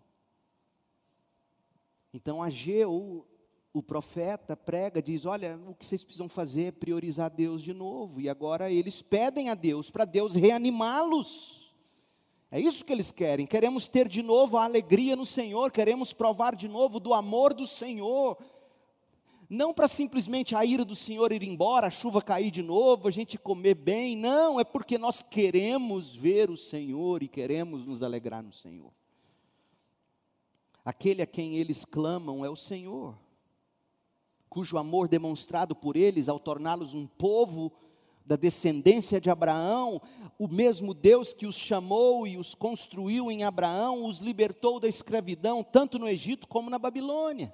Então 2.14 2.40
Ageu 2.40 3.26
o 3.72 3.82
profeta 3.82 4.56
prega, 4.56 5.02
diz: 5.02 5.26
Olha, 5.26 5.58
o 5.66 5.74
que 5.74 5.84
vocês 5.84 6.04
precisam 6.04 6.28
fazer 6.28 6.66
é 6.66 6.72
priorizar 6.72 7.30
Deus 7.30 7.62
de 7.62 7.74
novo. 7.74 8.20
E 8.20 8.28
agora 8.28 8.70
eles 8.70 9.02
pedem 9.02 9.48
a 9.48 9.56
Deus 9.56 9.90
para 9.90 10.04
Deus 10.04 10.36
reanimá-los. 10.36 11.59
É 12.50 12.58
isso 12.58 12.84
que 12.84 12.92
eles 12.92 13.12
querem. 13.12 13.46
Queremos 13.46 13.86
ter 13.86 14.08
de 14.08 14.22
novo 14.22 14.56
a 14.56 14.64
alegria 14.64 15.14
no 15.14 15.24
Senhor, 15.24 15.70
queremos 15.70 16.12
provar 16.12 16.56
de 16.56 16.66
novo 16.66 16.98
do 16.98 17.14
amor 17.14 17.54
do 17.54 17.66
Senhor. 17.66 18.36
Não 19.48 19.72
para 19.72 19.88
simplesmente 19.88 20.54
a 20.54 20.64
ira 20.64 20.84
do 20.84 20.96
Senhor 20.96 21.32
ir 21.32 21.42
embora, 21.42 21.86
a 21.86 21.90
chuva 21.90 22.22
cair 22.22 22.50
de 22.50 22.62
novo, 22.62 23.06
a 23.06 23.10
gente 23.10 23.38
comer 23.38 23.74
bem. 23.74 24.16
Não, 24.16 24.58
é 24.58 24.64
porque 24.64 24.98
nós 24.98 25.22
queremos 25.22 26.14
ver 26.14 26.50
o 26.50 26.56
Senhor 26.56 27.22
e 27.22 27.28
queremos 27.28 27.84
nos 27.84 28.02
alegrar 28.02 28.42
no 28.42 28.52
Senhor. 28.52 28.92
Aquele 30.84 31.22
a 31.22 31.26
quem 31.26 31.56
eles 31.56 31.84
clamam 31.84 32.44
é 32.44 32.48
o 32.48 32.56
Senhor, 32.56 33.14
cujo 34.48 34.78
amor 34.78 35.06
demonstrado 35.06 35.74
por 35.74 35.96
eles 35.96 36.28
ao 36.28 36.40
torná-los 36.40 36.94
um 36.94 37.06
povo 37.06 37.72
da 38.24 38.36
descendência 38.36 39.20
de 39.20 39.30
Abraão, 39.30 40.00
o 40.38 40.46
mesmo 40.48 40.94
Deus 40.94 41.32
que 41.32 41.46
os 41.46 41.56
chamou 41.56 42.26
e 42.26 42.36
os 42.36 42.54
construiu 42.54 43.30
em 43.30 43.44
Abraão, 43.44 44.04
os 44.04 44.18
libertou 44.18 44.78
da 44.78 44.88
escravidão, 44.88 45.62
tanto 45.62 45.98
no 45.98 46.08
Egito 46.08 46.46
como 46.46 46.70
na 46.70 46.78
Babilônia. 46.78 47.52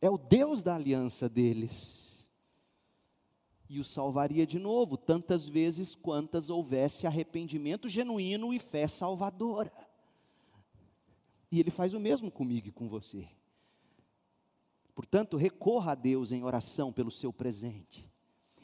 É 0.00 0.10
o 0.10 0.18
Deus 0.18 0.62
da 0.62 0.74
aliança 0.74 1.28
deles. 1.28 2.28
E 3.68 3.80
os 3.80 3.88
salvaria 3.88 4.46
de 4.46 4.58
novo, 4.58 4.96
tantas 4.96 5.48
vezes 5.48 5.94
quantas 5.94 6.50
houvesse 6.50 7.06
arrependimento 7.06 7.88
genuíno 7.88 8.52
e 8.52 8.58
fé 8.58 8.86
salvadora. 8.86 9.72
E 11.50 11.58
Ele 11.58 11.70
faz 11.70 11.94
o 11.94 12.00
mesmo 12.00 12.30
comigo 12.30 12.68
e 12.68 12.72
com 12.72 12.88
você. 12.88 13.26
Portanto, 14.94 15.36
recorra 15.36 15.92
a 15.92 15.96
Deus 15.96 16.30
em 16.30 16.44
oração 16.44 16.92
pelo 16.92 17.10
seu 17.10 17.32
presente 17.32 18.13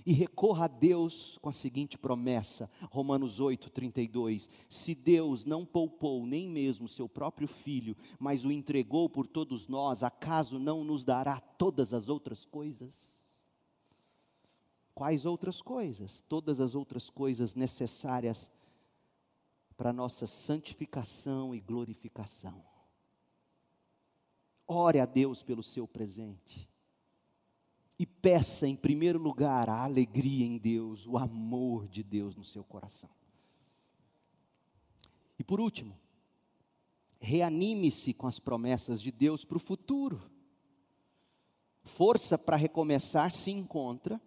e 0.05 0.13
recorra 0.13 0.65
a 0.65 0.69
Deus 0.69 1.39
com 1.41 1.49
a 1.49 1.53
seguinte 1.53 1.99
promessa, 1.99 2.71
Romanos 2.91 3.41
8, 3.41 3.71
32. 3.71 4.49
Se 4.69 4.95
Deus 4.95 5.45
não 5.45 5.65
poupou 5.65 6.27
nem 6.27 6.49
mesmo 6.49 6.89
seu 6.89 7.09
próprio 7.09 7.49
filho, 7.49 7.97
mas 8.19 8.45
o 8.45 8.53
entregou 8.53 9.09
por 9.09 9.27
todos 9.27 9.69
nós, 9.69 10.03
acaso 10.03 10.59
não 10.59 10.85
nos 10.85 11.05
dará 11.05 11.41
todas 11.41 11.93
as 11.93 12.09
outras 12.09 12.45
coisas? 12.45 13.29
Quais 14.95 15.25
outras 15.25 15.61
coisas? 15.63 16.23
Todas 16.29 16.61
as 16.61 16.75
outras 16.75 17.09
coisas 17.09 17.55
necessárias 17.55 18.51
para 19.77 19.93
nossa 19.93 20.27
santificação 20.27 21.55
e 21.55 21.61
glorificação. 21.61 22.63
Ore 24.67 25.01
a 25.01 25.07
Deus 25.07 25.43
pelo 25.43 25.63
seu 25.63 25.89
presente 25.89 26.70
e 28.01 28.07
peça 28.07 28.67
em 28.67 28.75
primeiro 28.75 29.19
lugar 29.19 29.69
a 29.69 29.85
alegria 29.85 30.47
em 30.47 30.57
Deus, 30.57 31.07
o 31.07 31.19
amor 31.19 31.87
de 31.87 32.03
Deus 32.03 32.35
no 32.35 32.43
seu 32.43 32.65
coração. 32.65 33.11
E 35.39 35.45
por 35.45 35.61
último, 35.61 35.95
reanime-se 37.21 38.15
com 38.15 38.27
as 38.27 38.39
promessas 38.39 39.03
de 39.03 39.13
Deus 39.13 39.45
para 39.45 39.59
o 39.59 39.61
futuro. 39.61 40.23
Força 41.83 42.39
para 42.39 42.57
recomeçar 42.57 43.33
se 43.33 43.51
encontra 43.51 44.19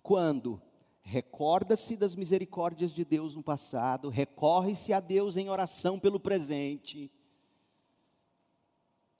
quando 0.00 0.62
recorda-se 1.02 1.96
das 1.96 2.14
misericórdias 2.14 2.92
de 2.92 3.04
Deus 3.04 3.34
no 3.34 3.42
passado, 3.42 4.08
recorre-se 4.08 4.92
a 4.92 5.00
Deus 5.00 5.36
em 5.36 5.50
oração 5.50 5.98
pelo 5.98 6.20
presente 6.20 7.10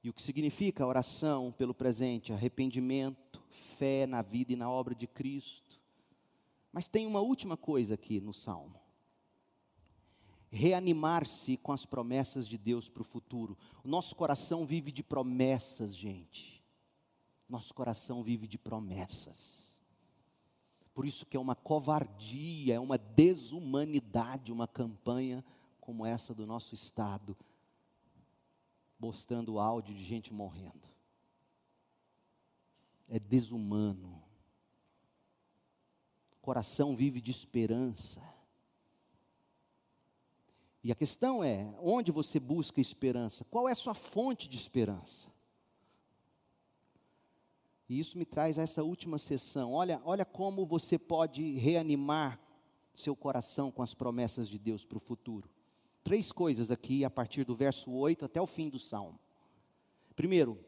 e 0.04 0.10
o 0.10 0.12
que 0.12 0.20
significa 0.20 0.86
oração 0.86 1.50
pelo 1.50 1.72
presente? 1.72 2.30
Arrependimento, 2.30 3.42
fé 3.78 4.06
na 4.06 4.20
vida 4.20 4.52
e 4.52 4.56
na 4.56 4.70
obra 4.70 4.94
de 4.94 5.06
Cristo. 5.06 5.80
Mas 6.70 6.86
tem 6.86 7.06
uma 7.06 7.20
última 7.20 7.56
coisa 7.56 7.94
aqui 7.94 8.20
no 8.20 8.34
Salmo. 8.34 8.78
Reanimar-se 10.50 11.56
com 11.56 11.72
as 11.72 11.86
promessas 11.86 12.46
de 12.46 12.58
Deus 12.58 12.86
para 12.86 13.00
o 13.00 13.04
futuro. 13.04 13.56
O 13.82 13.88
nosso 13.88 14.14
coração 14.14 14.66
vive 14.66 14.92
de 14.92 15.02
promessas, 15.02 15.96
gente. 15.96 16.62
Nosso 17.48 17.72
coração 17.72 18.22
vive 18.22 18.46
de 18.46 18.58
promessas. 18.58 19.82
Por 20.92 21.06
isso 21.06 21.24
que 21.24 21.36
é 21.36 21.40
uma 21.40 21.54
covardia, 21.56 22.74
é 22.74 22.80
uma 22.80 22.98
desumanidade 22.98 24.52
uma 24.52 24.68
campanha 24.68 25.42
como 25.80 26.04
essa 26.04 26.34
do 26.34 26.46
nosso 26.46 26.74
estado 26.74 27.34
mostrando 28.98 29.58
áudio 29.58 29.94
de 29.94 30.02
gente 30.02 30.32
morrendo. 30.32 30.88
É 33.08 33.18
desumano. 33.18 34.22
O 36.32 36.40
coração 36.40 36.96
vive 36.96 37.20
de 37.20 37.30
esperança. 37.30 38.20
E 40.82 40.90
a 40.92 40.94
questão 40.94 41.42
é: 41.42 41.74
onde 41.80 42.10
você 42.10 42.38
busca 42.38 42.80
esperança? 42.80 43.44
Qual 43.44 43.68
é 43.68 43.72
a 43.72 43.76
sua 43.76 43.94
fonte 43.94 44.48
de 44.48 44.56
esperança? 44.56 45.32
E 47.88 47.98
isso 47.98 48.16
me 48.16 48.24
traz 48.24 48.58
a 48.58 48.62
essa 48.62 48.82
última 48.82 49.18
sessão. 49.18 49.72
Olha, 49.72 50.00
olha 50.04 50.24
como 50.24 50.64
você 50.64 50.98
pode 50.98 51.52
reanimar 51.58 52.40
seu 52.94 53.14
coração 53.14 53.70
com 53.70 53.82
as 53.82 53.94
promessas 53.94 54.48
de 54.48 54.58
Deus 54.58 54.84
para 54.84 54.96
o 54.96 55.00
futuro 55.00 55.53
três 56.04 56.30
coisas 56.30 56.70
aqui 56.70 57.04
a 57.04 57.10
partir 57.10 57.44
do 57.44 57.56
verso 57.56 57.90
8 57.90 58.26
até 58.26 58.40
o 58.40 58.46
fim 58.46 58.68
do 58.68 58.78
salmo. 58.78 59.18
Primeiro, 60.14 60.58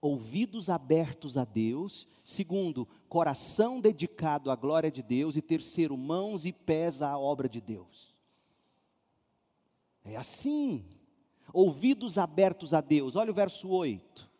ouvidos 0.00 0.68
abertos 0.68 1.36
a 1.36 1.44
Deus. 1.44 2.06
Segundo, 2.22 2.86
coração 3.08 3.80
dedicado 3.80 4.50
à 4.50 4.54
glória 4.54 4.90
de 4.90 5.02
Deus. 5.02 5.36
E 5.36 5.42
terceiro, 5.42 5.96
mãos 5.96 6.44
e 6.44 6.52
pés 6.52 7.02
à 7.02 7.18
obra 7.18 7.48
de 7.48 7.60
Deus. 7.60 8.14
É 10.04 10.16
assim. 10.16 10.84
Ouvidos 11.52 12.18
abertos 12.18 12.72
a 12.72 12.80
Deus. 12.80 13.16
Olha 13.16 13.30
o 13.30 13.34
verso 13.34 13.68
8. 13.68 14.30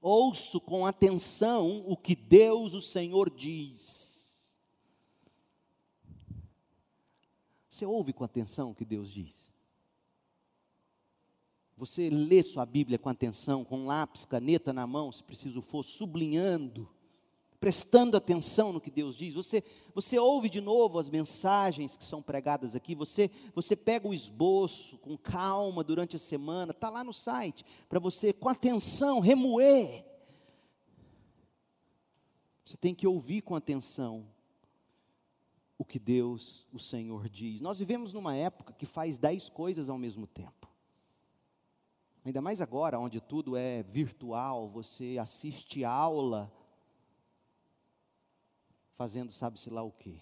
Ouço 0.00 0.60
com 0.60 0.86
atenção 0.86 1.82
o 1.86 1.96
que 1.96 2.14
Deus, 2.14 2.74
o 2.74 2.80
Senhor, 2.80 3.30
diz. 3.30 4.03
Você 7.74 7.84
ouve 7.84 8.12
com 8.12 8.22
atenção 8.22 8.70
o 8.70 8.74
que 8.74 8.84
Deus 8.84 9.12
diz? 9.12 9.34
Você 11.76 12.08
lê 12.08 12.40
sua 12.40 12.64
Bíblia 12.64 13.00
com 13.00 13.08
atenção, 13.08 13.64
com 13.64 13.84
lápis, 13.84 14.24
caneta 14.24 14.72
na 14.72 14.86
mão, 14.86 15.10
se 15.10 15.24
preciso 15.24 15.60
for, 15.60 15.82
sublinhando, 15.82 16.88
prestando 17.58 18.16
atenção 18.16 18.72
no 18.72 18.80
que 18.80 18.92
Deus 18.92 19.16
diz. 19.16 19.34
Você, 19.34 19.64
você 19.92 20.16
ouve 20.16 20.48
de 20.48 20.60
novo 20.60 21.00
as 21.00 21.10
mensagens 21.10 21.96
que 21.96 22.04
são 22.04 22.22
pregadas 22.22 22.76
aqui. 22.76 22.94
Você, 22.94 23.28
você 23.52 23.74
pega 23.74 24.06
o 24.06 24.14
esboço 24.14 24.96
com 24.98 25.18
calma 25.18 25.82
durante 25.82 26.14
a 26.14 26.20
semana, 26.20 26.70
está 26.70 26.88
lá 26.88 27.02
no 27.02 27.12
site, 27.12 27.64
para 27.88 27.98
você, 27.98 28.32
com 28.32 28.48
atenção, 28.48 29.18
remoer. 29.18 30.04
Você 32.64 32.76
tem 32.76 32.94
que 32.94 33.08
ouvir 33.08 33.42
com 33.42 33.56
atenção 33.56 34.32
o 35.76 35.84
que 35.84 35.98
Deus, 35.98 36.66
o 36.72 36.78
Senhor, 36.78 37.28
diz. 37.28 37.60
Nós 37.60 37.78
vivemos 37.78 38.12
numa 38.12 38.36
época 38.36 38.72
que 38.72 38.86
faz 38.86 39.18
dez 39.18 39.48
coisas 39.48 39.88
ao 39.88 39.98
mesmo 39.98 40.26
tempo. 40.26 40.68
Ainda 42.24 42.40
mais 42.40 42.60
agora, 42.62 42.98
onde 42.98 43.20
tudo 43.20 43.56
é 43.56 43.82
virtual, 43.82 44.68
você 44.68 45.18
assiste 45.20 45.84
aula 45.84 46.50
fazendo 48.94 49.32
sabe-se 49.32 49.68
lá 49.68 49.82
o 49.82 49.92
quê. 49.92 50.20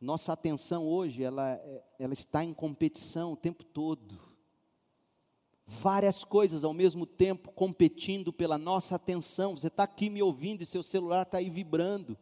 Nossa 0.00 0.32
atenção 0.32 0.84
hoje, 0.88 1.22
ela, 1.22 1.60
ela 1.98 2.12
está 2.12 2.42
em 2.42 2.52
competição 2.52 3.32
o 3.32 3.36
tempo 3.36 3.62
todo. 3.62 4.18
Várias 5.64 6.24
coisas 6.24 6.64
ao 6.64 6.74
mesmo 6.74 7.06
tempo 7.06 7.52
competindo 7.52 8.32
pela 8.32 8.58
nossa 8.58 8.96
atenção. 8.96 9.56
Você 9.56 9.68
está 9.68 9.84
aqui 9.84 10.10
me 10.10 10.20
ouvindo 10.20 10.62
e 10.62 10.66
seu 10.66 10.82
celular 10.82 11.22
está 11.22 11.38
aí 11.38 11.48
vibrando. 11.48 12.18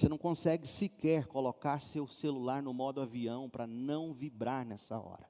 Você 0.00 0.08
não 0.08 0.16
consegue 0.16 0.66
sequer 0.66 1.26
colocar 1.26 1.78
seu 1.78 2.06
celular 2.06 2.62
no 2.62 2.72
modo 2.72 3.02
avião 3.02 3.50
para 3.50 3.66
não 3.66 4.14
vibrar 4.14 4.64
nessa 4.64 4.98
hora. 4.98 5.28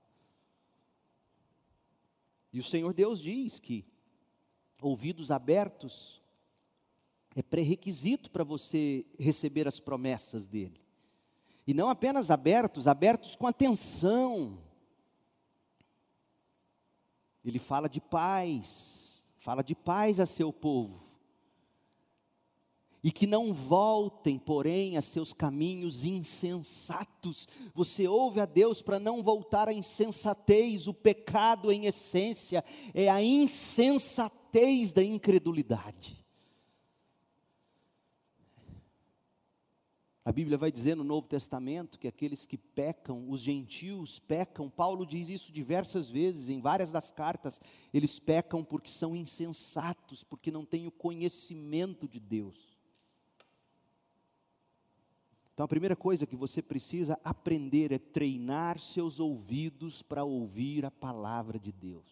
E 2.53 2.61
o 2.61 2.62
Senhor 2.62 2.95
Deus 2.95 3.21
diz 3.21 3.59
que 3.59 3.85
ouvidos 4.81 5.33
abertos 5.33 6.23
é 7.35 7.43
pré-requisito 7.43 8.31
para 8.31 8.45
você 8.45 9.05
receber 9.18 9.66
as 9.66 9.81
promessas 9.81 10.47
dele. 10.47 10.81
E 11.66 11.75
não 11.75 11.89
apenas 11.89 12.31
abertos, 12.31 12.87
abertos 12.87 13.35
com 13.35 13.49
atenção. 13.49 14.62
Ele 17.45 17.59
fala 17.59 17.89
de 17.89 18.01
paz, 18.01 19.27
fala 19.35 19.64
de 19.64 19.75
paz 19.75 20.21
a 20.21 20.27
seu 20.27 20.53
povo 20.53 21.09
e 23.03 23.11
que 23.11 23.26
não 23.26 23.53
voltem, 23.53 24.38
porém, 24.38 24.96
a 24.96 25.03
seus 25.03 25.32
caminhos 25.32 26.05
insensatos. 26.05 27.48
Você 27.74 28.07
ouve 28.07 28.40
a 28.40 28.46
Deus 28.46 28.82
para 28.82 28.98
não 28.98 29.22
voltar 29.22 29.68
à 29.68 29.72
insensatez, 29.72 30.86
o 30.86 30.94
pecado 30.94 31.72
em 31.72 31.86
essência 31.86 32.64
é 32.92 33.09
a 33.09 33.22
insensatez 33.22 34.92
da 34.92 35.03
incredulidade. 35.03 36.20
A 40.22 40.32
Bíblia 40.32 40.59
vai 40.59 40.70
dizer 40.70 40.94
no 40.94 41.03
Novo 41.03 41.26
Testamento 41.26 41.98
que 41.98 42.07
aqueles 42.07 42.46
que 42.46 42.59
pecam, 42.59 43.30
os 43.30 43.40
gentios 43.40 44.18
pecam, 44.18 44.68
Paulo 44.68 45.07
diz 45.07 45.30
isso 45.30 45.51
diversas 45.51 46.11
vezes, 46.11 46.51
em 46.51 46.61
várias 46.61 46.92
das 46.92 47.11
cartas, 47.11 47.61
eles 47.92 48.18
pecam 48.18 48.62
porque 48.62 48.90
são 48.90 49.16
insensatos, 49.16 50.22
porque 50.22 50.51
não 50.51 50.64
têm 50.64 50.86
o 50.86 50.92
conhecimento 50.92 52.07
de 52.07 52.20
Deus. 52.20 52.70
Então 55.61 55.66
a 55.66 55.68
primeira 55.68 55.94
coisa 55.94 56.26
que 56.26 56.36
você 56.36 56.62
precisa 56.62 57.20
aprender 57.22 57.92
é 57.92 57.98
treinar 57.98 58.78
seus 58.78 59.20
ouvidos 59.20 60.00
para 60.00 60.24
ouvir 60.24 60.86
a 60.86 60.90
palavra 60.90 61.58
de 61.58 61.70
Deus. 61.70 62.06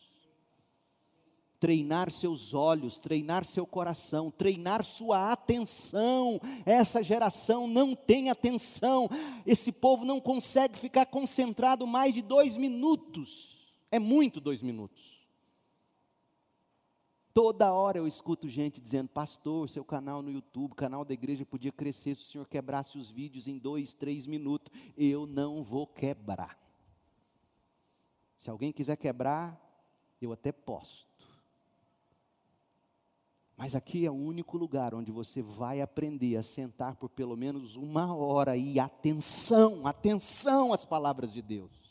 Treinar 1.58 2.10
seus 2.10 2.52
olhos, 2.52 2.98
treinar 3.00 3.46
seu 3.46 3.66
coração, 3.66 4.30
treinar 4.30 4.84
sua 4.84 5.32
atenção. 5.32 6.38
Essa 6.66 7.02
geração 7.02 7.66
não 7.66 7.94
tem 7.96 8.28
atenção. 8.28 9.08
Esse 9.46 9.72
povo 9.72 10.04
não 10.04 10.20
consegue 10.20 10.78
ficar 10.78 11.06
concentrado 11.06 11.86
mais 11.86 12.12
de 12.12 12.20
dois 12.20 12.54
minutos. 12.54 13.66
É 13.90 13.98
muito 13.98 14.42
dois 14.42 14.62
minutos. 14.62 15.17
Toda 17.40 17.72
hora 17.72 17.98
eu 17.98 18.04
escuto 18.08 18.48
gente 18.48 18.80
dizendo, 18.80 19.10
pastor, 19.10 19.68
seu 19.68 19.84
canal 19.84 20.20
no 20.22 20.28
YouTube, 20.28 20.74
canal 20.74 21.04
da 21.04 21.14
igreja 21.14 21.46
podia 21.46 21.70
crescer 21.70 22.16
se 22.16 22.22
o 22.22 22.26
senhor 22.26 22.48
quebrasse 22.48 22.98
os 22.98 23.12
vídeos 23.12 23.46
em 23.46 23.56
dois, 23.56 23.94
três 23.94 24.26
minutos. 24.26 24.72
Eu 24.96 25.24
não 25.24 25.62
vou 25.62 25.86
quebrar. 25.86 26.58
Se 28.36 28.50
alguém 28.50 28.72
quiser 28.72 28.96
quebrar, 28.96 29.56
eu 30.20 30.32
até 30.32 30.50
posto. 30.50 31.06
Mas 33.56 33.76
aqui 33.76 34.04
é 34.04 34.10
o 34.10 34.14
único 34.14 34.58
lugar 34.58 34.92
onde 34.92 35.12
você 35.12 35.40
vai 35.40 35.80
aprender 35.80 36.36
a 36.36 36.42
sentar 36.42 36.96
por 36.96 37.08
pelo 37.08 37.36
menos 37.36 37.76
uma 37.76 38.16
hora 38.16 38.56
e 38.56 38.80
atenção, 38.80 39.86
atenção 39.86 40.72
às 40.72 40.84
palavras 40.84 41.32
de 41.32 41.40
Deus. 41.40 41.87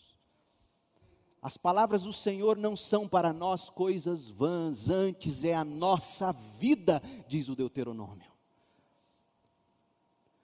As 1.48 1.56
palavras 1.56 2.02
do 2.02 2.12
Senhor 2.12 2.58
não 2.58 2.76
são 2.76 3.08
para 3.08 3.32
nós 3.32 3.70
coisas 3.70 4.28
vãs, 4.28 4.90
antes 4.90 5.46
é 5.46 5.54
a 5.54 5.64
nossa 5.64 6.34
vida, 6.34 7.02
diz 7.26 7.48
o 7.48 7.56
Deuteronômio. 7.56 8.30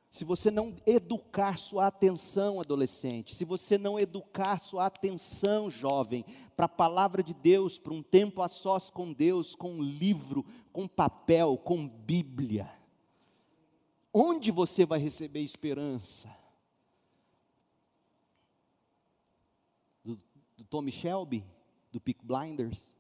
Se 0.10 0.24
você 0.24 0.50
não 0.50 0.74
educar 0.86 1.58
sua 1.58 1.88
atenção, 1.88 2.62
adolescente, 2.62 3.36
se 3.36 3.44
você 3.44 3.78
não 3.78 4.00
educar 4.00 4.62
sua 4.62 4.86
atenção, 4.86 5.70
jovem, 5.70 6.24
para 6.56 6.68
a 6.68 6.70
palavra 6.70 7.22
de 7.22 7.34
Deus, 7.34 7.78
para 7.78 7.92
um 7.94 8.02
tempo 8.02 8.42
a 8.42 8.48
sós 8.48 8.90
com 8.90 9.12
Deus, 9.12 9.56
com 9.56 9.74
um 9.74 9.82
livro, 9.82 10.46
com 10.72 10.88
papel, 10.88 11.58
com 11.58 11.86
Bíblia, 11.86 12.72
onde 14.14 14.52
você 14.52 14.86
vai 14.86 15.00
receber 15.00 15.42
esperança? 15.42 16.34
do 20.63 20.63
Tommy 20.74 20.92
Shelby, 20.92 21.46
do 21.92 22.02
Peak 22.02 22.26
Blinders. 22.26 22.96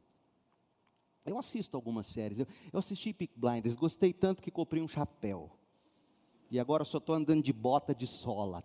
Eu 1.25 1.39
assisto 1.39 1.75
algumas 1.75 2.05
séries. 2.05 2.37
Eu, 2.37 2.47
eu 2.71 2.77
assisti 2.77 3.11
Peak 3.11 3.33
Blinders, 3.35 3.75
gostei 3.75 4.13
tanto 4.13 4.43
que 4.43 4.51
comprei 4.51 4.79
um 4.79 4.87
chapéu. 4.87 5.49
E 6.51 6.59
agora 6.59 6.85
só 6.85 6.99
estou 6.99 7.15
andando 7.15 7.41
de 7.41 7.51
bota 7.51 7.95
de 7.95 8.05
sola. 8.05 8.63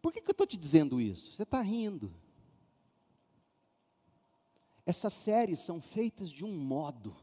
Por 0.00 0.12
que, 0.12 0.20
que 0.20 0.30
eu 0.30 0.32
estou 0.32 0.46
te 0.46 0.56
dizendo 0.56 1.00
isso? 1.00 1.32
Você 1.32 1.42
está 1.42 1.60
rindo. 1.60 2.14
Essas 4.86 5.12
séries 5.12 5.58
são 5.58 5.80
feitas 5.80 6.30
de 6.30 6.44
um 6.44 6.56
modo 6.56 7.16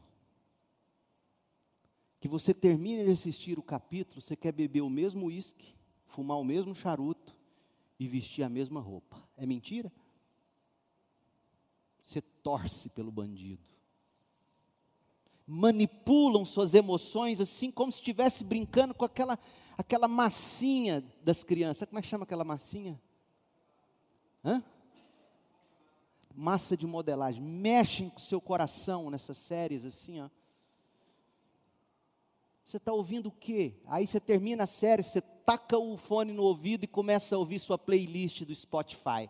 que 2.20 2.28
você 2.28 2.52
termina 2.52 3.02
de 3.02 3.12
assistir 3.12 3.58
o 3.58 3.62
capítulo, 3.62 4.20
você 4.20 4.36
quer 4.36 4.52
beber 4.52 4.82
o 4.82 4.90
mesmo 4.90 5.28
uísque, 5.28 5.74
fumar 6.04 6.38
o 6.38 6.44
mesmo 6.44 6.74
charuto 6.74 7.34
e 7.98 8.08
vestir 8.08 8.42
a 8.42 8.48
mesma 8.48 8.80
roupa. 8.80 9.22
É 9.36 9.46
mentira? 9.46 9.92
Você 12.02 12.20
torce 12.20 12.88
pelo 12.90 13.10
bandido. 13.10 13.68
Manipulam 15.46 16.44
suas 16.44 16.74
emoções 16.74 17.40
assim 17.40 17.70
como 17.70 17.92
se 17.92 17.98
estivesse 17.98 18.42
brincando 18.42 18.94
com 18.94 19.04
aquela, 19.04 19.38
aquela 19.76 20.08
massinha 20.08 21.04
das 21.22 21.44
crianças. 21.44 21.88
Como 21.88 21.98
é 21.98 22.02
que 22.02 22.08
chama 22.08 22.24
aquela 22.24 22.44
massinha? 22.44 23.00
Hã? 24.44 24.62
Massa 26.34 26.76
de 26.76 26.86
modelagem. 26.86 27.42
Mexem 27.42 28.10
com 28.10 28.18
seu 28.18 28.40
coração 28.40 29.10
nessas 29.10 29.36
séries 29.36 29.84
assim, 29.84 30.20
ó. 30.20 30.28
Você 32.64 32.78
está 32.78 32.92
ouvindo 32.92 33.26
o 33.28 33.32
quê? 33.32 33.74
Aí 33.86 34.06
você 34.06 34.18
termina 34.18 34.64
a 34.64 34.66
série, 34.66 35.02
você 35.02 35.20
taca 35.20 35.78
o 35.78 35.98
fone 35.98 36.32
no 36.32 36.42
ouvido 36.42 36.84
e 36.84 36.88
começa 36.88 37.36
a 37.36 37.38
ouvir 37.38 37.58
sua 37.58 37.76
playlist 37.76 38.42
do 38.44 38.54
Spotify. 38.54 39.28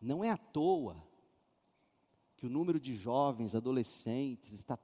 Não 0.00 0.22
é 0.22 0.30
à 0.30 0.36
toa 0.36 1.02
que 2.36 2.46
o 2.46 2.50
número 2.50 2.78
de 2.78 2.96
jovens, 2.96 3.54
adolescentes, 3.54 4.52
está 4.52 4.78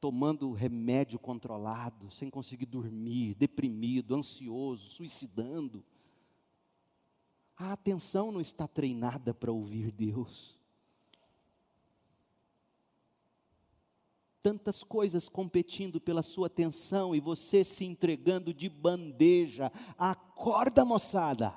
tomando 0.00 0.52
remédio 0.52 1.18
controlado, 1.18 2.10
sem 2.10 2.30
conseguir 2.30 2.66
dormir, 2.66 3.34
deprimido, 3.34 4.14
ansioso, 4.14 4.88
suicidando. 4.88 5.84
A 7.56 7.72
atenção 7.72 8.30
não 8.30 8.40
está 8.40 8.66
treinada 8.66 9.32
para 9.32 9.52
ouvir 9.52 9.90
Deus. 9.92 10.57
Tantas 14.42 14.82
coisas 14.84 15.28
competindo 15.28 16.00
pela 16.00 16.22
sua 16.22 16.46
atenção 16.46 17.14
e 17.14 17.20
você 17.20 17.64
se 17.64 17.84
entregando 17.84 18.54
de 18.54 18.68
bandeja. 18.68 19.72
Acorda, 19.98 20.84
moçada. 20.84 21.54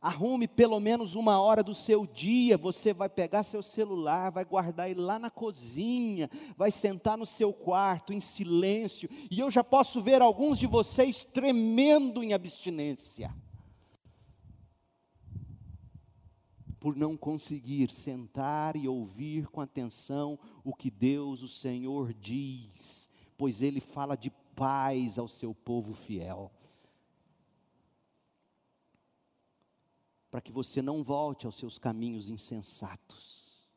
Arrume 0.00 0.46
pelo 0.46 0.78
menos 0.78 1.16
uma 1.16 1.40
hora 1.40 1.64
do 1.64 1.74
seu 1.74 2.06
dia. 2.06 2.56
Você 2.56 2.92
vai 2.92 3.08
pegar 3.08 3.42
seu 3.42 3.62
celular, 3.62 4.30
vai 4.30 4.44
guardar 4.44 4.90
ele 4.90 5.00
lá 5.00 5.18
na 5.18 5.30
cozinha, 5.30 6.30
vai 6.56 6.70
sentar 6.70 7.18
no 7.18 7.26
seu 7.26 7.52
quarto 7.52 8.12
em 8.12 8.20
silêncio. 8.20 9.08
E 9.30 9.40
eu 9.40 9.50
já 9.50 9.64
posso 9.64 10.00
ver 10.00 10.22
alguns 10.22 10.58
de 10.58 10.66
vocês 10.66 11.24
tremendo 11.24 12.22
em 12.22 12.34
abstinência. 12.34 13.34
Por 16.86 16.94
não 16.94 17.16
conseguir 17.16 17.90
sentar 17.90 18.76
e 18.76 18.86
ouvir 18.86 19.48
com 19.48 19.60
atenção 19.60 20.38
o 20.62 20.72
que 20.72 20.88
Deus, 20.88 21.42
o 21.42 21.48
Senhor, 21.48 22.14
diz, 22.14 23.10
pois 23.36 23.60
Ele 23.60 23.80
fala 23.80 24.16
de 24.16 24.30
paz 24.54 25.18
ao 25.18 25.26
seu 25.26 25.52
povo 25.52 25.92
fiel. 25.92 26.48
Para 30.30 30.40
que 30.40 30.52
você 30.52 30.80
não 30.80 31.02
volte 31.02 31.44
aos 31.44 31.56
seus 31.56 31.76
caminhos 31.76 32.30
insensatos. 32.30 33.68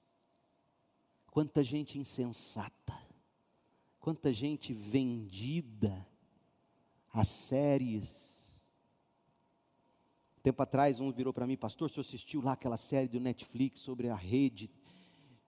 Quanta 1.31 1.63
gente 1.63 1.97
insensata, 1.97 2.95
quanta 3.99 4.31
gente 4.31 4.71
vendida 4.71 6.07
a 7.11 7.23
séries 7.23 8.28
Tempo 10.49 10.63
atrás, 10.63 10.99
um 10.99 11.11
virou 11.11 11.31
para 11.31 11.45
mim, 11.45 11.55
pastor, 11.55 11.91
você 11.91 11.99
assistiu 11.99 12.41
lá 12.41 12.53
aquela 12.53 12.75
série 12.75 13.07
do 13.07 13.19
Netflix 13.19 13.81
sobre 13.81 14.09
a 14.09 14.15
rede? 14.15 14.67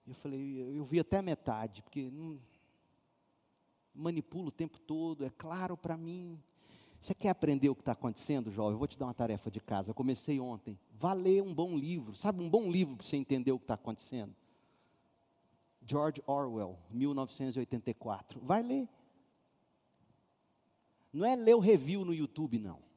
Eu 0.06 0.14
falei, 0.14 0.78
eu 0.78 0.84
vi 0.84 1.00
até 1.00 1.16
a 1.16 1.22
metade, 1.22 1.82
porque 1.82 2.08
não, 2.08 2.38
manipulo 3.92 4.46
o 4.46 4.52
tempo 4.52 4.78
todo, 4.78 5.24
é 5.24 5.30
claro 5.30 5.76
para 5.76 5.96
mim. 5.96 6.40
Você 7.00 7.14
quer 7.14 7.30
aprender 7.30 7.68
o 7.68 7.74
que 7.74 7.80
está 7.80 7.90
acontecendo, 7.90 8.48
jovem? 8.52 8.74
Eu 8.74 8.78
vou 8.78 8.86
te 8.86 8.96
dar 8.96 9.06
uma 9.06 9.12
tarefa 9.12 9.50
de 9.50 9.58
casa. 9.58 9.90
Eu 9.90 9.94
comecei 9.96 10.38
ontem. 10.38 10.78
Vá 10.92 11.14
ler 11.14 11.42
um 11.42 11.52
bom 11.52 11.76
livro. 11.76 12.14
Sabe 12.14 12.40
um 12.40 12.48
bom 12.48 12.70
livro 12.70 12.94
para 12.94 13.04
você 13.04 13.16
entender 13.16 13.50
o 13.50 13.58
que 13.58 13.64
está 13.64 13.74
acontecendo? 13.74 14.32
George 15.84 16.22
Orwell, 16.28 16.78
1984. 16.92 18.40
Vai 18.40 18.62
ler. 18.62 18.88
Não 21.12 21.26
é 21.26 21.34
ler 21.34 21.56
o 21.56 21.58
review 21.58 22.04
no 22.04 22.14
YouTube, 22.14 22.56
não. 22.60 22.91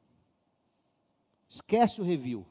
Esquece 1.48 2.00
o 2.00 2.04
review. 2.04 2.46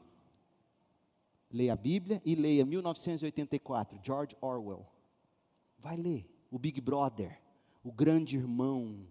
Leia 1.50 1.74
a 1.74 1.76
Bíblia 1.76 2.20
e 2.24 2.34
leia 2.34 2.64
1984, 2.64 4.00
George 4.02 4.36
Orwell. 4.40 4.86
Vai 5.78 5.96
ler 5.96 6.28
o 6.50 6.58
Big 6.58 6.80
Brother, 6.80 7.40
o 7.82 7.92
grande 7.92 8.36
irmão. 8.36 9.06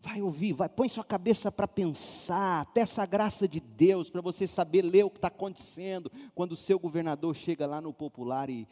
Vai 0.00 0.20
ouvir, 0.20 0.52
vai, 0.52 0.68
põe 0.68 0.88
sua 0.88 1.04
cabeça 1.04 1.50
para 1.50 1.66
pensar, 1.66 2.66
peça 2.72 3.02
a 3.02 3.06
graça 3.06 3.48
de 3.48 3.60
Deus 3.60 4.10
para 4.10 4.20
você 4.20 4.46
saber 4.46 4.82
ler 4.82 5.04
o 5.04 5.10
que 5.10 5.18
está 5.18 5.28
acontecendo 5.28 6.10
quando 6.34 6.52
o 6.52 6.56
seu 6.56 6.78
governador 6.78 7.34
chega 7.34 7.66
lá 7.66 7.80
no 7.80 7.92
popular 7.92 8.50
e, 8.50 8.68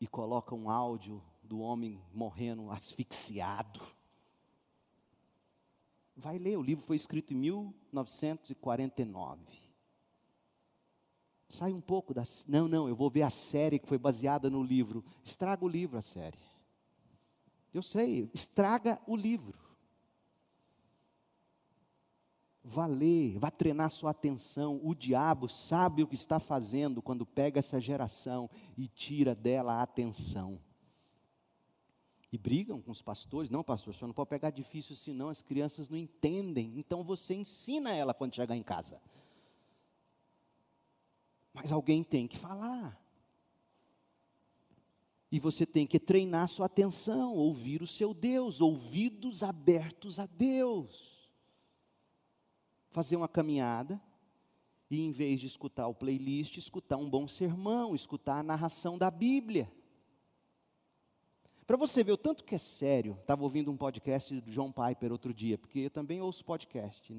e 0.00 0.06
coloca 0.06 0.54
um 0.54 0.68
áudio 0.68 1.22
do 1.42 1.60
homem 1.60 2.02
morrendo 2.12 2.70
asfixiado. 2.70 3.80
Vai 6.20 6.38
ler, 6.38 6.56
o 6.58 6.62
livro 6.62 6.84
foi 6.84 6.96
escrito 6.96 7.32
em 7.32 7.36
1949. 7.36 9.40
Sai 11.48 11.72
um 11.72 11.80
pouco 11.80 12.12
da. 12.12 12.24
Não, 12.46 12.68
não, 12.68 12.86
eu 12.86 12.94
vou 12.94 13.08
ver 13.08 13.22
a 13.22 13.30
série 13.30 13.78
que 13.78 13.88
foi 13.88 13.96
baseada 13.96 14.50
no 14.50 14.62
livro. 14.62 15.02
Estraga 15.24 15.64
o 15.64 15.68
livro, 15.68 15.96
a 15.96 16.02
série. 16.02 16.38
Eu 17.72 17.82
sei, 17.82 18.30
estraga 18.34 19.00
o 19.06 19.16
livro. 19.16 19.58
Vá 22.62 22.84
ler, 22.84 23.38
vá 23.38 23.50
treinar 23.50 23.90
sua 23.90 24.10
atenção. 24.10 24.78
O 24.82 24.94
diabo 24.94 25.48
sabe 25.48 26.02
o 26.02 26.06
que 26.06 26.14
está 26.14 26.38
fazendo 26.38 27.00
quando 27.00 27.24
pega 27.24 27.60
essa 27.60 27.80
geração 27.80 28.50
e 28.76 28.86
tira 28.86 29.34
dela 29.34 29.76
a 29.76 29.82
atenção. 29.82 30.60
E 32.32 32.38
brigam 32.38 32.80
com 32.80 32.90
os 32.90 33.02
pastores. 33.02 33.50
Não, 33.50 33.64
pastor, 33.64 33.92
o 33.92 33.96
senhor 33.96 34.08
não 34.08 34.14
pode 34.14 34.30
pegar 34.30 34.50
difícil 34.50 34.94
senão 34.94 35.28
as 35.28 35.42
crianças 35.42 35.88
não 35.88 35.98
entendem. 35.98 36.78
Então 36.78 37.02
você 37.02 37.34
ensina 37.34 37.92
ela 37.92 38.14
quando 38.14 38.36
chegar 38.36 38.56
em 38.56 38.62
casa. 38.62 39.00
Mas 41.52 41.72
alguém 41.72 42.04
tem 42.04 42.28
que 42.28 42.38
falar. 42.38 42.98
E 45.32 45.38
você 45.40 45.66
tem 45.66 45.86
que 45.86 45.98
treinar 45.98 46.48
sua 46.48 46.66
atenção, 46.66 47.34
ouvir 47.34 47.82
o 47.82 47.86
seu 47.86 48.14
Deus, 48.14 48.60
ouvidos 48.60 49.42
abertos 49.42 50.18
a 50.18 50.26
Deus 50.26 51.10
fazer 52.90 53.16
uma 53.16 53.28
caminhada 53.28 54.00
e, 54.90 55.00
em 55.00 55.12
vez 55.12 55.40
de 55.40 55.46
escutar 55.46 55.86
o 55.86 55.94
playlist, 55.94 56.56
escutar 56.56 56.96
um 56.96 57.08
bom 57.08 57.26
sermão, 57.28 57.94
escutar 57.94 58.40
a 58.40 58.42
narração 58.42 58.98
da 58.98 59.10
Bíblia. 59.10 59.72
Para 61.70 61.76
você 61.76 62.02
ver 62.02 62.10
o 62.10 62.16
tanto 62.16 62.42
que 62.42 62.56
é 62.56 62.58
sério, 62.58 63.16
estava 63.20 63.44
ouvindo 63.44 63.70
um 63.70 63.76
podcast 63.76 64.34
do 64.40 64.50
John 64.50 64.72
Piper 64.72 65.12
outro 65.12 65.32
dia, 65.32 65.56
porque 65.56 65.78
eu 65.78 65.90
também 65.90 66.20
ouço 66.20 66.44
podcast. 66.44 67.14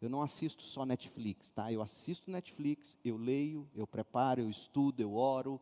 Eu 0.00 0.08
não 0.08 0.22
assisto 0.22 0.62
só 0.62 0.86
Netflix, 0.86 1.50
tá? 1.50 1.72
Eu 1.72 1.82
assisto 1.82 2.30
Netflix, 2.30 2.96
eu 3.04 3.16
leio, 3.16 3.68
eu 3.74 3.88
preparo, 3.88 4.40
eu 4.40 4.48
estudo, 4.48 5.00
eu 5.00 5.16
oro. 5.16 5.60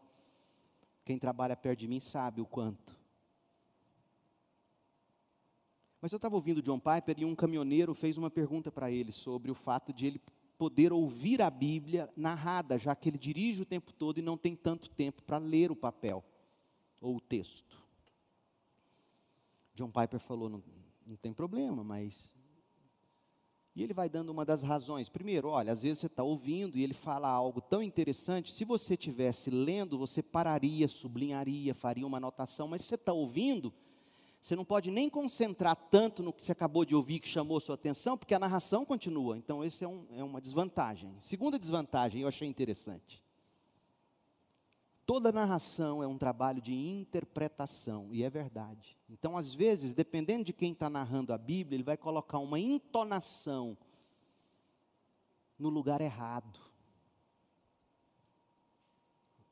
Quem 1.02 1.18
trabalha 1.18 1.56
perto 1.56 1.78
de 1.78 1.88
mim 1.88 1.98
sabe 1.98 2.42
o 2.42 2.46
quanto. 2.46 2.94
Mas 5.98 6.12
eu 6.12 6.16
estava 6.16 6.34
ouvindo 6.34 6.60
John 6.60 6.78
Piper 6.78 7.14
e 7.16 7.24
um 7.24 7.34
caminhoneiro 7.34 7.94
fez 7.94 8.18
uma 8.18 8.30
pergunta 8.30 8.70
para 8.70 8.90
ele 8.90 9.12
sobre 9.12 9.50
o 9.50 9.54
fato 9.54 9.94
de 9.94 10.08
ele 10.08 10.20
poder 10.58 10.92
ouvir 10.92 11.40
a 11.40 11.48
Bíblia 11.48 12.10
narrada, 12.14 12.78
já 12.78 12.94
que 12.94 13.08
ele 13.08 13.16
dirige 13.16 13.62
o 13.62 13.64
tempo 13.64 13.94
todo 13.94 14.18
e 14.18 14.22
não 14.22 14.36
tem 14.36 14.54
tanto 14.54 14.90
tempo 14.90 15.22
para 15.22 15.38
ler 15.38 15.70
o 15.70 15.74
papel 15.76 16.22
ou 17.00 17.16
o 17.16 17.20
texto. 17.20 17.76
John 19.74 19.90
Piper 19.90 20.18
falou: 20.18 20.48
não, 20.48 20.62
não 21.06 21.16
tem 21.16 21.32
problema, 21.32 21.84
mas. 21.84 22.32
E 23.74 23.82
ele 23.82 23.94
vai 23.94 24.08
dando 24.08 24.30
uma 24.30 24.44
das 24.44 24.64
razões. 24.64 25.08
Primeiro, 25.08 25.48
olha, 25.48 25.72
às 25.72 25.82
vezes 25.82 26.00
você 26.00 26.06
está 26.06 26.24
ouvindo 26.24 26.76
e 26.76 26.82
ele 26.82 26.94
fala 26.94 27.28
algo 27.28 27.60
tão 27.60 27.80
interessante. 27.80 28.52
Se 28.52 28.64
você 28.64 28.94
estivesse 28.94 29.50
lendo, 29.50 29.96
você 29.96 30.20
pararia, 30.20 30.88
sublinharia, 30.88 31.72
faria 31.72 32.04
uma 32.04 32.16
anotação, 32.16 32.66
mas 32.66 32.82
se 32.82 32.88
você 32.88 32.94
está 32.96 33.12
ouvindo, 33.12 33.72
você 34.40 34.56
não 34.56 34.64
pode 34.64 34.90
nem 34.90 35.08
concentrar 35.08 35.76
tanto 35.76 36.24
no 36.24 36.32
que 36.32 36.42
você 36.42 36.50
acabou 36.50 36.84
de 36.84 36.96
ouvir 36.96 37.20
que 37.20 37.28
chamou 37.28 37.60
sua 37.60 37.76
atenção, 37.76 38.18
porque 38.18 38.34
a 38.34 38.38
narração 38.40 38.84
continua. 38.84 39.38
Então, 39.38 39.62
esse 39.62 39.84
é, 39.84 39.88
um, 39.88 40.06
é 40.10 40.24
uma 40.24 40.40
desvantagem. 40.40 41.14
Segunda 41.20 41.56
desvantagem, 41.56 42.22
eu 42.22 42.28
achei 42.28 42.48
interessante. 42.48 43.22
Toda 45.08 45.32
narração 45.32 46.02
é 46.02 46.06
um 46.06 46.18
trabalho 46.18 46.60
de 46.60 46.74
interpretação, 46.74 48.10
e 48.12 48.22
é 48.22 48.28
verdade. 48.28 48.94
Então, 49.08 49.38
às 49.38 49.54
vezes, 49.54 49.94
dependendo 49.94 50.44
de 50.44 50.52
quem 50.52 50.72
está 50.72 50.90
narrando 50.90 51.32
a 51.32 51.38
Bíblia, 51.38 51.76
ele 51.76 51.82
vai 51.82 51.96
colocar 51.96 52.38
uma 52.38 52.60
entonação 52.60 53.74
no 55.58 55.70
lugar 55.70 56.02
errado. 56.02 56.60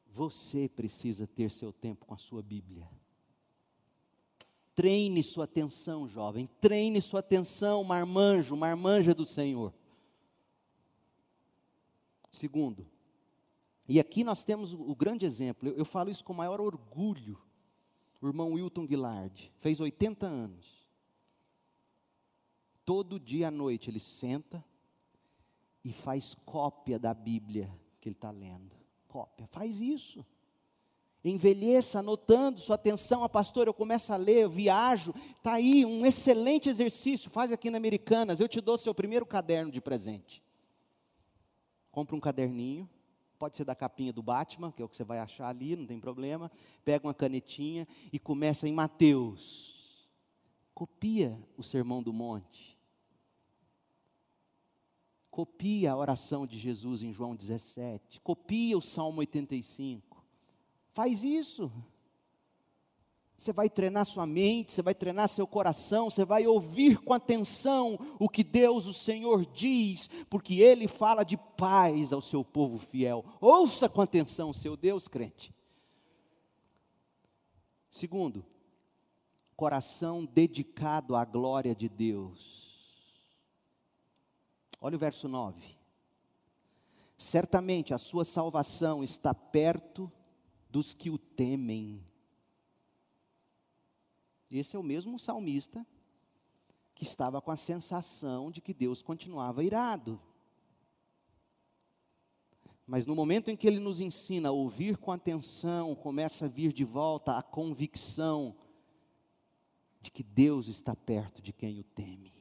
Você 0.09 0.69
precisa 0.69 1.27
ter 1.27 1.51
seu 1.51 1.73
tempo 1.73 2.05
com 2.05 2.13
a 2.13 2.19
sua 2.19 2.43
Bíblia. 2.43 2.87
Treine 4.75 5.23
sua 5.23 5.45
atenção, 5.45 6.07
jovem. 6.07 6.51
Treine 6.61 7.01
sua 7.01 7.21
atenção, 7.21 7.83
marmanjo, 7.83 8.55
marmanja 8.55 9.15
do 9.15 9.25
Senhor. 9.25 9.73
Segundo, 12.31 12.87
e 13.89 14.01
aqui 14.01 14.25
nós 14.25 14.45
temos 14.45 14.73
o, 14.73 14.95
grande 14.95 15.25
exemplo, 15.25 15.69
eu, 15.69 15.77
eu, 15.77 15.85
falo 15.85 16.11
isso 16.11 16.25
com 16.25 16.33
o 16.33 16.37
maior 16.37 16.61
orgulho. 16.61 17.41
O 18.21 18.27
irmão 18.27 18.53
Wilton 18.53 18.87
Guillard 18.87 19.53
fez 19.59 19.79
80 19.79 20.27
anos. 20.27 20.87
Todo 22.85 23.21
dia 23.21 23.49
à 23.49 23.51
noite 23.51 23.91
ele 23.91 24.01
senta 24.01 24.65
e 25.85 25.93
faz 25.93 26.35
cópia 26.45 26.99
da 26.99 27.13
Bíblia 27.15 27.71
que 28.01 28.09
ele 28.09 28.17
está 28.17 28.31
lendo. 28.31 28.75
Cópia, 29.07 29.47
faz 29.47 29.81
isso 29.81 30.25
envelheça 31.29 31.99
anotando 31.99 32.61
sua 32.61 32.77
atenção, 32.77 33.25
a 33.25 33.29
pastor, 33.29 33.67
eu 33.67 33.75
começo 33.75 34.13
a 34.13 34.17
ler, 34.17 34.45
eu 34.45 34.51
viajo, 34.51 35.15
está 35.37 35.55
aí 35.55 35.85
um 35.85 36.07
excelente 36.07 36.69
exercício, 36.69 37.31
faz 37.31 37.53
aqui 37.53 37.71
na 37.71 37.79
Americanas, 37.79 38.41
eu 38.41 38.49
te 38.49 38.61
dou 38.61 38.79
seu 38.79 38.95
primeiro 38.95 39.27
caderno 39.27 39.71
de 39.71 39.81
presente. 39.81 40.43
Compra 41.91 42.15
um 42.15 42.21
caderninho, 42.21 42.89
pode 43.37 43.57
ser 43.57 43.65
da 43.65 43.75
capinha 43.75 44.13
do 44.13 44.23
Batman, 44.23 44.73
que 44.73 44.83
é 44.83 44.85
o 44.85 44.89
que 44.89 44.97
você 44.97 45.05
vai 45.05 45.19
achar 45.19 45.49
ali, 45.49 45.77
não 45.77 45.87
tem 45.87 46.01
problema, 46.01 46.51
pega 46.85 47.07
uma 47.07 47.15
canetinha 47.15 47.87
e 48.13 48.19
começa 48.19 48.69
em 48.69 48.73
Mateus. 48.73 50.09
Copia 50.75 51.39
o 51.57 51.63
Sermão 51.63 52.03
do 52.03 52.13
Monte. 52.13 52.77
Copia 55.31 55.93
a 55.93 55.97
oração 55.97 56.47
de 56.47 56.59
Jesus 56.59 57.03
em 57.03 57.13
João 57.13 57.37
17. 57.37 58.21
Copia 58.21 58.77
o 58.77 58.83
Salmo 58.83 59.21
85 59.21 60.17
Faz 60.97 61.23
isso. 61.23 61.71
Você 63.39 63.53
vai 63.53 63.69
treinar 63.69 64.07
sua 64.07 64.27
mente, 64.27 64.73
você 64.73 64.81
vai 64.81 64.95
treinar 64.95 65.29
seu 65.29 65.47
coração, 65.47 66.09
você 66.09 66.25
vai 66.25 66.47
ouvir 66.47 66.99
com 66.99 67.13
atenção 67.13 67.99
o 68.19 68.29
que 68.29 68.43
Deus, 68.43 68.87
o 68.87 68.95
Senhor, 68.95 69.45
diz, 69.45 70.09
porque 70.31 70.55
Ele 70.55 70.89
fala 70.89 71.23
de 71.23 71.37
paz 71.37 72.13
ao 72.13 72.23
seu 72.23 72.43
povo 72.43 72.79
fiel. 72.79 73.25
Ouça 73.41 73.89
com 73.89 74.01
atenção, 74.01 74.55
seu 74.55 74.75
Deus 74.75 75.07
crente. 75.07 75.55
Segundo, 77.91 78.45
coração 79.55 80.25
dedicado 80.25 81.15
à 81.15 81.25
glória 81.25 81.75
de 81.75 81.89
Deus. 81.89 82.67
Olha 84.81 84.97
o 84.97 84.99
verso 84.99 85.29
9. 85.29 85.77
Certamente 87.19 87.95
a 87.95 87.99
sua 87.99 88.25
salvação 88.25 89.03
está 89.03 89.35
perto 89.35 90.11
dos 90.71 90.93
que 90.93 91.11
o 91.11 91.17
temem. 91.17 92.05
Esse 94.51 94.77
é 94.77 94.79
o 94.79 94.83
mesmo 94.83 95.19
salmista 95.19 95.87
que 96.95 97.05
estava 97.05 97.41
com 97.43 97.51
a 97.51 97.57
sensação 97.57 98.51
de 98.51 98.61
que 98.61 98.73
Deus 98.73 99.03
continuava 99.03 99.63
irado. 99.63 100.21
Mas 102.87 103.05
no 103.05 103.15
momento 103.15 103.51
em 103.51 103.57
que 103.57 103.67
ele 103.67 103.81
nos 103.81 104.01
ensina 104.01 104.49
a 104.49 104.53
ouvir 104.53 104.97
com 104.97 105.11
atenção, 105.11 105.95
começa 105.95 106.45
a 106.45 106.49
vir 106.49 106.73
de 106.73 106.85
volta 106.85 107.37
a 107.37 107.43
convicção 107.43 108.57
de 110.01 110.11
que 110.11 110.23
Deus 110.23 110.69
está 110.69 110.95
perto 110.95 111.43
de 111.43 111.53
quem 111.53 111.81
o 111.81 111.85
teme. 111.85 112.33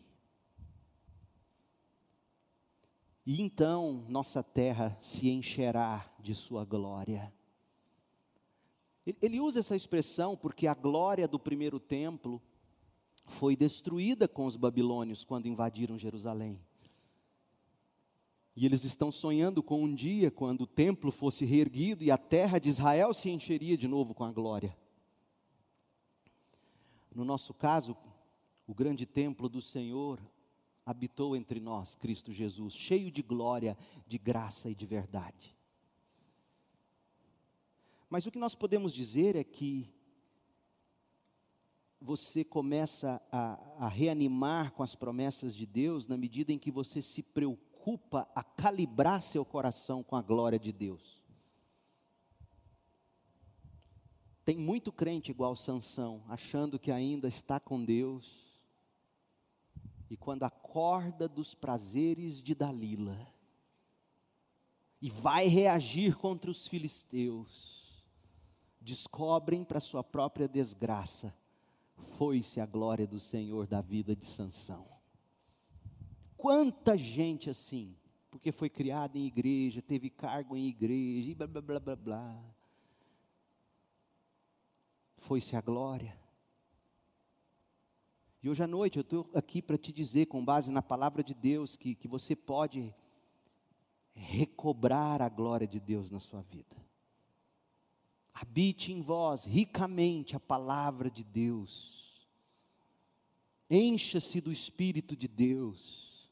E 3.26 3.42
então 3.42 4.06
nossa 4.08 4.44
terra 4.44 4.96
se 5.02 5.30
encherá 5.32 6.08
de 6.20 6.36
sua 6.36 6.64
glória. 6.64 7.34
Ele 9.22 9.40
usa 9.40 9.60
essa 9.60 9.76
expressão 9.76 10.36
porque 10.36 10.66
a 10.66 10.74
glória 10.74 11.28
do 11.28 11.40
primeiro 11.40 11.80
templo 11.80 12.42
foi 13.26 13.56
destruída 13.56 14.28
com 14.28 14.46
os 14.46 14.56
babilônios 14.56 15.24
quando 15.24 15.48
invadiram 15.48 15.98
Jerusalém. 15.98 16.60
E 18.56 18.66
eles 18.66 18.84
estão 18.84 19.12
sonhando 19.12 19.62
com 19.62 19.84
um 19.84 19.94
dia 19.94 20.32
quando 20.32 20.62
o 20.62 20.68
templo 20.68 21.12
fosse 21.12 21.44
reerguido 21.44 22.04
e 22.04 22.10
a 22.10 22.18
terra 22.18 22.58
de 22.58 22.70
Israel 22.70 23.14
se 23.14 23.30
encheria 23.30 23.78
de 23.78 23.88
novo 23.88 24.14
com 24.14 24.24
a 24.24 24.32
glória. 24.32 24.76
No 27.14 27.26
nosso 27.26 27.54
caso, 27.54 27.96
o 28.66 28.74
grande 28.74 29.06
templo 29.06 29.50
do 29.50 29.62
Senhor 29.62 30.20
habitou 30.86 31.36
entre 31.36 31.60
nós, 31.60 31.96
Cristo 31.96 32.32
Jesus, 32.32 32.74
cheio 32.74 33.12
de 33.12 33.22
glória, 33.22 33.78
de 34.08 34.18
graça 34.18 34.70
e 34.70 34.76
de 34.76 34.86
verdade. 34.86 35.55
Mas 38.10 38.26
o 38.26 38.32
que 38.32 38.40
nós 38.40 38.56
podemos 38.56 38.94
dizer 38.94 39.36
é 39.36 39.44
que 39.44 39.94
você 42.00 42.44
começa 42.44 43.22
a, 43.32 43.86
a, 43.86 43.88
reanimar 43.88 44.72
com 44.74 44.84
as 44.84 44.96
promessas 44.96 45.56
de 45.56 45.66
Deus 45.66 46.08
na 46.08 46.16
medida 46.16 46.54
em 46.54 46.60
que 46.60 46.70
você 46.70 47.02
se 47.02 47.24
preocupa 47.24 48.30
a 48.36 48.44
calibrar 48.44 49.22
seu 49.22 49.44
coração 49.44 50.04
com 50.04 50.16
a 50.16 50.22
glória 50.22 50.60
de 50.60 50.72
Deus. 50.72 51.24
Tem 54.46 54.56
muito 54.56 54.92
crente 54.92 55.32
igual 55.32 55.56
Sansão, 55.56 56.24
achando 56.28 56.78
que 56.78 56.92
ainda 56.92 57.28
está 57.28 57.60
com 57.60 57.84
Deus, 57.84 58.46
e 60.08 60.16
quando 60.16 60.44
acorda 60.44 61.28
dos 61.28 61.56
prazeres 61.56 62.40
de 62.40 62.54
Dalila, 62.54 63.28
e 65.02 65.10
vai 65.10 65.48
reagir 65.48 66.16
contra 66.16 66.52
os 66.52 66.68
filisteus, 66.68 67.75
descobrem 68.86 69.64
para 69.64 69.82
sua 69.82 70.04
própria 70.04 70.48
desgraça, 70.48 71.36
foi-se 71.98 72.62
a 72.62 72.66
glória 72.66 73.08
do 73.08 73.20
Senhor 73.20 73.66
da 73.66 73.82
vida 73.82 74.16
de 74.16 74.26
Sansão. 74.26 74.88
quanta 76.38 76.96
gente 76.96 77.50
assim, 77.50 77.96
porque 78.30 78.52
foi 78.52 78.70
criada 78.70 79.18
em 79.18 79.26
igreja, 79.26 79.82
teve 79.82 80.12
cargo 80.12 80.56
em 80.56 80.68
igreja, 80.68 81.32
e 81.32 81.36
blá 81.36 81.48
blá 81.48 81.62
blá 81.62 81.80
blá 81.80 81.96
blá. 81.96 82.44
Foi-se 85.18 85.56
a 85.56 85.62
glória. 85.62 86.16
E 88.44 88.50
hoje 88.50 88.62
à 88.62 88.68
noite 88.68 88.98
eu 88.98 89.02
estou 89.02 89.28
aqui 89.34 89.60
para 89.60 89.80
te 89.80 89.92
dizer, 89.92 90.28
com 90.28 90.46
base 90.46 90.72
na 90.72 90.84
palavra 90.84 91.24
de 91.24 91.34
Deus, 91.34 91.76
que, 91.76 91.96
que 91.96 92.08
você 92.08 92.36
pode 92.36 92.94
recobrar 94.14 95.24
a 95.24 95.30
glória 95.30 95.68
de 95.68 95.80
Deus 95.80 96.12
na 96.12 96.20
sua 96.20 96.44
vida. 96.44 96.85
Habite 98.38 98.92
em 98.92 99.02
vós 99.02 99.46
ricamente 99.46 100.36
a 100.36 100.40
palavra 100.40 101.10
de 101.10 101.24
Deus. 101.24 102.30
Encha-se 103.70 104.42
do 104.42 104.52
Espírito 104.52 105.16
de 105.16 105.30
Deus. 105.30 106.30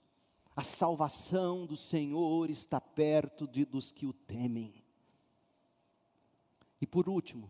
A 0.54 0.62
salvação 0.62 1.66
do 1.66 1.78
Senhor 1.78 2.49
está 2.49 2.82
perto 2.82 3.47
de, 3.47 3.64
dos 3.64 3.89
que 3.89 4.06
o 4.06 4.12
temem. 4.12 4.84
E 6.82 6.86
por 6.86 7.08
último, 7.08 7.49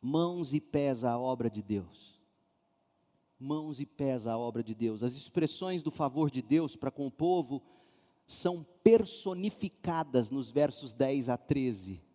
mãos 0.00 0.54
e 0.54 0.60
pés 0.60 1.04
à 1.04 1.18
obra 1.18 1.50
de 1.50 1.62
Deus 1.62 2.18
mãos 3.40 3.80
e 3.80 3.86
pés 3.86 4.26
à 4.26 4.36
obra 4.36 4.62
de 4.62 4.74
Deus. 4.74 5.02
As 5.02 5.14
expressões 5.14 5.82
do 5.82 5.90
favor 5.90 6.30
de 6.30 6.42
Deus 6.42 6.76
para 6.76 6.90
com 6.90 7.06
o 7.06 7.10
povo 7.10 7.62
são 8.26 8.64
personificadas 8.84 10.28
nos 10.28 10.50
versos 10.50 10.92
10 10.92 11.30
a 11.30 11.38
13. 11.38 12.09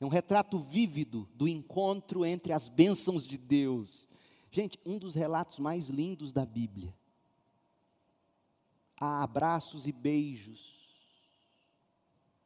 É 0.00 0.04
um 0.04 0.08
retrato 0.08 0.58
vívido 0.58 1.28
do 1.34 1.48
encontro 1.48 2.24
entre 2.24 2.52
as 2.52 2.68
bênçãos 2.68 3.26
de 3.26 3.38
Deus. 3.38 4.08
Gente, 4.50 4.78
um 4.84 4.98
dos 4.98 5.14
relatos 5.14 5.58
mais 5.58 5.88
lindos 5.88 6.32
da 6.32 6.44
Bíblia. 6.44 6.94
Há 8.96 9.22
abraços 9.22 9.86
e 9.86 9.92
beijos. 9.92 10.74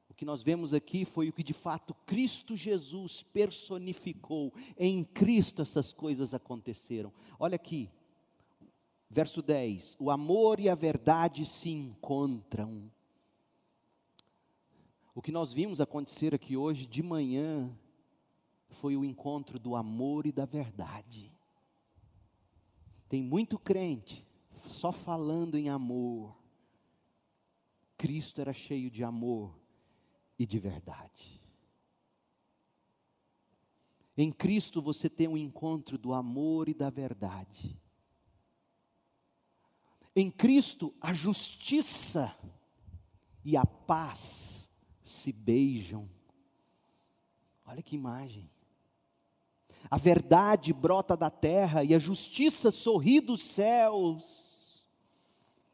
O 0.09 0.15
que 0.15 0.25
nós 0.25 0.43
vemos 0.43 0.75
aqui 0.75 1.05
foi 1.05 1.29
o 1.29 1.33
que 1.33 1.43
de 1.43 1.55
fato 1.55 1.95
Cristo 2.07 2.57
Jesus 2.57 3.23
personificou. 3.23 4.53
Em 4.77 5.05
Cristo 5.05 5.63
essas 5.63 5.93
coisas 5.93 6.35
aconteceram. 6.35 7.13
Olha 7.39 7.57
aqui, 7.57 7.91
Verso 9.11 9.41
10: 9.41 9.97
O 9.99 10.11
amor 10.11 10.61
e 10.61 10.69
a 10.69 10.75
verdade 10.75 11.47
se 11.47 11.71
encontram. 11.71 12.91
O 15.19 15.21
que 15.21 15.33
nós 15.33 15.53
vimos 15.53 15.81
acontecer 15.81 16.33
aqui 16.33 16.57
hoje 16.57 16.87
de 16.87 17.03
manhã 17.03 17.77
foi 18.69 18.97
o 18.97 19.05
encontro 19.05 19.59
do 19.59 19.75
amor 19.75 20.27
e 20.27 20.31
da 20.31 20.45
verdade. 20.45 21.33
Tem 23.09 23.21
muito 23.21 23.59
crente 23.59 24.25
só 24.69 24.93
falando 24.93 25.57
em 25.57 25.69
amor. 25.71 26.37
Cristo 27.97 28.41
era 28.41 28.53
cheio 28.53 28.89
de 28.93 29.03
amor 29.03 29.59
e 30.39 30.47
de 30.47 30.57
verdade. 30.61 31.43
Em 34.17 34.31
Cristo 34.31 34.81
você 34.81 35.11
tem 35.11 35.27
um 35.27 35.37
encontro 35.37 35.99
do 35.99 36.15
amor 36.15 36.69
e 36.69 36.75
da 36.75 36.91
verdade. 36.91 37.77
Em 40.15 40.31
Cristo, 40.31 40.95
a 41.01 41.13
justiça 41.13 42.33
e 43.45 43.57
a 43.57 43.67
paz 43.67 44.68
se 45.11 45.33
beijam. 45.33 46.09
Olha 47.67 47.83
que 47.83 47.97
imagem. 47.97 48.51
A 49.91 49.97
verdade 49.97 50.73
brota 50.73 51.17
da 51.17 51.31
terra 51.31 51.85
e 51.85 51.95
a 51.95 51.99
justiça 51.99 52.71
sorri 52.71 53.21
dos 53.21 53.43
céus. 53.43 54.87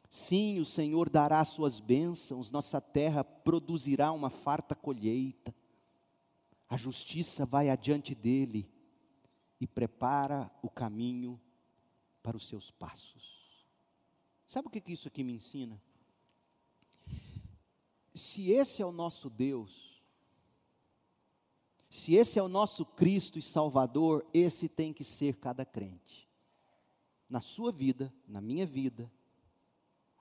Sim, 0.08 0.60
o 0.60 0.64
Senhor 0.64 1.10
dará 1.10 1.44
suas 1.44 1.80
bênçãos, 1.80 2.50
nossa 2.50 2.80
terra 2.80 3.24
produzirá 3.24 4.12
uma 4.12 4.30
farta 4.30 4.74
colheita. 4.74 5.54
A 6.68 6.76
justiça 6.76 7.44
vai 7.44 7.68
adiante 7.68 8.14
dele 8.14 8.68
e 9.60 9.66
prepara 9.66 10.50
o 10.62 10.70
caminho 10.70 11.40
para 12.22 12.36
os 12.36 12.46
seus 12.46 12.70
passos. 12.70 13.66
Sabe 14.46 14.68
o 14.68 14.70
que 14.70 14.92
isso 14.92 15.08
aqui 15.08 15.24
me 15.24 15.32
ensina? 15.32 15.80
Se 18.14 18.50
esse 18.52 18.80
é 18.80 18.86
o 18.86 18.92
nosso 18.92 19.28
Deus, 19.28 20.02
se 21.90 22.14
esse 22.14 22.38
é 22.38 22.42
o 22.42 22.48
nosso 22.48 22.84
Cristo 22.84 23.38
e 23.38 23.42
Salvador, 23.42 24.24
esse 24.32 24.68
tem 24.68 24.92
que 24.92 25.04
ser 25.04 25.36
cada 25.36 25.64
crente. 25.64 26.28
Na 27.28 27.40
sua 27.40 27.72
vida, 27.72 28.12
na 28.26 28.40
minha 28.40 28.66
vida, 28.66 29.10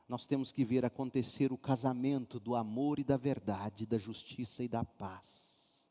nós 0.07 0.27
temos 0.27 0.51
que 0.51 0.65
ver 0.65 0.85
acontecer 0.85 1.51
o 1.51 1.57
casamento 1.57 2.39
do 2.39 2.55
amor 2.55 2.99
e 2.99 3.03
da 3.03 3.17
verdade, 3.17 3.85
da 3.85 3.97
justiça 3.97 4.63
e 4.63 4.67
da 4.67 4.83
paz. 4.83 5.87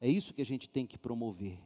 É 0.00 0.08
isso 0.08 0.34
que 0.34 0.42
a 0.42 0.46
gente 0.46 0.68
tem 0.68 0.86
que 0.86 0.98
promover. 0.98 1.58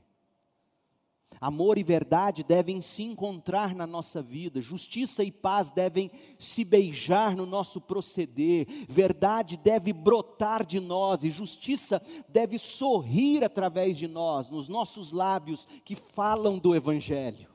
Amor 1.38 1.78
e 1.78 1.82
verdade 1.82 2.42
devem 2.42 2.80
se 2.80 3.02
encontrar 3.02 3.74
na 3.74 3.86
nossa 3.86 4.20
vida, 4.22 4.60
justiça 4.60 5.24
e 5.24 5.30
paz 5.30 5.70
devem 5.70 6.10
se 6.38 6.64
beijar 6.64 7.34
no 7.34 7.46
nosso 7.46 7.80
proceder, 7.80 8.66
verdade 8.88 9.56
deve 9.56 9.92
brotar 9.92 10.66
de 10.66 10.80
nós 10.80 11.24
e 11.24 11.30
justiça 11.30 12.02
deve 12.28 12.58
sorrir 12.58 13.42
através 13.42 13.96
de 13.96 14.06
nós, 14.06 14.50
nos 14.50 14.68
nossos 14.68 15.10
lábios 15.12 15.66
que 15.84 15.94
falam 15.94 16.58
do 16.58 16.74
Evangelho. 16.74 17.48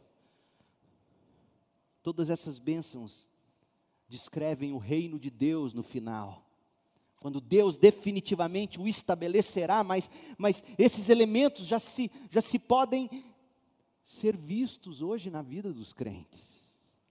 Todas 2.02 2.30
essas 2.30 2.58
bênçãos 2.58 3.28
descrevem 4.08 4.74
o 4.74 4.78
reino 4.78 5.20
de 5.20 5.30
Deus 5.30 5.74
no 5.74 5.84
final. 5.84 6.44
Quando 7.20 7.42
Deus 7.42 7.78
definitivamente 7.78 8.80
o 8.80 8.88
estabelecerá, 8.88 9.84
mas, 9.84 10.12
mas 10.38 10.64
esses 10.78 11.10
elementos 11.10 11.66
já 11.66 11.80
se, 11.80 12.12
já 12.30 12.42
se 12.42 12.60
podem 12.60 13.10
ser 14.06 14.38
vistos 14.38 15.02
hoje 15.02 15.30
na 15.30 15.42
vida 15.42 15.74
dos 15.74 15.92
crentes. 15.92 16.64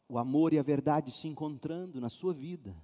O 0.09 0.19
amor 0.19 0.53
e 0.53 0.59
a 0.59 0.63
verdade 0.63 1.11
se 1.11 1.27
encontrando 1.27 2.01
na 2.01 2.09
sua 2.09 2.33
vida, 2.33 2.77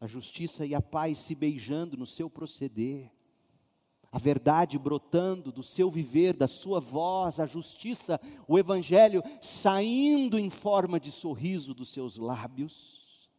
a 0.00 0.06
justiça 0.06 0.64
e 0.64 0.74
a 0.74 0.80
paz 0.80 1.18
se 1.18 1.34
beijando 1.34 1.96
no 1.96 2.06
seu 2.06 2.30
proceder, 2.30 3.12
a 4.10 4.18
verdade 4.18 4.78
brotando 4.78 5.50
do 5.50 5.62
seu 5.62 5.90
viver, 5.90 6.34
da 6.34 6.46
sua 6.46 6.80
voz, 6.80 7.40
a 7.40 7.46
justiça, 7.46 8.20
o 8.46 8.58
evangelho 8.58 9.22
saindo 9.40 10.38
em 10.38 10.50
forma 10.50 11.00
de 11.00 11.10
sorriso 11.10 11.72
dos 11.72 11.92
seus 11.92 12.16
lábios. 12.16 13.30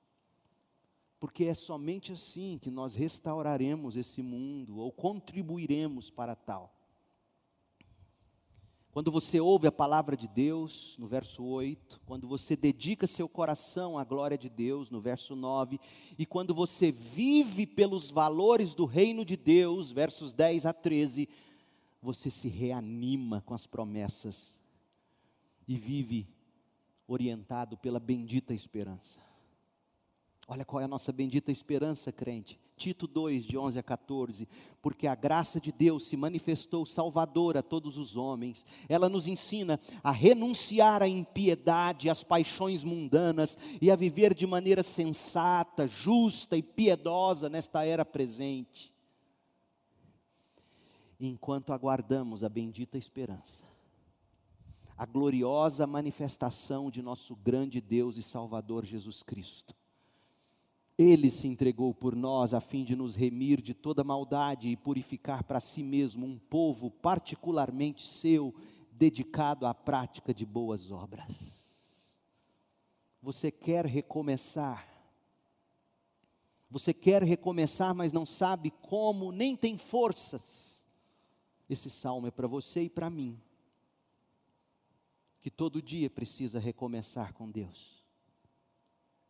Porque 1.20 1.46
é 1.46 1.54
somente 1.54 2.12
assim 2.12 2.58
que 2.62 2.72
nós 2.72 2.96
restauraremos 2.96 3.96
esse 3.96 4.22
mundo 4.22 4.78
ou 4.78 4.92
contribuiremos 4.92 6.10
para 6.10 6.36
tal. 6.36 6.74
Quando 8.94 9.12
você 9.12 9.40
ouve 9.40 9.66
a 9.66 9.72
palavra 9.72 10.16
de 10.16 10.28
Deus, 10.28 10.96
no 11.00 11.08
verso 11.08 11.44
8, 11.44 12.00
quando 12.06 12.28
você 12.28 12.56
dedica 12.56 13.08
seu 13.08 13.28
coração 13.28 13.98
à 13.98 14.04
glória 14.04 14.38
de 14.38 14.50
Deus, 14.50 14.92
no 14.92 15.02
verso 15.02 15.36
9, 15.36 15.80
e 16.16 16.28
quando 16.28 16.54
você 16.54 16.92
vive 16.92 17.66
pelos 17.66 18.12
valores 18.12 18.76
do 18.76 18.86
reino 18.86 19.26
de 19.26 19.36
Deus, 19.36 19.92
versos 19.92 20.32
10 20.32 20.68
a 20.68 20.74
13, 20.74 21.28
você 22.00 22.30
se 22.30 22.48
reanima 22.48 23.42
com 23.42 23.56
as 23.56 23.66
promessas 23.66 24.62
e 25.68 25.76
vive 25.76 26.28
orientado 27.08 27.76
pela 27.76 28.00
bendita 28.00 28.54
esperança. 28.54 29.18
Olha 30.48 30.64
qual 30.64 30.82
é 30.82 30.84
a 30.84 30.88
nossa 30.88 31.12
bendita 31.12 31.52
esperança, 31.52 32.12
crente. 32.12 32.60
Tito 32.76 33.08
2, 33.08 33.46
de 33.46 33.58
11 33.58 33.80
a 33.80 33.84
14. 33.84 34.48
Porque 34.82 35.08
a 35.08 35.16
graça 35.16 35.60
de 35.60 35.72
Deus 35.72 36.08
se 36.08 36.18
manifestou 36.18 36.86
salvadora 36.86 37.60
a 37.60 37.64
todos 37.64 37.98
os 37.98 38.18
homens. 38.18 38.66
Ela 38.90 39.08
nos 39.08 39.28
ensina 39.28 39.80
a 40.04 40.12
renunciar 40.12 41.02
à 41.02 41.08
impiedade, 41.08 42.10
às 42.10 42.24
paixões 42.24 42.84
mundanas 42.84 43.58
e 43.82 43.92
a 43.92 43.96
viver 43.96 44.34
de 44.34 44.48
maneira 44.48 44.84
sensata, 44.84 45.88
justa 45.88 46.58
e 46.58 46.64
piedosa 46.64 47.50
nesta 47.50 47.86
era 47.86 48.04
presente. 48.04 48.94
Enquanto 51.20 51.72
aguardamos 51.72 52.44
a 52.44 52.50
bendita 52.50 52.98
esperança, 52.98 53.64
a 54.98 55.06
gloriosa 55.06 55.88
manifestação 55.88 56.90
de 56.90 57.02
nosso 57.02 57.36
grande 57.36 57.80
Deus 57.80 58.18
e 58.18 58.24
Salvador 58.24 58.84
Jesus 58.84 59.24
Cristo 59.24 59.74
ele 60.98 61.32
se 61.32 61.48
entregou 61.48 61.94
por 61.94 62.16
nós 62.16 62.54
a 62.54 62.62
fim 62.62 62.84
de 62.84 62.96
nos 62.96 63.16
remir 63.16 63.62
de 63.62 63.74
toda 63.74 64.04
maldade 64.04 64.68
e 64.68 64.78
purificar 64.78 65.44
para 65.44 65.60
si 65.60 65.82
mesmo 65.82 66.26
um 66.26 66.38
povo 66.38 66.92
particularmente 66.92 68.08
seu, 68.08 68.54
dedicado 68.92 69.66
à 69.66 69.74
prática 69.74 70.34
de 70.34 70.46
boas 70.46 70.92
obras. 70.92 71.64
Você 73.22 73.50
quer 73.50 73.86
recomeçar? 73.86 74.88
Você 76.70 76.94
quer 76.94 77.24
recomeçar, 77.24 77.96
mas 77.96 78.12
não 78.12 78.26
sabe 78.26 78.70
como, 78.70 79.32
nem 79.32 79.56
tem 79.56 79.78
forças. 79.78 80.86
Esse 81.68 81.90
salmo 81.90 82.28
é 82.28 82.32
para 82.32 82.48
você 82.48 82.84
e 82.84 82.90
para 82.90 83.10
mim, 83.10 83.40
que 85.42 85.50
todo 85.50 85.82
dia 85.82 86.10
precisa 86.10 86.60
recomeçar 86.60 87.34
com 87.34 87.50
Deus 87.50 87.93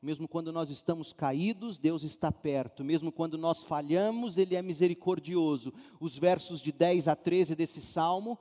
Mesmo 0.03 0.27
quando 0.27 0.51
nós 0.51 0.69
estamos 0.69 1.13
caídos, 1.13 1.79
Deus 1.79 2.03
está 2.03 2.29
perto. 2.29 2.83
Mesmo 2.83 3.09
quando 3.09 3.37
nós 3.37 3.63
falhamos, 3.63 4.37
Ele 4.37 4.53
é 4.53 4.61
misericordioso. 4.61 5.73
Os 5.97 6.17
versos 6.17 6.59
de 6.59 6.73
10 6.73 7.07
a 7.07 7.15
13 7.15 7.55
desse 7.55 7.79
salmo 7.79 8.37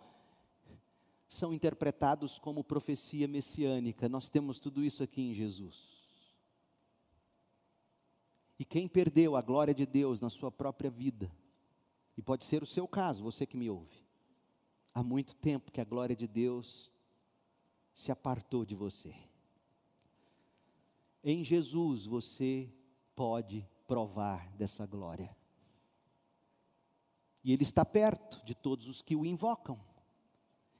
são 1.29 1.53
interpretados 1.53 2.37
como 2.37 2.65
profecia 2.65 3.29
messiânica. 3.29 4.09
Nós 4.09 4.29
temos 4.29 4.59
tudo 4.59 4.83
isso 4.83 5.05
aqui 5.05 5.23
em 5.23 5.35
Jesus. 5.35 5.77
E 8.59 8.65
quem 8.65 8.89
perdeu 8.89 9.37
a 9.37 9.41
glória 9.41 9.73
de 9.73 9.87
Deus 9.87 10.21
na 10.21 10.29
sua 10.29 10.51
própria 10.51 10.91
vida, 10.91 11.31
e 12.17 12.23
pode 12.23 12.45
ser 12.45 12.65
o 12.65 12.67
seu 12.67 12.89
caso, 12.89 13.23
você 13.23 13.47
que 13.47 13.57
me 13.57 13.71
ouve, 13.71 14.03
há 14.93 15.01
muito 15.01 15.37
tempo 15.37 15.71
que 15.71 15.81
a 15.81 15.85
glória 15.85 16.17
de 16.17 16.27
Deus 16.27 16.91
se 17.95 18.11
apartou 18.11 18.65
de 18.65 18.75
você. 18.75 19.15
Em 21.25 21.45
Jesus 21.45 22.05
você 22.07 22.68
pode 23.14 23.66
provar 23.87 24.51
dessa 24.57 24.87
glória. 24.87 25.35
E 27.45 27.53
Ele 27.53 27.62
está 27.62 27.85
perto 27.85 28.45
de 28.45 28.55
todos 28.55 28.89
os 28.89 29.03
que 29.03 29.14
o 29.14 29.25
invocam. 29.25 29.79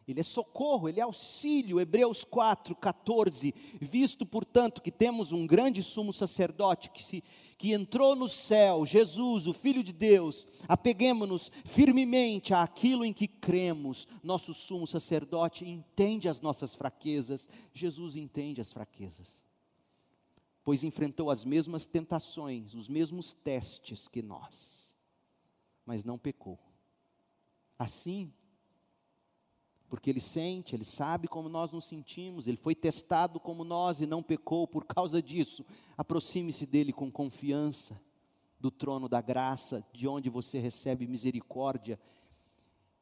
Ele 0.07 0.18
é 0.18 0.24
socorro, 0.24 0.88
ele 0.88 0.99
é 0.99 1.03
auxílio. 1.03 1.80
Hebreus 1.80 2.24
4, 2.24 2.74
14. 2.74 3.55
Visto, 3.80 4.26
portanto, 4.26 4.82
que 4.82 4.90
temos 4.90 5.30
um 5.30 5.47
grande 5.47 5.80
sumo 5.80 6.12
sacerdote 6.12 6.90
que, 6.90 7.05
se, 7.05 7.22
que 7.57 7.72
entrou 7.72 8.16
no 8.16 8.28
céu, 8.28 8.84
Jesus, 8.84 9.47
o 9.47 9.53
Filho 9.53 9.82
de 9.82 9.93
Deus, 9.93 10.47
apeguemos-nos 10.66 11.53
firmemente 11.64 12.53
àquilo 12.53 13.05
em 13.05 13.12
que 13.12 13.28
cremos. 13.28 14.09
Nosso 14.24 14.53
sumo 14.53 14.88
sacerdote 14.88 15.64
entende 15.64 16.28
as 16.28 16.40
nossas 16.40 16.74
fraquezas, 16.74 17.49
Jesus 17.72 18.16
entende 18.16 18.61
as 18.61 18.72
fraquezas 18.72 19.41
pois 20.64 20.84
enfrentou 20.84 21.30
as 21.30 21.44
mesmas 21.44 21.86
tentações, 21.86 22.74
os 22.74 22.88
mesmos 22.88 23.32
testes 23.32 24.08
que 24.08 24.22
nós, 24.22 24.96
mas 25.84 26.04
não 26.04 26.18
pecou. 26.18 26.58
Assim, 27.78 28.32
porque 29.88 30.08
ele 30.08 30.20
sente, 30.20 30.74
ele 30.74 30.84
sabe 30.84 31.28
como 31.28 31.48
nós 31.48 31.70
nos 31.70 31.84
sentimos, 31.84 32.46
ele 32.46 32.56
foi 32.56 32.74
testado 32.74 33.38
como 33.38 33.64
nós 33.64 34.00
e 34.00 34.06
não 34.06 34.22
pecou, 34.22 34.66
por 34.66 34.84
causa 34.84 35.20
disso, 35.22 35.66
aproxime-se 35.96 36.64
dele 36.64 36.92
com 36.92 37.10
confiança, 37.10 38.00
do 38.58 38.70
trono 38.70 39.08
da 39.08 39.20
graça, 39.20 39.84
de 39.92 40.06
onde 40.06 40.30
você 40.30 40.60
recebe 40.60 41.06
misericórdia 41.08 41.98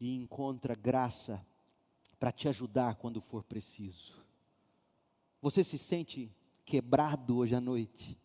e 0.01 0.17
encontra 0.17 0.75
graça 0.75 1.47
para 2.19 2.33
te 2.33 2.49
ajudar 2.49 2.95
quando 2.97 3.21
for 3.21 3.45
preciso. 3.45 4.19
Você 5.43 5.63
se 5.63 5.77
sente 5.77 6.35
quebrado 6.71 7.39
hoje 7.39 7.53
à 7.57 7.61
noite. 7.61 8.17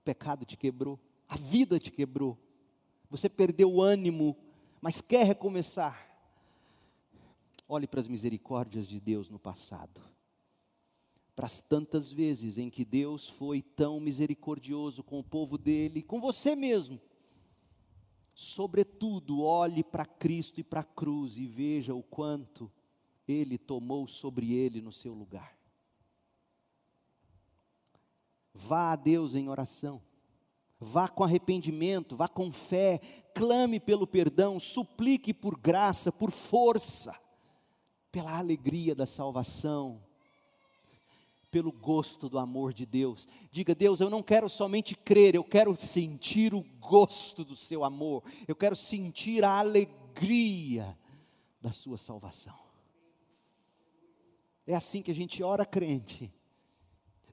O 0.00 0.02
pecado 0.02 0.46
te 0.46 0.56
quebrou, 0.56 0.98
a 1.28 1.36
vida 1.36 1.78
te 1.78 1.92
quebrou. 1.92 2.38
Você 3.10 3.28
perdeu 3.28 3.70
o 3.70 3.82
ânimo, 3.82 4.34
mas 4.80 5.02
quer 5.02 5.26
recomeçar. 5.26 6.08
Olhe 7.68 7.86
para 7.86 8.00
as 8.00 8.08
misericórdias 8.08 8.88
de 8.88 8.98
Deus 8.98 9.28
no 9.28 9.38
passado. 9.38 10.00
Para 11.34 11.44
as 11.44 11.60
tantas 11.60 12.10
vezes 12.10 12.56
em 12.56 12.70
que 12.70 12.82
Deus 12.82 13.28
foi 13.28 13.60
tão 13.60 14.00
misericordioso 14.00 15.02
com 15.02 15.18
o 15.18 15.24
povo 15.24 15.58
dele, 15.58 16.02
com 16.02 16.18
você 16.18 16.56
mesmo. 16.56 16.98
Sobretudo, 18.32 19.42
olhe 19.42 19.84
para 19.84 20.06
Cristo 20.06 20.60
e 20.60 20.64
para 20.64 20.80
a 20.80 20.84
cruz 20.84 21.36
e 21.36 21.46
veja 21.46 21.94
o 21.94 22.02
quanto 22.02 22.72
ele 23.28 23.58
tomou 23.58 24.08
sobre 24.08 24.54
ele 24.54 24.80
no 24.80 24.92
seu 24.92 25.12
lugar. 25.12 25.55
Vá 28.56 28.92
a 28.92 28.96
Deus 28.96 29.34
em 29.34 29.50
oração. 29.50 30.00
Vá 30.80 31.08
com 31.08 31.22
arrependimento, 31.24 32.16
vá 32.16 32.28
com 32.28 32.50
fé, 32.50 33.00
clame 33.34 33.78
pelo 33.78 34.06
perdão, 34.06 34.58
suplique 34.58 35.32
por 35.32 35.58
graça, 35.58 36.12
por 36.12 36.30
força, 36.30 37.14
pela 38.12 38.36
alegria 38.36 38.94
da 38.94 39.06
salvação, 39.06 40.02
pelo 41.50 41.72
gosto 41.72 42.28
do 42.28 42.38
amor 42.38 42.74
de 42.74 42.84
Deus. 42.84 43.26
Diga, 43.50 43.74
Deus, 43.74 44.00
eu 44.00 44.10
não 44.10 44.22
quero 44.22 44.48
somente 44.50 44.94
crer, 44.94 45.34
eu 45.34 45.44
quero 45.44 45.74
sentir 45.80 46.54
o 46.54 46.62
gosto 46.78 47.42
do 47.44 47.56
seu 47.56 47.82
amor, 47.84 48.22
eu 48.46 48.54
quero 48.54 48.76
sentir 48.76 49.44
a 49.44 49.58
alegria 49.58 50.96
da 51.60 51.72
sua 51.72 51.96
salvação. 51.96 52.58
É 54.66 54.74
assim 54.74 55.00
que 55.00 55.10
a 55.10 55.14
gente 55.14 55.42
ora 55.42 55.64
crente. 55.64 56.30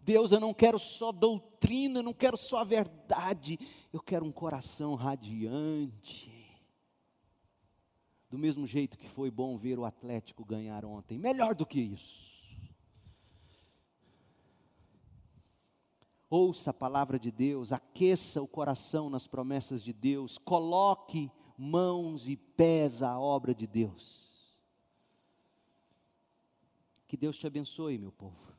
Deus, 0.04 0.32
eu 0.32 0.40
não 0.40 0.54
quero 0.54 0.78
só 0.78 1.12
doutrina, 1.12 2.00
eu 2.00 2.04
não 2.04 2.14
quero 2.14 2.38
só 2.38 2.58
a 2.58 2.64
verdade, 2.64 3.58
eu 3.92 4.02
quero 4.02 4.26
um 4.26 4.32
coração 4.32 4.96
radiante. 4.96 6.32
Do 8.30 8.38
mesmo 8.38 8.68
jeito 8.68 8.98
que 8.98 9.08
foi 9.08 9.32
bom 9.32 9.58
ver 9.58 9.80
o 9.80 9.86
Atlético 9.86 10.44
ganhar 10.44 10.84
ontem, 10.84 11.18
melhor 11.18 11.56
do 11.56 11.66
que 11.66 11.80
isso. 11.80 12.34
Ouça 16.30 16.72
a 16.72 16.74
palavra 16.74 17.20
de 17.20 17.32
Deus, 17.32 17.72
aqueça 17.72 18.42
o 18.42 18.48
coração 18.48 19.10
nas 19.10 19.28
promessas 19.28 19.84
de 19.84 19.94
Deus, 19.94 20.38
coloque 20.38 21.32
mãos 21.58 22.28
e 22.28 22.36
pés 22.36 23.02
à 23.04 23.18
obra 23.20 23.54
de 23.54 23.68
Deus. 23.68 24.52
Que 27.08 27.16
Deus 27.16 27.38
te 27.38 27.46
abençoe, 27.46 28.00
meu 28.00 28.12
povo 28.12 28.53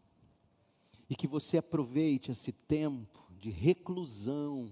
e 1.08 1.14
que 1.14 1.26
você 1.26 1.58
aproveite 1.58 2.30
esse 2.30 2.52
tempo 2.52 3.24
de 3.38 3.50
reclusão 3.50 4.70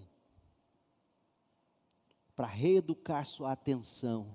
para 2.34 2.46
reeducar 2.46 3.26
sua 3.26 3.52
atenção, 3.52 4.34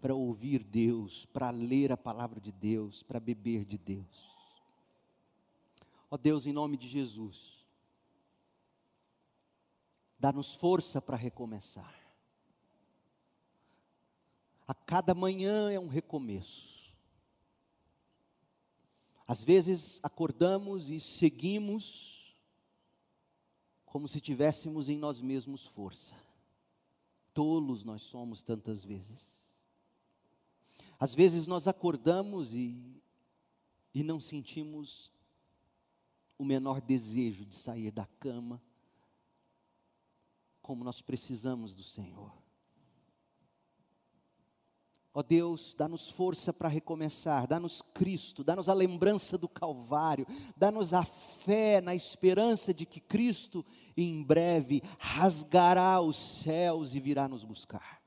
para 0.00 0.14
ouvir 0.14 0.62
Deus, 0.62 1.26
para 1.26 1.50
ler 1.50 1.90
a 1.90 1.96
palavra 1.96 2.40
de 2.40 2.52
Deus, 2.52 3.02
para 3.02 3.18
beber 3.18 3.64
de 3.64 3.76
Deus. 3.76 4.34
Ó 6.10 6.16
Deus, 6.16 6.46
em 6.46 6.52
nome 6.52 6.76
de 6.76 6.86
Jesus, 6.86 7.66
dá-nos 10.18 10.54
força 10.54 11.02
para 11.02 11.16
recomeçar. 11.16 11.94
A 14.66 14.72
cada 14.72 15.14
manhã 15.14 15.70
é 15.70 15.78
um 15.78 15.88
recomeço. 15.88 16.73
Às 19.26 19.42
vezes 19.42 20.00
acordamos 20.02 20.90
e 20.90 21.00
seguimos 21.00 22.36
como 23.86 24.08
se 24.08 24.20
tivéssemos 24.20 24.88
em 24.88 24.98
nós 24.98 25.20
mesmos 25.20 25.64
força. 25.66 26.14
Tolos 27.32 27.84
nós 27.84 28.02
somos 28.02 28.42
tantas 28.42 28.84
vezes. 28.84 29.28
Às 30.98 31.14
vezes 31.14 31.46
nós 31.46 31.66
acordamos 31.66 32.54
e, 32.54 33.02
e 33.94 34.02
não 34.02 34.20
sentimos 34.20 35.10
o 36.36 36.44
menor 36.44 36.80
desejo 36.80 37.44
de 37.44 37.56
sair 37.56 37.90
da 37.90 38.06
cama, 38.18 38.60
como 40.60 40.84
nós 40.84 41.00
precisamos 41.00 41.74
do 41.74 41.82
Senhor. 41.82 42.43
Ó 45.16 45.22
Deus, 45.22 45.74
dá-nos 45.74 46.10
força 46.10 46.52
para 46.52 46.68
recomeçar, 46.68 47.46
dá-nos 47.46 47.80
Cristo, 47.80 48.42
dá-nos 48.42 48.68
a 48.68 48.74
lembrança 48.74 49.38
do 49.38 49.48
Calvário, 49.48 50.26
dá-nos 50.56 50.92
a 50.92 51.04
fé 51.04 51.80
na 51.80 51.94
esperança 51.94 52.74
de 52.74 52.84
que 52.84 52.98
Cristo 52.98 53.64
em 53.96 54.24
breve 54.24 54.82
rasgará 54.98 56.00
os 56.00 56.16
céus 56.16 56.96
e 56.96 57.00
virá 57.00 57.28
nos 57.28 57.44
buscar. 57.44 58.02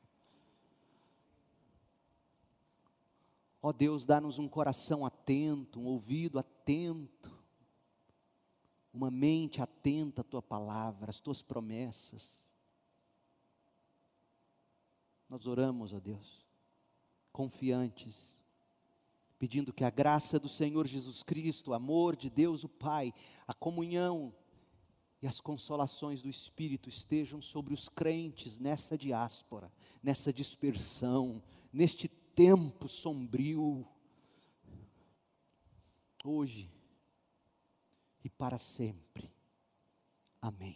Ó 3.62 3.72
Deus, 3.72 4.06
dá-nos 4.06 4.38
um 4.38 4.50
coração 4.50 5.06
atento, 5.06 5.80
um 5.80 5.86
ouvido 5.86 6.38
atento, 6.38 7.32
uma 8.94 9.10
mente 9.10 9.62
atenta 9.62 10.20
à 10.20 10.26
tua 10.26 10.42
palavra, 10.42 11.10
às 11.10 11.22
tuas 11.22 11.42
promessas. 11.42 12.46
Nós 15.30 15.48
oramos, 15.48 15.94
ó 15.94 16.02
Deus 16.02 16.47
confiantes, 17.38 18.36
pedindo 19.38 19.72
que 19.72 19.84
a 19.84 19.92
graça 19.92 20.40
do 20.40 20.50
Senhor 20.50 20.88
Jesus 20.88 21.22
Cristo, 21.22 21.70
o 21.70 21.74
amor 21.76 22.16
de 22.16 22.32
Deus 22.32 22.64
o 22.64 22.68
Pai, 22.68 23.14
a 23.48 23.54
comunhão 23.54 24.34
e 25.22 25.28
as 25.28 25.40
consolações 25.40 26.20
do 26.20 26.30
Espírito 26.30 26.90
estejam 26.90 27.40
sobre 27.40 27.76
os 27.76 27.88
crentes 27.90 28.58
nessa 28.58 28.98
diáspora, 28.98 29.72
nessa 30.02 30.34
dispersão, 30.34 31.44
neste 31.72 32.08
tempo 32.08 32.88
sombrio, 32.88 33.88
hoje 36.24 36.72
e 38.24 38.30
para 38.32 38.58
sempre. 38.58 39.32
Amém. 40.42 40.76